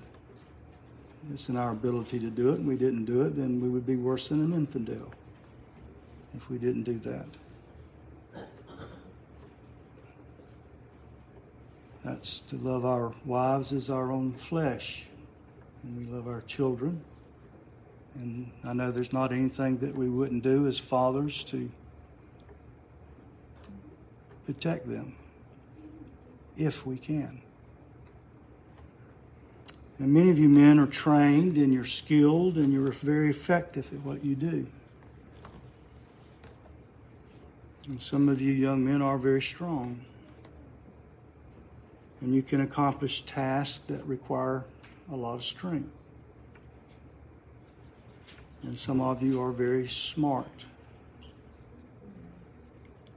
it's 1.32 1.49
in 1.49 1.57
our 1.57 1.70
ability 1.70 2.20
to 2.20 2.30
do 2.30 2.51
it 2.51 2.59
and 2.59 2.66
we 2.66 2.76
didn't 2.76 3.07
do 3.07 3.22
it, 3.22 3.36
then 3.36 3.61
we 3.61 3.68
would 3.68 3.86
be 3.86 3.97
worse 3.97 4.28
than 4.28 4.40
an 4.40 4.53
infidel 4.53 5.12
if 6.36 6.49
we 6.49 6.59
didn't 6.59 6.84
do 6.84 6.99
that. 7.01 7.26
That's 12.05 12.40
to 12.51 12.57
love 12.57 12.84
our 12.84 13.12
wives 13.24 13.72
as 13.72 13.90
our 13.90 14.11
own 14.11 14.32
flesh. 14.32 15.07
And 15.82 15.99
we 15.99 16.12
love 16.12 16.28
our 16.28 16.43
children. 16.43 17.03
And 18.14 18.51
I 18.64 18.72
know 18.72 18.90
there's 18.90 19.12
not 19.12 19.32
anything 19.32 19.78
that 19.78 19.95
we 19.95 20.09
wouldn't 20.09 20.43
do 20.43 20.66
as 20.66 20.78
fathers 20.78 21.43
to 21.45 21.70
protect 24.47 24.88
them 24.88 25.14
if 26.57 26.86
we 26.86 26.97
can. 26.97 27.43
And 30.03 30.12
many 30.12 30.30
of 30.30 30.38
you 30.38 30.48
men 30.48 30.80
are 30.80 30.88
trained 30.88 31.57
and 31.57 31.72
you're 31.72 31.84
skilled 31.84 32.57
and 32.57 32.72
you're 32.72 32.90
very 32.90 33.30
effective 33.30 33.92
at 33.92 34.00
what 34.00 34.24
you 34.24 34.34
do. 34.34 34.66
And 37.86 38.00
some 38.00 38.28
of 38.28 38.40
you 38.40 38.53
young 38.53 38.84
men 38.84 39.00
are 39.00 39.16
very 39.16 39.40
strong. 39.40 40.00
And 42.20 42.34
you 42.34 42.42
can 42.42 42.62
accomplish 42.62 43.22
tasks 43.22 43.82
that 43.86 44.05
require 44.05 44.64
a 45.12 45.14
lot 45.14 45.34
of 45.34 45.44
strength. 45.44 45.92
And 48.64 48.76
some 48.76 49.00
of 49.00 49.22
you 49.22 49.40
are 49.40 49.53
very 49.53 49.86
smart. 49.86 50.64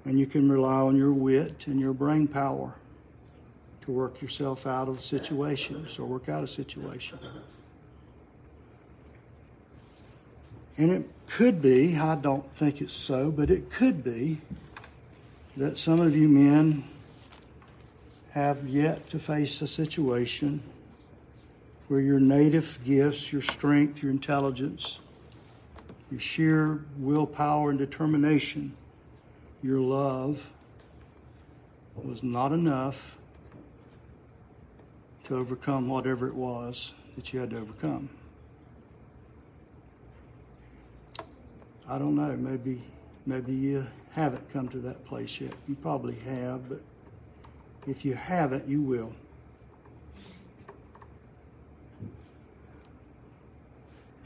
And 0.06 0.20
you 0.20 0.28
can 0.28 0.52
rely 0.52 0.82
on 0.82 0.96
your 0.96 1.14
wit 1.14 1.66
and 1.66 1.80
your 1.80 1.94
brain 1.94 2.28
power 2.28 2.76
to 3.86 3.92
work 3.92 4.22
yourself 4.22 4.66
out 4.66 4.90
of 4.90 5.00
situations 5.00 6.00
or 6.00 6.06
work 6.06 6.28
out 6.28 6.44
a 6.44 6.48
situation. 6.48 7.20
And 10.78 10.92
it 10.92 11.08
could 11.28 11.62
be, 11.62 11.96
I 11.96 12.16
don't 12.16 12.52
think 12.56 12.82
it's 12.82 12.96
so, 12.96 13.32
but 13.32 13.50
it 13.50 13.70
could 13.70 14.04
be 14.04 14.42
that 15.56 15.78
some 15.78 16.02
of 16.02 16.16
you 16.16 16.28
men 16.28 16.84
have 18.32 18.68
yet 18.68 19.10
to 19.12 19.20
face 19.20 19.62
a 19.62 19.68
situation 19.68 20.62
where 21.88 22.02
your 22.02 22.20
native 22.20 22.80
gifts, 22.84 23.32
your 23.32 23.44
strength, 23.44 24.02
your 24.02 24.12
intelligence, 24.12 25.00
your 26.10 26.20
sheer 26.20 26.84
willpower 26.98 27.70
and 27.70 27.80
determination, 27.80 28.76
your 29.62 29.80
love 29.80 30.52
was 31.96 32.24
not 32.24 32.52
enough 32.52 33.18
to 35.26 35.36
overcome 35.36 35.88
whatever 35.88 36.28
it 36.28 36.36
was 36.36 36.94
that 37.16 37.34
you 37.34 37.40
had 37.40 37.50
to 37.52 37.60
overcome. 37.60 38.10
I 41.88 42.00
don't 42.00 42.16
know, 42.16 42.36
maybe 42.36 42.82
maybe 43.26 43.54
you 43.54 43.86
haven't 44.14 44.52
come 44.52 44.68
to 44.70 44.78
that 44.80 45.06
place 45.06 45.40
yet. 45.40 45.54
You 45.68 45.76
probably 45.76 46.16
have, 46.16 46.70
but 46.70 46.82
if 47.88 48.06
you 48.06 48.14
haven't, 48.16 48.68
you 48.68 48.82
will. 48.82 49.14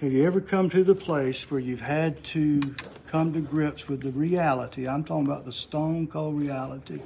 Have 0.02 0.14
you 0.14 0.26
ever 0.26 0.40
come 0.40 0.70
to 0.70 0.84
the 0.84 0.96
place 0.96 1.52
where 1.52 1.60
you've 1.60 1.82
had 1.82 2.24
to 2.26 2.62
come 3.08 3.34
to 3.34 3.42
grips 3.42 3.90
with 3.90 4.02
the 4.02 4.12
reality? 4.12 4.88
I'm 4.88 5.04
talking 5.04 5.26
about 5.26 5.44
the 5.44 5.52
stone 5.52 6.08
cold 6.08 6.40
reality 6.40 7.02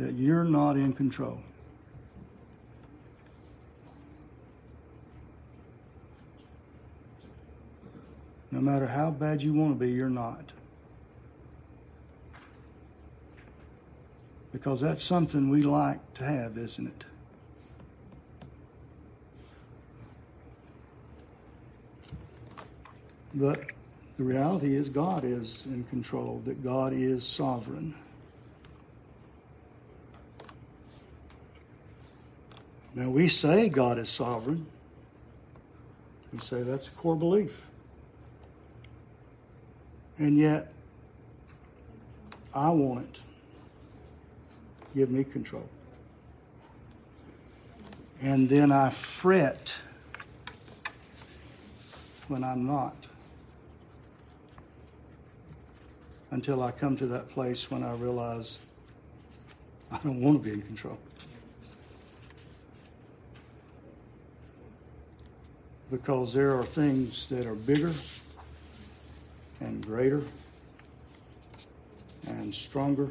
that 0.00 0.14
you're 0.14 0.44
not 0.44 0.76
in 0.76 0.94
control. 0.94 1.38
No 8.50 8.60
matter 8.60 8.86
how 8.86 9.10
bad 9.10 9.42
you 9.42 9.52
want 9.52 9.78
to 9.78 9.84
be, 9.84 9.92
you're 9.92 10.08
not. 10.08 10.52
Because 14.52 14.80
that's 14.80 15.04
something 15.04 15.50
we 15.50 15.62
like 15.62 16.14
to 16.14 16.24
have, 16.24 16.56
isn't 16.56 16.86
it? 16.86 17.04
But 23.34 23.66
the 24.16 24.24
reality 24.24 24.74
is, 24.74 24.88
God 24.88 25.24
is 25.24 25.66
in 25.66 25.84
control, 25.84 26.40
that 26.46 26.64
God 26.64 26.94
is 26.94 27.24
sovereign. 27.24 27.94
Now, 32.94 33.08
we 33.08 33.28
say 33.28 33.68
God 33.68 33.98
is 33.98 34.08
sovereign. 34.08 34.66
We 36.32 36.40
say 36.40 36.62
that's 36.62 36.88
a 36.88 36.90
core 36.92 37.16
belief. 37.16 37.66
And 40.18 40.36
yet, 40.36 40.72
I 42.52 42.70
want 42.70 43.06
it. 43.06 43.20
Give 44.94 45.10
me 45.10 45.24
control. 45.24 45.68
And 48.20 48.48
then 48.48 48.72
I 48.72 48.90
fret 48.90 49.74
when 52.28 52.44
I'm 52.44 52.66
not. 52.66 52.94
Until 56.32 56.62
I 56.62 56.70
come 56.70 56.96
to 56.98 57.06
that 57.06 57.30
place 57.30 57.70
when 57.70 57.82
I 57.82 57.92
realize 57.94 58.58
I 59.90 59.98
don't 59.98 60.20
want 60.20 60.42
to 60.42 60.48
be 60.48 60.54
in 60.54 60.62
control. 60.62 60.98
Because 65.90 66.32
there 66.32 66.54
are 66.54 66.64
things 66.64 67.28
that 67.28 67.46
are 67.46 67.54
bigger 67.54 67.92
and 69.60 69.84
greater 69.84 70.22
and 72.26 72.54
stronger 72.54 73.08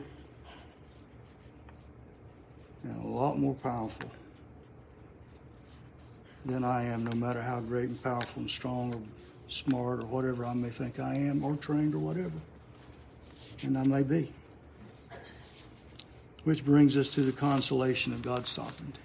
and 2.84 3.03
a 3.03 3.07
lot 3.07 3.38
more 3.38 3.55
powerful 3.55 4.09
than 6.45 6.63
I 6.63 6.84
am, 6.86 7.03
no 7.03 7.11
matter 7.11 7.41
how 7.41 7.59
great 7.59 7.89
and 7.89 8.01
powerful 8.01 8.41
and 8.41 8.49
strong 8.49 8.93
or 8.93 9.01
smart 9.49 9.99
or 9.99 10.05
whatever 10.05 10.45
I 10.45 10.53
may 10.53 10.69
think 10.69 10.99
I 10.99 11.15
am, 11.15 11.43
or 11.43 11.55
trained 11.57 11.93
or 11.93 11.99
whatever. 11.99 12.32
And 13.63 13.77
I 13.77 13.84
may 13.84 14.03
be. 14.03 14.32
Which 16.45 16.63
brings 16.63 16.95
us 16.95 17.09
to 17.09 17.21
the 17.21 17.34
consolation 17.34 18.13
of 18.13 18.21
God's 18.21 18.49
sovereignty. 18.49 19.01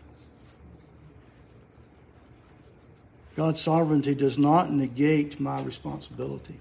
God's 3.37 3.61
sovereignty 3.61 4.15
does 4.15 4.39
not 4.39 4.71
negate 4.71 5.41
my 5.41 5.61
responsibility 5.63 6.61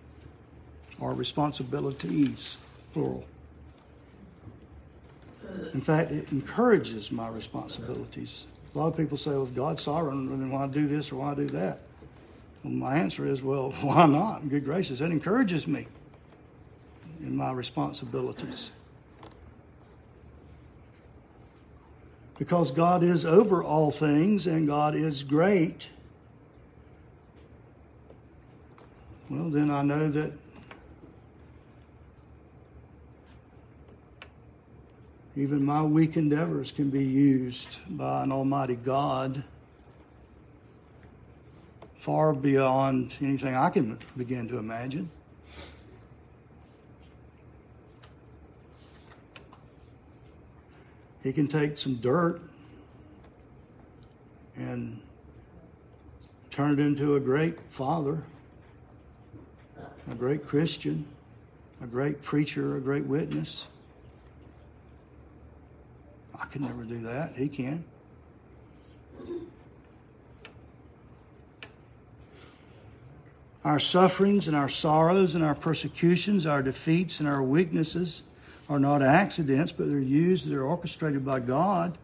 or 0.99 1.13
responsibilities, 1.13 2.57
plural. 2.93 3.25
In 5.73 5.81
fact, 5.81 6.11
it 6.11 6.31
encourages 6.31 7.11
my 7.11 7.27
responsibilities. 7.29 8.45
A 8.73 8.77
lot 8.77 8.87
of 8.87 8.97
people 8.97 9.17
say, 9.17 9.31
well, 9.31 9.43
if 9.43 9.53
God's 9.53 9.83
sovereign, 9.83 10.29
then 10.29 10.49
why 10.49 10.67
do 10.67 10.87
this 10.87 11.11
or 11.11 11.17
why 11.17 11.35
do 11.35 11.47
that? 11.49 11.79
Well, 12.63 12.73
my 12.73 12.95
answer 12.95 13.27
is, 13.27 13.43
well, 13.43 13.71
why 13.81 14.07
not? 14.07 14.49
Good 14.49 14.65
gracious, 14.65 15.01
it 15.01 15.11
encourages 15.11 15.67
me 15.67 15.87
in 17.19 17.35
my 17.35 17.51
responsibilities. 17.51 18.71
Because 22.39 22.71
God 22.71 23.03
is 23.03 23.25
over 23.25 23.63
all 23.63 23.91
things 23.91 24.47
and 24.47 24.65
God 24.65 24.95
is 24.95 25.23
great 25.23 25.89
well, 29.33 29.49
then 29.49 29.71
I 29.71 29.81
know 29.81 30.09
that 30.09 30.31
Even 35.35 35.65
my 35.65 35.81
weak 35.81 36.15
endeavors 36.15 36.71
can 36.71 36.91
be 36.91 37.03
used 37.03 37.79
by 37.97 38.23
an 38.23 38.31
Almighty 38.31 38.75
God 38.75 39.43
far 41.95 42.33
beyond 42.33 43.15
anything 43.19 43.55
I 43.55 43.71
can 43.71 43.97
begin 44.15 44.47
to 44.49 44.59
imagine. 44.59 45.09
He 51.23 51.33
can 51.33 51.47
take 51.47 51.79
some 51.79 51.95
dirt 51.95 52.41
and 54.55 55.01
turn 56.51 56.73
it 56.73 56.79
into 56.79 57.15
a 57.15 57.19
great 57.19 57.59
father, 57.71 58.23
a 60.09 60.15
great 60.15 60.45
Christian, 60.47 61.05
a 61.81 61.87
great 61.87 62.21
preacher, 62.21 62.77
a 62.77 62.81
great 62.81 63.05
witness. 63.05 63.67
I 66.37 66.45
can 66.45 66.63
never 66.63 66.83
do 66.83 66.99
that. 67.03 67.33
He 67.35 67.47
can. 67.47 67.83
Our 73.63 73.79
sufferings 73.79 74.47
and 74.47 74.57
our 74.57 74.67
sorrows 74.67 75.35
and 75.35 75.43
our 75.43 75.55
persecutions, 75.55 76.45
our 76.45 76.61
defeats 76.61 77.21
and 77.21 77.29
our 77.29 77.41
weaknesses 77.41 78.23
are 78.67 78.79
not 78.79 79.01
accidents, 79.01 79.71
but 79.71 79.89
they're 79.89 79.99
used, 79.99 80.49
they're 80.49 80.63
orchestrated 80.63 81.25
by 81.25 81.39
God. 81.39 81.97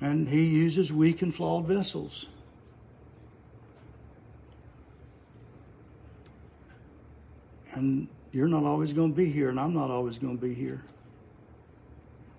And 0.00 0.28
He 0.28 0.44
uses 0.44 0.92
weak 0.92 1.22
and 1.22 1.34
flawed 1.34 1.66
vessels. 1.66 2.26
And 7.72 8.08
you're 8.32 8.48
not 8.48 8.64
always 8.64 8.92
going 8.92 9.12
to 9.12 9.16
be 9.16 9.30
here, 9.30 9.48
and 9.48 9.60
I'm 9.60 9.74
not 9.74 9.90
always 9.90 10.18
going 10.18 10.38
to 10.38 10.42
be 10.42 10.54
here. 10.54 10.82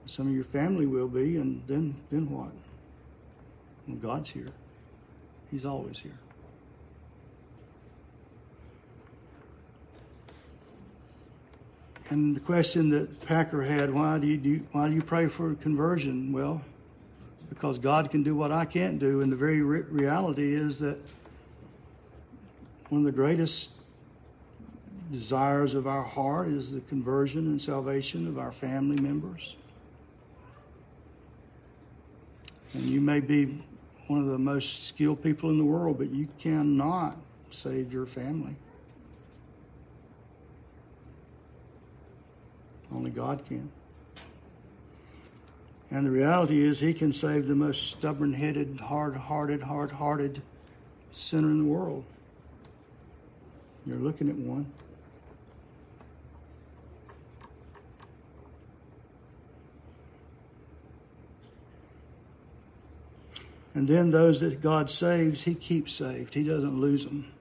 Some 0.06 0.28
of 0.28 0.34
your 0.34 0.44
family 0.44 0.86
will 0.86 1.08
be, 1.08 1.38
and 1.38 1.62
then 1.68 1.96
then 2.10 2.30
what? 2.30 2.52
When 3.86 4.00
God's 4.00 4.30
here, 4.30 4.50
He's 5.52 5.66
always 5.66 6.00
here. 6.00 6.18
And 12.10 12.36
the 12.36 12.40
question 12.40 12.90
that 12.92 13.20
Packer 13.26 13.62
had, 13.62 13.94
why 13.94 14.18
do 14.18 14.28
you 14.28 14.38
do, 14.38 14.66
why 14.72 14.88
do 14.88 14.96
you 14.96 15.02
pray 15.02 15.28
for 15.28 15.56
conversion? 15.56 16.32
Well, 16.32 16.62
because 17.50 17.78
God 17.78 18.12
can 18.12 18.24
do 18.24 18.36
what 18.36 18.52
I 18.52 18.66
can't 18.66 19.00
do, 19.00 19.22
and 19.22 19.32
the 19.32 19.36
very 19.36 19.62
re- 19.62 19.82
reality 19.90 20.54
is 20.54 20.80
that 20.80 20.98
one 22.90 23.02
of 23.02 23.06
the 23.06 23.14
greatest 23.14 23.72
desires 25.12 25.74
of 25.74 25.88
our 25.88 26.04
heart 26.04 26.48
is 26.50 26.72
the 26.72 26.82
conversion 26.82 27.48
and 27.48 27.62
salvation 27.62 28.28
of 28.28 28.38
our 28.38 28.52
family 28.52 29.00
members. 29.00 29.56
And 32.74 32.84
you 32.84 33.02
may 33.02 33.20
be 33.20 33.64
one 34.08 34.20
of 34.20 34.28
the 34.28 34.38
most 34.38 34.86
skilled 34.86 35.24
people 35.24 35.50
in 35.50 35.58
the 35.58 35.66
world, 35.66 35.98
but 35.98 36.10
you 36.10 36.28
cannot 36.40 37.18
save 37.50 37.92
your 37.92 38.06
family. 38.06 38.56
Only 42.94 43.12
God 43.12 43.46
can. 43.46 43.70
And 45.90 46.06
the 46.06 46.12
reality 46.12 46.62
is, 46.62 46.80
He 46.80 46.94
can 46.94 47.14
save 47.14 47.48
the 47.48 47.56
most 47.56 47.92
stubborn 47.92 48.34
headed, 48.34 48.80
hard 48.80 49.16
hearted, 49.16 49.62
hard 49.62 49.92
hearted 49.92 50.42
sinner 51.12 51.50
in 51.50 51.60
the 51.60 51.70
world. 51.70 52.04
You're 53.86 53.98
looking 53.98 54.30
at 54.30 54.36
one. 54.36 54.72
And 63.74 63.88
then 63.88 64.10
those 64.10 64.40
that 64.40 64.60
God 64.60 64.90
saves, 64.90 65.44
He 65.44 65.54
keeps 65.54 65.94
saved. 65.94 66.34
He 66.34 66.44
doesn't 66.44 66.82
lose 66.82 67.06
them. 67.06 67.32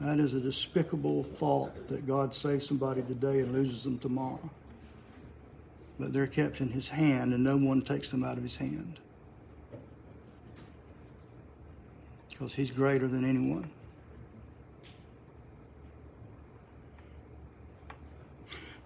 That 0.00 0.20
is 0.20 0.34
a 0.34 0.40
despicable 0.40 1.24
thought 1.24 1.88
that 1.88 2.06
God 2.06 2.34
saves 2.34 2.68
somebody 2.68 3.00
today 3.02 3.40
and 3.40 3.52
loses 3.52 3.84
them 3.84 3.98
tomorrow. 3.98 4.50
But 5.98 6.12
they're 6.12 6.26
kept 6.26 6.60
in 6.60 6.70
His 6.70 6.88
hand, 6.88 7.32
and 7.32 7.44
no 7.44 7.56
one 7.56 7.80
takes 7.80 8.10
them 8.10 8.24
out 8.24 8.36
of 8.36 8.42
His 8.42 8.56
hand. 8.56 8.98
Because 12.30 12.54
He's 12.54 12.70
greater 12.70 13.06
than 13.06 13.24
anyone. 13.24 13.70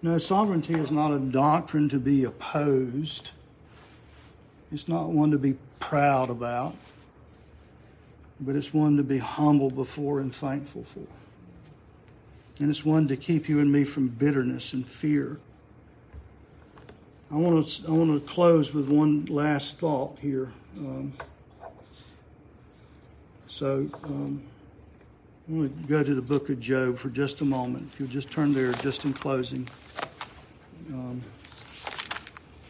No, 0.01 0.17
sovereignty 0.17 0.75
is 0.75 0.91
not 0.91 1.11
a 1.11 1.19
doctrine 1.19 1.89
to 1.89 1.99
be 1.99 2.23
opposed. 2.23 3.31
It's 4.71 4.87
not 4.87 5.09
one 5.09 5.31
to 5.31 5.37
be 5.37 5.57
proud 5.79 6.29
about, 6.29 6.75
but 8.39 8.55
it's 8.55 8.73
one 8.73 8.95
to 8.97 9.03
be 9.03 9.17
humble 9.17 9.69
before 9.69 10.19
and 10.19 10.33
thankful 10.33 10.83
for. 10.83 11.05
And 12.61 12.69
it's 12.69 12.85
one 12.85 13.07
to 13.09 13.17
keep 13.17 13.49
you 13.49 13.59
and 13.59 13.71
me 13.71 13.83
from 13.83 14.07
bitterness 14.07 14.73
and 14.73 14.87
fear. 14.87 15.39
I 17.31 17.35
want 17.35 17.67
to, 17.67 17.87
I 17.87 17.91
want 17.91 18.25
to 18.25 18.27
close 18.27 18.73
with 18.73 18.89
one 18.89 19.25
last 19.25 19.77
thought 19.77 20.17
here. 20.19 20.51
Um, 20.77 21.13
so 23.47 23.87
um, 24.03 24.41
I 25.47 25.51
want 25.51 25.81
to 25.81 25.87
go 25.87 26.03
to 26.03 26.15
the 26.15 26.23
book 26.23 26.49
of 26.49 26.59
Job 26.59 26.97
for 26.97 27.09
just 27.09 27.41
a 27.41 27.45
moment. 27.45 27.91
If 27.93 27.99
you'll 27.99 28.09
just 28.09 28.31
turn 28.31 28.53
there, 28.53 28.71
just 28.73 29.05
in 29.05 29.13
closing. 29.13 29.67
Um, 30.91 31.21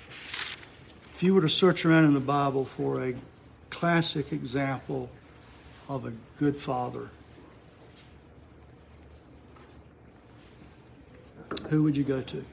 if 0.09 1.23
you 1.23 1.33
were 1.33 1.41
to 1.41 1.49
search 1.49 1.85
around 1.85 2.03
in 2.03 2.13
the 2.13 2.19
Bible 2.19 2.65
for 2.65 3.01
a 3.01 3.13
classic 3.69 4.33
example 4.33 5.09
of 5.87 6.05
a 6.05 6.11
good 6.37 6.57
father, 6.57 7.09
who 11.69 11.83
would 11.83 11.95
you 11.95 12.03
go 12.03 12.21
to? 12.21 12.43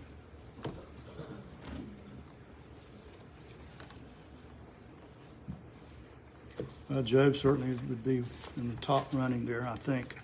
Well, 6.96 7.04
Job 7.04 7.36
certainly 7.36 7.78
would 7.90 8.02
be 8.02 8.24
in 8.56 8.70
the 8.70 8.76
top 8.80 9.12
running 9.12 9.44
there, 9.44 9.68
I 9.68 9.76
think. 9.76 10.16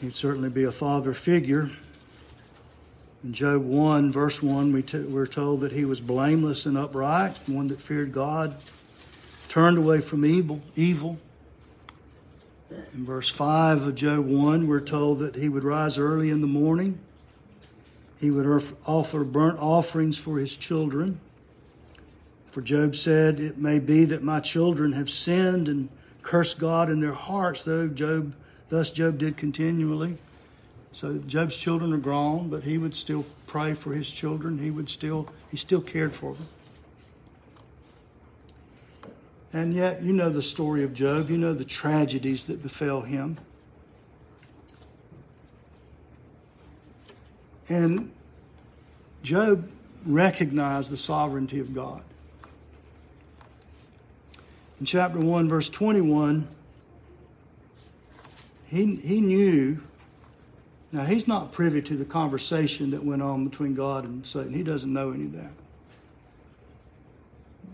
He'd 0.00 0.14
certainly 0.14 0.48
be 0.48 0.62
a 0.62 0.70
father 0.70 1.12
figure. 1.12 1.72
In 3.24 3.32
Job 3.32 3.64
1, 3.64 4.12
verse 4.12 4.40
1, 4.40 4.72
we 4.72 4.82
t- 4.82 5.00
we're 5.00 5.26
told 5.26 5.62
that 5.62 5.72
he 5.72 5.84
was 5.84 6.00
blameless 6.00 6.64
and 6.64 6.78
upright, 6.78 7.36
one 7.48 7.66
that 7.66 7.82
feared 7.82 8.12
God, 8.12 8.54
turned 9.48 9.76
away 9.76 10.00
from 10.00 10.24
evil. 10.24 10.60
evil. 10.76 11.18
In 12.70 13.04
verse 13.04 13.28
5 13.28 13.88
of 13.88 13.94
Job 13.96 14.24
1, 14.24 14.68
we're 14.68 14.78
told 14.78 15.18
that 15.18 15.34
he 15.34 15.48
would 15.48 15.64
rise 15.64 15.98
early 15.98 16.30
in 16.30 16.40
the 16.40 16.46
morning. 16.46 17.00
He 18.20 18.30
would 18.30 18.46
offer 18.86 19.24
burnt 19.24 19.58
offerings 19.58 20.16
for 20.16 20.38
his 20.38 20.56
children. 20.56 21.18
For 22.52 22.60
Job 22.60 22.94
said, 22.94 23.40
It 23.40 23.56
may 23.56 23.78
be 23.78 24.04
that 24.04 24.22
my 24.22 24.38
children 24.38 24.92
have 24.92 25.08
sinned 25.08 25.68
and 25.68 25.88
cursed 26.20 26.58
God 26.58 26.90
in 26.90 27.00
their 27.00 27.14
hearts, 27.14 27.64
though 27.64 27.88
Job, 27.88 28.34
thus 28.68 28.90
Job 28.90 29.16
did 29.16 29.38
continually. 29.38 30.18
So 30.92 31.16
Job's 31.16 31.56
children 31.56 31.94
are 31.94 31.98
grown, 31.98 32.50
but 32.50 32.64
he 32.64 32.76
would 32.76 32.94
still 32.94 33.24
pray 33.46 33.72
for 33.72 33.94
his 33.94 34.10
children. 34.10 34.58
He 34.58 34.70
would 34.70 34.90
still 34.90 35.30
he 35.50 35.56
still 35.56 35.80
cared 35.80 36.14
for 36.14 36.34
them. 36.34 36.46
And 39.54 39.72
yet, 39.72 40.02
you 40.02 40.12
know 40.12 40.28
the 40.28 40.42
story 40.42 40.84
of 40.84 40.92
Job. 40.92 41.30
You 41.30 41.38
know 41.38 41.54
the 41.54 41.64
tragedies 41.64 42.46
that 42.48 42.62
befell 42.62 43.00
him. 43.00 43.38
And 47.70 48.12
Job 49.22 49.70
recognized 50.04 50.90
the 50.90 50.98
sovereignty 50.98 51.58
of 51.58 51.72
God. 51.72 52.04
In 54.82 54.86
chapter 54.86 55.20
1, 55.20 55.48
verse 55.48 55.68
21, 55.68 56.48
he, 58.66 58.96
he 58.96 59.20
knew 59.20 59.78
now, 60.90 61.04
he's 61.04 61.28
not 61.28 61.52
privy 61.52 61.80
to 61.82 61.96
the 61.96 62.04
conversation 62.04 62.90
that 62.90 63.04
went 63.04 63.22
on 63.22 63.46
between 63.48 63.74
God 63.74 64.02
and 64.02 64.26
Satan. 64.26 64.52
He 64.52 64.64
doesn't 64.64 64.92
know 64.92 65.12
any 65.12 65.26
of 65.26 65.34
that. 65.34 65.52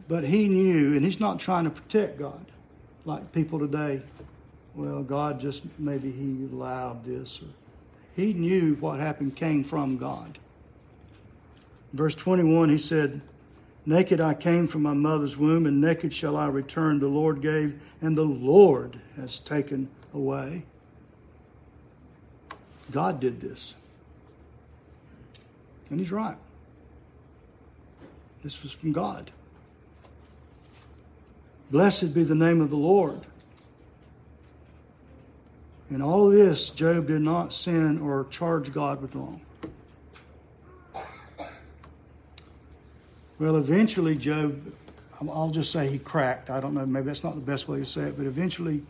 But 0.06 0.24
he 0.24 0.48
knew, 0.48 0.94
and 0.94 1.02
he's 1.02 1.18
not 1.18 1.40
trying 1.40 1.64
to 1.64 1.70
protect 1.70 2.18
God 2.18 2.44
like 3.06 3.32
people 3.32 3.58
today. 3.58 4.02
Well, 4.74 5.02
God 5.02 5.40
just, 5.40 5.62
maybe 5.78 6.10
he 6.10 6.46
allowed 6.52 7.06
this. 7.06 7.40
Or, 7.40 7.48
he 8.16 8.34
knew 8.34 8.74
what 8.80 9.00
happened 9.00 9.34
came 9.34 9.64
from 9.64 9.96
God. 9.96 10.38
Verse 11.94 12.14
21, 12.14 12.68
he 12.68 12.76
said, 12.76 13.22
Naked 13.86 14.20
I 14.20 14.34
came 14.34 14.68
from 14.68 14.82
my 14.82 14.92
mother's 14.92 15.36
womb, 15.36 15.66
and 15.66 15.80
naked 15.80 16.12
shall 16.12 16.36
I 16.36 16.48
return. 16.48 16.98
The 16.98 17.08
Lord 17.08 17.40
gave, 17.40 17.80
and 18.00 18.16
the 18.16 18.24
Lord 18.24 19.00
has 19.16 19.38
taken 19.38 19.88
away. 20.12 20.64
God 22.90 23.20
did 23.20 23.40
this. 23.40 23.74
And 25.90 25.98
he's 25.98 26.12
right. 26.12 26.36
This 28.42 28.62
was 28.62 28.72
from 28.72 28.92
God. 28.92 29.30
Blessed 31.70 32.14
be 32.14 32.22
the 32.22 32.34
name 32.34 32.60
of 32.60 32.70
the 32.70 32.76
Lord. 32.76 33.20
In 35.90 36.02
all 36.02 36.28
this, 36.28 36.70
Job 36.70 37.06
did 37.06 37.22
not 37.22 37.52
sin 37.52 38.00
or 38.00 38.26
charge 38.30 38.72
God 38.72 39.00
with 39.00 39.14
wrong. 39.14 39.40
Well, 43.38 43.56
eventually, 43.56 44.16
Job, 44.16 44.60
I'll 45.20 45.50
just 45.50 45.70
say 45.70 45.88
he 45.88 45.98
cracked. 45.98 46.50
I 46.50 46.60
don't 46.60 46.74
know, 46.74 46.84
maybe 46.84 47.06
that's 47.06 47.22
not 47.22 47.34
the 47.34 47.40
best 47.40 47.68
way 47.68 47.78
to 47.78 47.84
say 47.84 48.02
it, 48.02 48.16
but 48.16 48.26
eventually, 48.26 48.82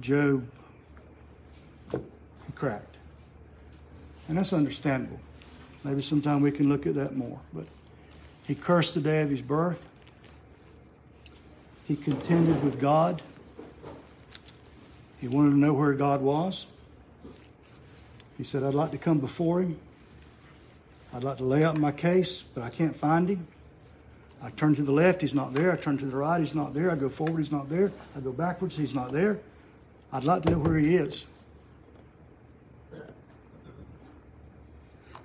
Job, 0.00 0.46
he 1.92 2.52
cracked. 2.54 2.96
And 4.28 4.38
that's 4.38 4.52
understandable. 4.52 5.20
Maybe 5.84 6.02
sometime 6.02 6.40
we 6.40 6.50
can 6.50 6.68
look 6.68 6.86
at 6.86 6.94
that 6.94 7.16
more. 7.16 7.38
But 7.52 7.66
he 8.46 8.54
cursed 8.54 8.94
the 8.94 9.00
day 9.00 9.22
of 9.22 9.30
his 9.30 9.42
birth. 9.42 9.86
He 11.86 11.96
contended 11.96 12.62
with 12.62 12.80
God. 12.80 13.22
He 15.20 15.28
wanted 15.28 15.50
to 15.50 15.58
know 15.58 15.72
where 15.72 15.92
God 15.94 16.20
was. 16.20 16.66
He 18.36 18.44
said, 18.44 18.62
I'd 18.62 18.74
like 18.74 18.92
to 18.92 18.98
come 18.98 19.18
before 19.18 19.62
him. 19.62 19.78
I'd 21.12 21.24
like 21.24 21.38
to 21.38 21.44
lay 21.44 21.64
out 21.64 21.76
my 21.76 21.92
case, 21.92 22.42
but 22.42 22.62
I 22.62 22.68
can't 22.70 22.94
find 22.94 23.28
him. 23.28 23.46
I 24.42 24.50
turn 24.50 24.74
to 24.76 24.82
the 24.82 24.92
left, 24.92 25.20
he's 25.20 25.34
not 25.34 25.52
there. 25.52 25.72
I 25.72 25.76
turn 25.76 25.98
to 25.98 26.06
the 26.06 26.16
right, 26.16 26.40
he's 26.40 26.54
not 26.54 26.72
there. 26.72 26.90
I 26.90 26.94
go 26.94 27.08
forward, 27.08 27.38
he's 27.38 27.52
not 27.52 27.68
there. 27.68 27.90
I 28.16 28.20
go 28.20 28.32
backwards, 28.32 28.76
he's 28.76 28.94
not 28.94 29.12
there. 29.12 29.38
I'd 30.12 30.24
like 30.24 30.42
to 30.44 30.50
know 30.50 30.58
where 30.58 30.78
he 30.78 30.94
is. 30.94 31.26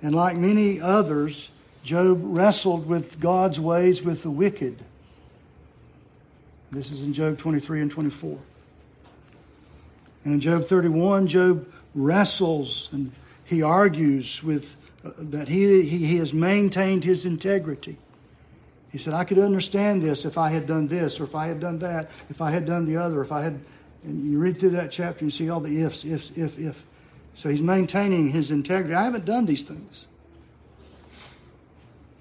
And 0.02 0.14
like 0.14 0.36
many 0.36 0.80
others, 0.80 1.50
Job 1.84 2.20
wrestled 2.22 2.86
with 2.86 3.20
God's 3.20 3.60
ways 3.60 4.02
with 4.02 4.22
the 4.22 4.30
wicked. 4.30 4.82
This 6.70 6.90
is 6.90 7.02
in 7.02 7.14
Job 7.14 7.38
23 7.38 7.82
and 7.82 7.90
24. 7.90 8.38
And 10.24 10.34
in 10.34 10.40
Job 10.40 10.64
31, 10.64 11.26
Job 11.28 11.72
wrestles 11.94 12.88
and 12.92 13.12
he 13.44 13.62
argues 13.62 14.42
with 14.42 14.76
uh, 15.04 15.10
that 15.18 15.48
he, 15.48 15.82
he, 15.82 16.04
he 16.04 16.16
has 16.16 16.32
maintained 16.32 17.04
his 17.04 17.24
integrity. 17.24 17.98
He 18.94 18.98
said, 18.98 19.12
I 19.12 19.24
could 19.24 19.40
understand 19.40 20.02
this 20.02 20.24
if 20.24 20.38
I 20.38 20.50
had 20.50 20.68
done 20.68 20.86
this, 20.86 21.18
or 21.18 21.24
if 21.24 21.34
I 21.34 21.48
had 21.48 21.58
done 21.58 21.80
that, 21.80 22.10
if 22.30 22.40
I 22.40 22.52
had 22.52 22.64
done 22.64 22.84
the 22.84 22.96
other, 22.96 23.22
if 23.22 23.32
I 23.32 23.42
had. 23.42 23.58
And 24.04 24.30
you 24.30 24.38
read 24.38 24.56
through 24.56 24.70
that 24.70 24.92
chapter 24.92 25.24
and 25.24 25.34
see 25.34 25.50
all 25.50 25.58
the 25.58 25.80
ifs, 25.82 26.04
ifs, 26.04 26.30
if, 26.38 26.56
if. 26.60 26.86
So 27.34 27.48
he's 27.48 27.60
maintaining 27.60 28.28
his 28.28 28.52
integrity. 28.52 28.94
I 28.94 29.02
haven't 29.02 29.24
done 29.24 29.46
these 29.46 29.64
things. 29.64 30.06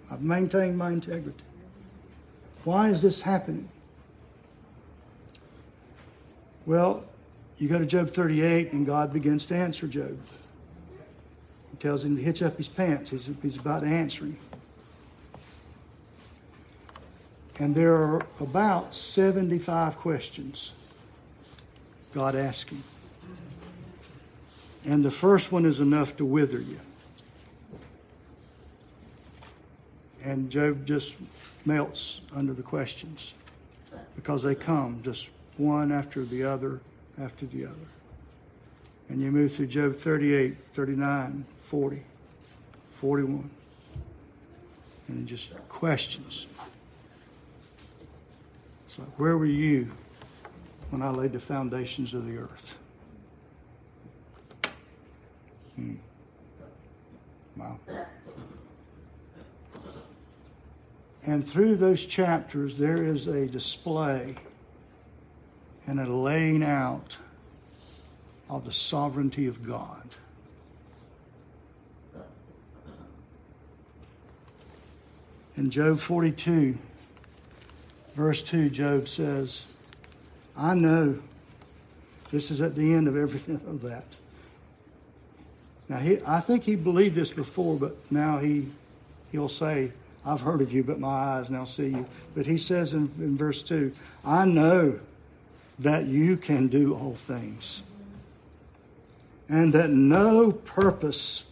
I've 0.10 0.24
maintained 0.24 0.76
my 0.76 0.90
integrity. 0.90 1.44
Why 2.64 2.90
is 2.90 3.04
this 3.04 3.22
happening? 3.22 3.70
Well, 6.66 7.04
you 7.60 7.70
go 7.70 7.78
to 7.78 7.86
Job 7.86 8.10
38, 8.10 8.74
and 8.74 8.84
God 8.84 9.14
begins 9.14 9.46
to 9.46 9.56
answer 9.56 9.86
Job. 9.86 10.18
He 11.70 11.78
tells 11.78 12.04
him 12.04 12.16
to 12.18 12.24
hitch 12.24 12.42
up 12.42 12.58
his 12.58 12.68
pants. 12.68 13.12
He's, 13.12 13.30
he's 13.44 13.58
about 13.58 13.82
to 13.82 13.86
answer 13.86 14.26
him. 14.26 14.40
And 17.60 17.76
there 17.76 17.94
are 17.94 18.22
about 18.40 18.96
75 18.96 19.98
questions 19.98 20.74
God 22.14 22.36
asks 22.36 22.72
him. 22.72 22.84
And 24.86 25.04
the 25.04 25.12
first 25.12 25.52
one 25.52 25.66
is 25.66 25.80
enough 25.80 26.18
to 26.18 26.26
wither 26.26 26.60
you. 26.60 26.80
And 30.24 30.50
Job 30.50 30.86
just 30.86 31.16
melts 31.66 32.22
under 32.34 32.54
the 32.54 32.64
questions 32.64 33.34
because 34.16 34.44
they 34.44 34.56
come 34.56 35.02
just 35.04 35.30
one 35.58 35.92
after 35.92 36.24
the 36.24 36.44
other 36.44 36.80
after 37.22 37.46
the 37.46 37.66
other. 37.66 37.76
And 39.10 39.22
you 39.22 39.32
move 39.32 39.54
through 39.54 39.68
Job 39.68 39.96
38, 39.96 40.56
39, 40.74 41.46
40, 41.56 42.04
41. 42.86 43.50
And 45.08 45.28
it 45.28 45.30
just 45.30 45.52
questions. 45.70 46.48
It's 48.94 49.00
like, 49.00 49.20
where 49.20 49.36
were 49.40 49.48
you 49.48 49.92
when 50.92 51.02
I 51.02 51.10
laid 51.10 51.34
the 51.34 51.40
foundations 51.40 52.14
of 52.14 52.28
the 52.28 52.38
earth? 52.38 52.78
Hmm. 55.76 55.96
Wow. 57.58 57.80
And 61.24 61.44
through 61.44 61.78
those 61.78 62.06
chapters, 62.06 62.78
there 62.78 63.04
is 63.04 63.28
a 63.28 63.48
display 63.48 64.36
and 65.88 66.00
a 66.00 66.06
laying 66.06 66.64
out 66.64 67.18
of 68.48 68.64
the 68.64 68.72
sovereignty 68.72 69.48
of 69.48 69.66
God. 69.66 70.08
In 75.58 75.72
Job 75.72 76.00
42, 76.00 76.78
verse 78.16 78.42
2, 78.44 78.70
Job 78.70 79.08
says, 79.08 79.66
I 80.56 80.74
know 80.76 81.20
this 82.32 82.52
is 82.52 82.62
at 82.62 82.76
the 82.76 82.94
end 82.94 83.08
of 83.08 83.16
everything 83.16 83.56
of 83.68 83.82
that. 83.82 84.16
Now, 85.90 85.98
he, 85.98 86.20
I 86.26 86.40
think 86.40 86.64
he 86.64 86.76
believed 86.76 87.16
this 87.16 87.32
before, 87.32 87.78
but 87.78 87.96
now 88.12 88.40
he, 88.40 88.68
he'll 89.32 89.50
say, 89.50 89.92
I've 90.26 90.42
heard 90.42 90.62
of 90.62 90.72
you, 90.72 90.84
but 90.84 91.00
my 91.00 91.10
eyes 91.10 91.50
now 91.50 91.66
see 91.66 91.88
you. 91.88 92.06
But 92.34 92.46
he 92.46 92.58
says 92.58 92.94
in, 92.94 93.12
in 93.20 93.36
verse 93.36 93.62
2, 93.62 93.92
I 94.24 94.46
know 94.46 95.00
that 95.80 96.06
you 96.06 96.38
can 96.38 96.68
do 96.68 96.96
all 96.96 97.16
things, 97.16 97.84
and 99.50 99.74
that 99.74 99.90
no 99.90 100.52
purpose 100.52 101.44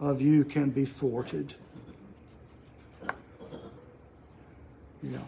of 0.00 0.20
you 0.20 0.44
can 0.44 0.70
be 0.70 0.84
thwarted. 0.84 1.54
Yeah. 5.02 5.18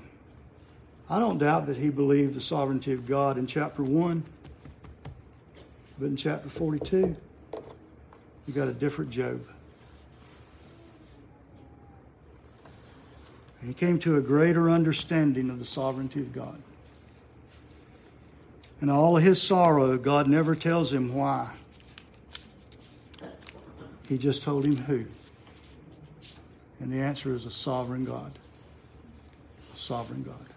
I 1.15 1.21
don't 1.21 1.39
doubt 1.39 1.67
that 1.67 1.77
he 1.77 1.91
believed 1.91 2.35
the 2.35 2.41
sovereignty 2.41 2.93
of 2.93 3.07
God 3.07 3.39
in 3.39 3.47
chapter 3.47 3.85
1, 3.85 4.25
but 5.97 6.07
in 6.07 6.17
chapter 6.17 6.49
42, 6.49 7.15
you 8.49 8.53
got 8.53 8.67
a 8.67 8.73
different 8.73 9.13
Job. 9.13 9.47
He 13.65 13.73
came 13.75 14.01
to 14.01 14.17
a 14.17 14.21
greater 14.21 14.69
understanding 14.69 15.51
of 15.51 15.61
the 15.61 15.65
sovereignty 15.65 16.19
of 16.19 16.33
God. 16.33 16.61
In 18.83 18.91
all 18.91 19.17
of 19.17 19.23
his 19.23 19.41
sorrow, 19.41 19.97
God 19.97 20.27
never 20.27 20.57
tells 20.57 20.93
him 20.93 21.15
why. 21.15 21.49
He 24.09 24.19
just 24.19 24.43
told 24.43 24.65
him 24.65 24.79
who. 24.79 25.05
And 26.81 26.93
the 26.93 26.99
answer 26.99 27.33
is 27.37 27.47
a 27.47 27.53
sovereign 27.53 28.05
God. 28.05 28.33
A 29.73 29.77
sovereign 29.77 30.25
God. 30.25 30.54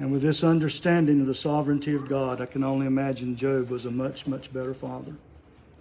And 0.00 0.10
with 0.10 0.22
this 0.22 0.42
understanding 0.42 1.20
of 1.20 1.26
the 1.26 1.34
sovereignty 1.34 1.94
of 1.94 2.08
God, 2.08 2.40
I 2.40 2.46
can 2.46 2.64
only 2.64 2.86
imagine 2.86 3.36
Job 3.36 3.68
was 3.68 3.84
a 3.84 3.90
much, 3.90 4.26
much 4.26 4.50
better 4.50 4.72
father 4.72 5.12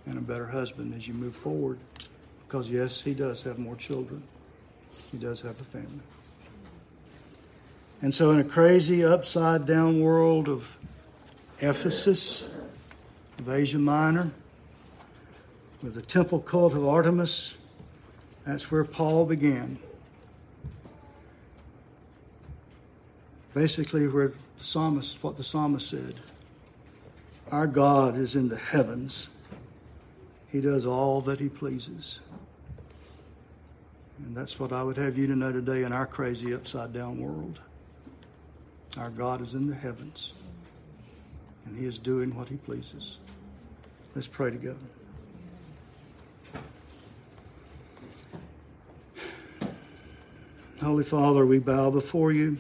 and 0.05 0.15
a 0.15 0.22
better 0.22 0.47
husband 0.47 0.93
as 0.93 1.07
you 1.07 1.13
move 1.13 1.34
forward. 1.34 1.80
Because, 2.45 2.70
yes, 2.70 2.99
he 2.99 3.13
does 3.13 3.43
have 3.43 3.57
more 3.57 3.78
children, 3.78 4.22
he 5.09 5.17
does 5.17 5.39
have 5.39 5.59
a 5.61 5.63
family. 5.63 6.01
And 8.01 8.13
so, 8.13 8.32
in 8.32 8.41
a 8.41 8.43
crazy, 8.43 9.05
upside 9.05 9.65
down 9.65 10.01
world 10.01 10.49
of 10.49 10.78
Ephesus, 11.59 12.45
of 13.39 13.49
Asia 13.49 13.80
Minor, 13.80 14.32
with 15.82 15.93
the 15.93 16.01
temple 16.01 16.41
cult 16.41 16.74
of 16.74 16.86
Artemis, 16.86 17.55
that's 18.45 18.70
where 18.70 18.84
Paul 18.84 19.26
began. 19.26 19.80
Basically, 23.54 24.08
where 24.08 24.30
the 24.30 24.64
psalmist, 24.64 25.24
what 25.24 25.38
the 25.38 25.43
psalmist 25.43 25.89
said 25.89 26.16
Our 27.52 27.68
God 27.68 28.16
is 28.16 28.36
in 28.36 28.47
the 28.47 28.58
heavens, 28.58 29.30
He 30.52 30.62
does 30.62 30.86
all 30.86 31.22
that 31.22 31.39
He 31.39 31.50
pleases. 31.50 32.20
And 34.26 34.36
that's 34.36 34.60
what 34.60 34.74
I 34.74 34.84
would 34.84 34.97
have 34.97 35.18
you 35.18 35.28
to 35.28 35.36
know 35.36 35.52
today 35.52 35.84
in 35.84 35.93
our 35.93 36.06
crazy, 36.06 36.54
upside 36.54 36.93
down 36.93 37.20
world. 37.20 37.60
Our 38.97 39.10
God 39.10 39.41
is 39.41 39.56
in 39.56 39.68
the 39.68 39.76
heavens, 39.76 40.34
and 41.66 41.78
He 41.78 41.86
is 41.86 41.97
doing 41.97 42.36
what 42.36 42.50
He 42.50 42.58
pleases. 42.58 43.20
Let's 44.14 44.28
pray 44.28 44.52
together. 44.52 44.76
Holy 50.82 51.04
Father, 51.04 51.45
we 51.45 51.60
bow 51.60 51.89
before 51.89 52.32
you 52.32 52.58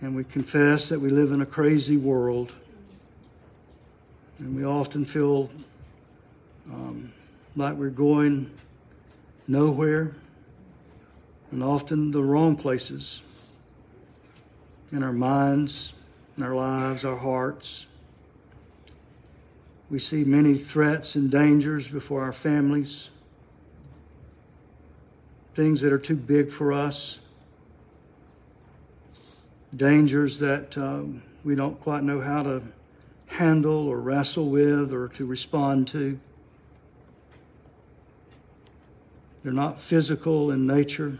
and 0.00 0.16
we 0.16 0.24
confess 0.24 0.88
that 0.88 1.00
we 1.00 1.10
live 1.10 1.32
in 1.32 1.42
a 1.42 1.46
crazy 1.46 1.96
world. 1.96 2.52
And 4.38 4.56
we 4.56 4.64
often 4.64 5.04
feel 5.04 5.50
um, 6.70 7.12
like 7.56 7.74
we're 7.74 7.90
going 7.90 8.50
nowhere 9.46 10.14
and 11.50 11.62
often 11.62 12.10
the 12.10 12.22
wrong 12.22 12.56
places 12.56 13.22
in 14.92 15.02
our 15.02 15.12
minds, 15.12 15.92
in 16.38 16.42
our 16.44 16.54
lives, 16.54 17.04
our 17.04 17.16
hearts. 17.16 17.86
We 19.90 19.98
see 19.98 20.24
many 20.24 20.56
threats 20.56 21.16
and 21.16 21.30
dangers 21.30 21.88
before 21.88 22.22
our 22.22 22.32
families, 22.32 23.10
things 25.54 25.80
that 25.82 25.92
are 25.92 25.98
too 25.98 26.16
big 26.16 26.50
for 26.50 26.72
us, 26.72 27.18
dangers 29.76 30.38
that 30.40 30.76
um, 30.76 31.22
we 31.44 31.54
don't 31.54 31.80
quite 31.80 32.02
know 32.02 32.20
how 32.20 32.42
to 32.42 32.62
handle 33.26 33.88
or 33.88 34.00
wrestle 34.00 34.50
with 34.50 34.92
or 34.92 35.08
to 35.08 35.24
respond 35.24 35.88
to. 35.88 36.18
They're 39.42 39.52
not 39.52 39.80
physical 39.80 40.50
in 40.50 40.66
nature. 40.66 41.18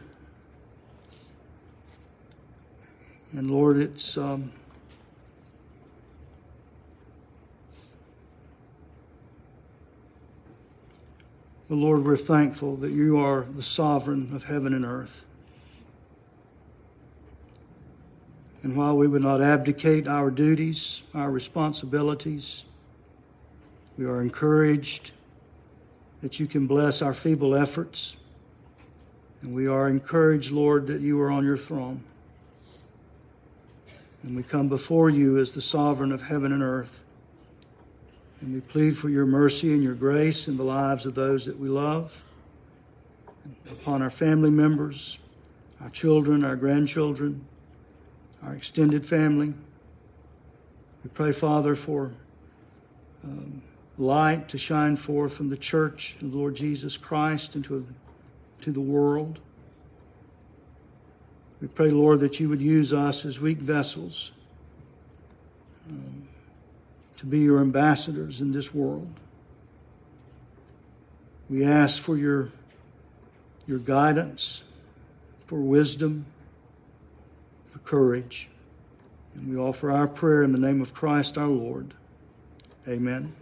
And 3.32 3.51
Lord, 3.51 3.76
it's 3.76 4.18
um, 4.18 4.53
but 11.68 11.76
Lord, 11.76 12.05
we're 12.05 12.16
thankful 12.16 12.76
that 12.76 12.90
you 12.90 13.18
are 13.18 13.46
the 13.57 13.62
sovereign 13.62 14.34
of 14.34 14.44
heaven 14.44 14.74
and 14.74 14.84
earth. 14.84 15.24
And 18.63 18.77
while 18.77 18.97
we 18.97 19.09
would 19.09 19.23
not 19.23 19.41
abdicate 19.41 20.07
our 20.07 20.31
duties, 20.31 21.03
our 21.15 21.31
responsibilities, 21.31 22.65
we 23.97 24.05
are 24.05 24.21
encouraged 24.21 25.13
that 26.21 26.39
you 26.39 26.47
can 26.47 26.67
bless 26.67 27.01
our 27.01 27.15
feeble 27.15 27.55
efforts. 27.55 28.17
And 29.43 29.55
we 29.55 29.67
are 29.67 29.89
encouraged, 29.89 30.51
Lord, 30.51 30.87
that 30.89 31.01
you 31.01 31.21
are 31.23 31.31
on 31.31 31.45
your 31.45 31.57
throne. 31.57 32.05
And 34.23 34.37
we 34.37 34.43
come 34.43 34.69
before 34.69 35.09
you 35.09 35.39
as 35.39 35.53
the 35.53 35.63
sovereign 35.63 36.13
of 36.13 36.21
heaven 36.21 36.53
and 36.53 36.63
earth. 36.63 37.03
And 38.43 38.53
we 38.53 38.61
plead 38.61 38.99
for 38.99 39.09
your 39.09 39.25
mercy 39.25 39.73
and 39.73 39.83
your 39.83 39.95
grace 39.95 40.47
in 40.47 40.59
the 40.59 40.65
lives 40.65 41.07
of 41.07 41.15
those 41.15 41.47
that 41.47 41.59
we 41.59 41.69
love, 41.69 42.23
upon 43.71 44.03
our 44.03 44.11
family 44.11 44.51
members, 44.51 45.19
our 45.81 45.89
children, 45.89 46.45
our 46.45 46.57
grandchildren, 46.57 47.47
our 48.43 48.55
extended 48.55 49.05
family. 49.05 49.53
We 51.05 51.11
pray, 51.11 51.32
Father, 51.32 51.74
for 51.74 52.12
um, 53.24 53.62
light 53.99 54.49
to 54.49 54.59
shine 54.59 54.97
forth 54.97 55.34
from 55.34 55.51
the 55.51 55.57
church 55.57 56.16
of 56.22 56.32
the 56.32 56.38
Lord 56.38 56.55
Jesus 56.55 56.97
Christ 56.97 57.55
into 57.55 57.86
to 58.62 58.72
the 58.72 58.80
world. 58.80 59.41
We 61.61 61.68
pray, 61.68 61.91
Lord, 61.91 62.20
that 62.20 62.41
you 62.41 62.49
would 62.49 62.62
use 62.62 62.93
us 62.93 63.24
as 63.24 63.41
weak 63.41 63.59
vessels 63.59 64.32
um, 65.88 66.28
to 67.18 67.26
be 67.26 67.41
your 67.41 67.61
ambassadors 67.61 68.41
in 68.41 68.53
this 68.53 68.74
world. 68.74 69.09
We 71.51 71.64
ask 71.64 72.01
for 72.01 72.16
your, 72.16 72.49
your 73.66 73.78
guidance, 73.78 74.62
for 75.47 75.59
wisdom, 75.59 76.24
courage. 77.91 78.49
And 79.34 79.51
we 79.51 79.57
offer 79.57 79.91
our 79.91 80.07
prayer 80.07 80.45
in 80.45 80.53
the 80.53 80.59
name 80.59 80.80
of 80.80 80.95
Christ 80.95 81.36
our 81.36 81.49
Lord. 81.49 81.93
Amen. 82.86 83.34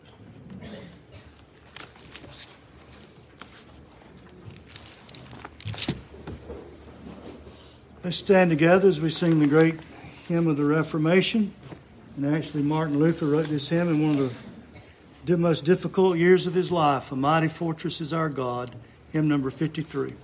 Let's 8.02 8.16
stand 8.16 8.48
together 8.48 8.88
as 8.88 9.02
we 9.02 9.10
sing 9.10 9.38
the 9.38 9.46
great 9.46 9.74
hymn 10.28 10.46
of 10.46 10.56
the 10.56 10.64
Reformation. 10.64 11.52
And 12.16 12.34
actually, 12.34 12.62
Martin 12.62 12.98
Luther 12.98 13.26
wrote 13.26 13.48
this 13.48 13.68
hymn 13.68 13.88
in 13.90 14.02
one 14.02 14.18
of 14.18 14.34
the 15.26 15.36
most 15.36 15.66
difficult 15.66 16.16
years 16.16 16.46
of 16.46 16.54
his 16.54 16.72
life. 16.72 17.12
A 17.12 17.16
mighty 17.16 17.48
fortress 17.48 18.00
is 18.00 18.14
our 18.14 18.30
God, 18.30 18.74
hymn 19.12 19.28
number 19.28 19.50
53. 19.50 20.14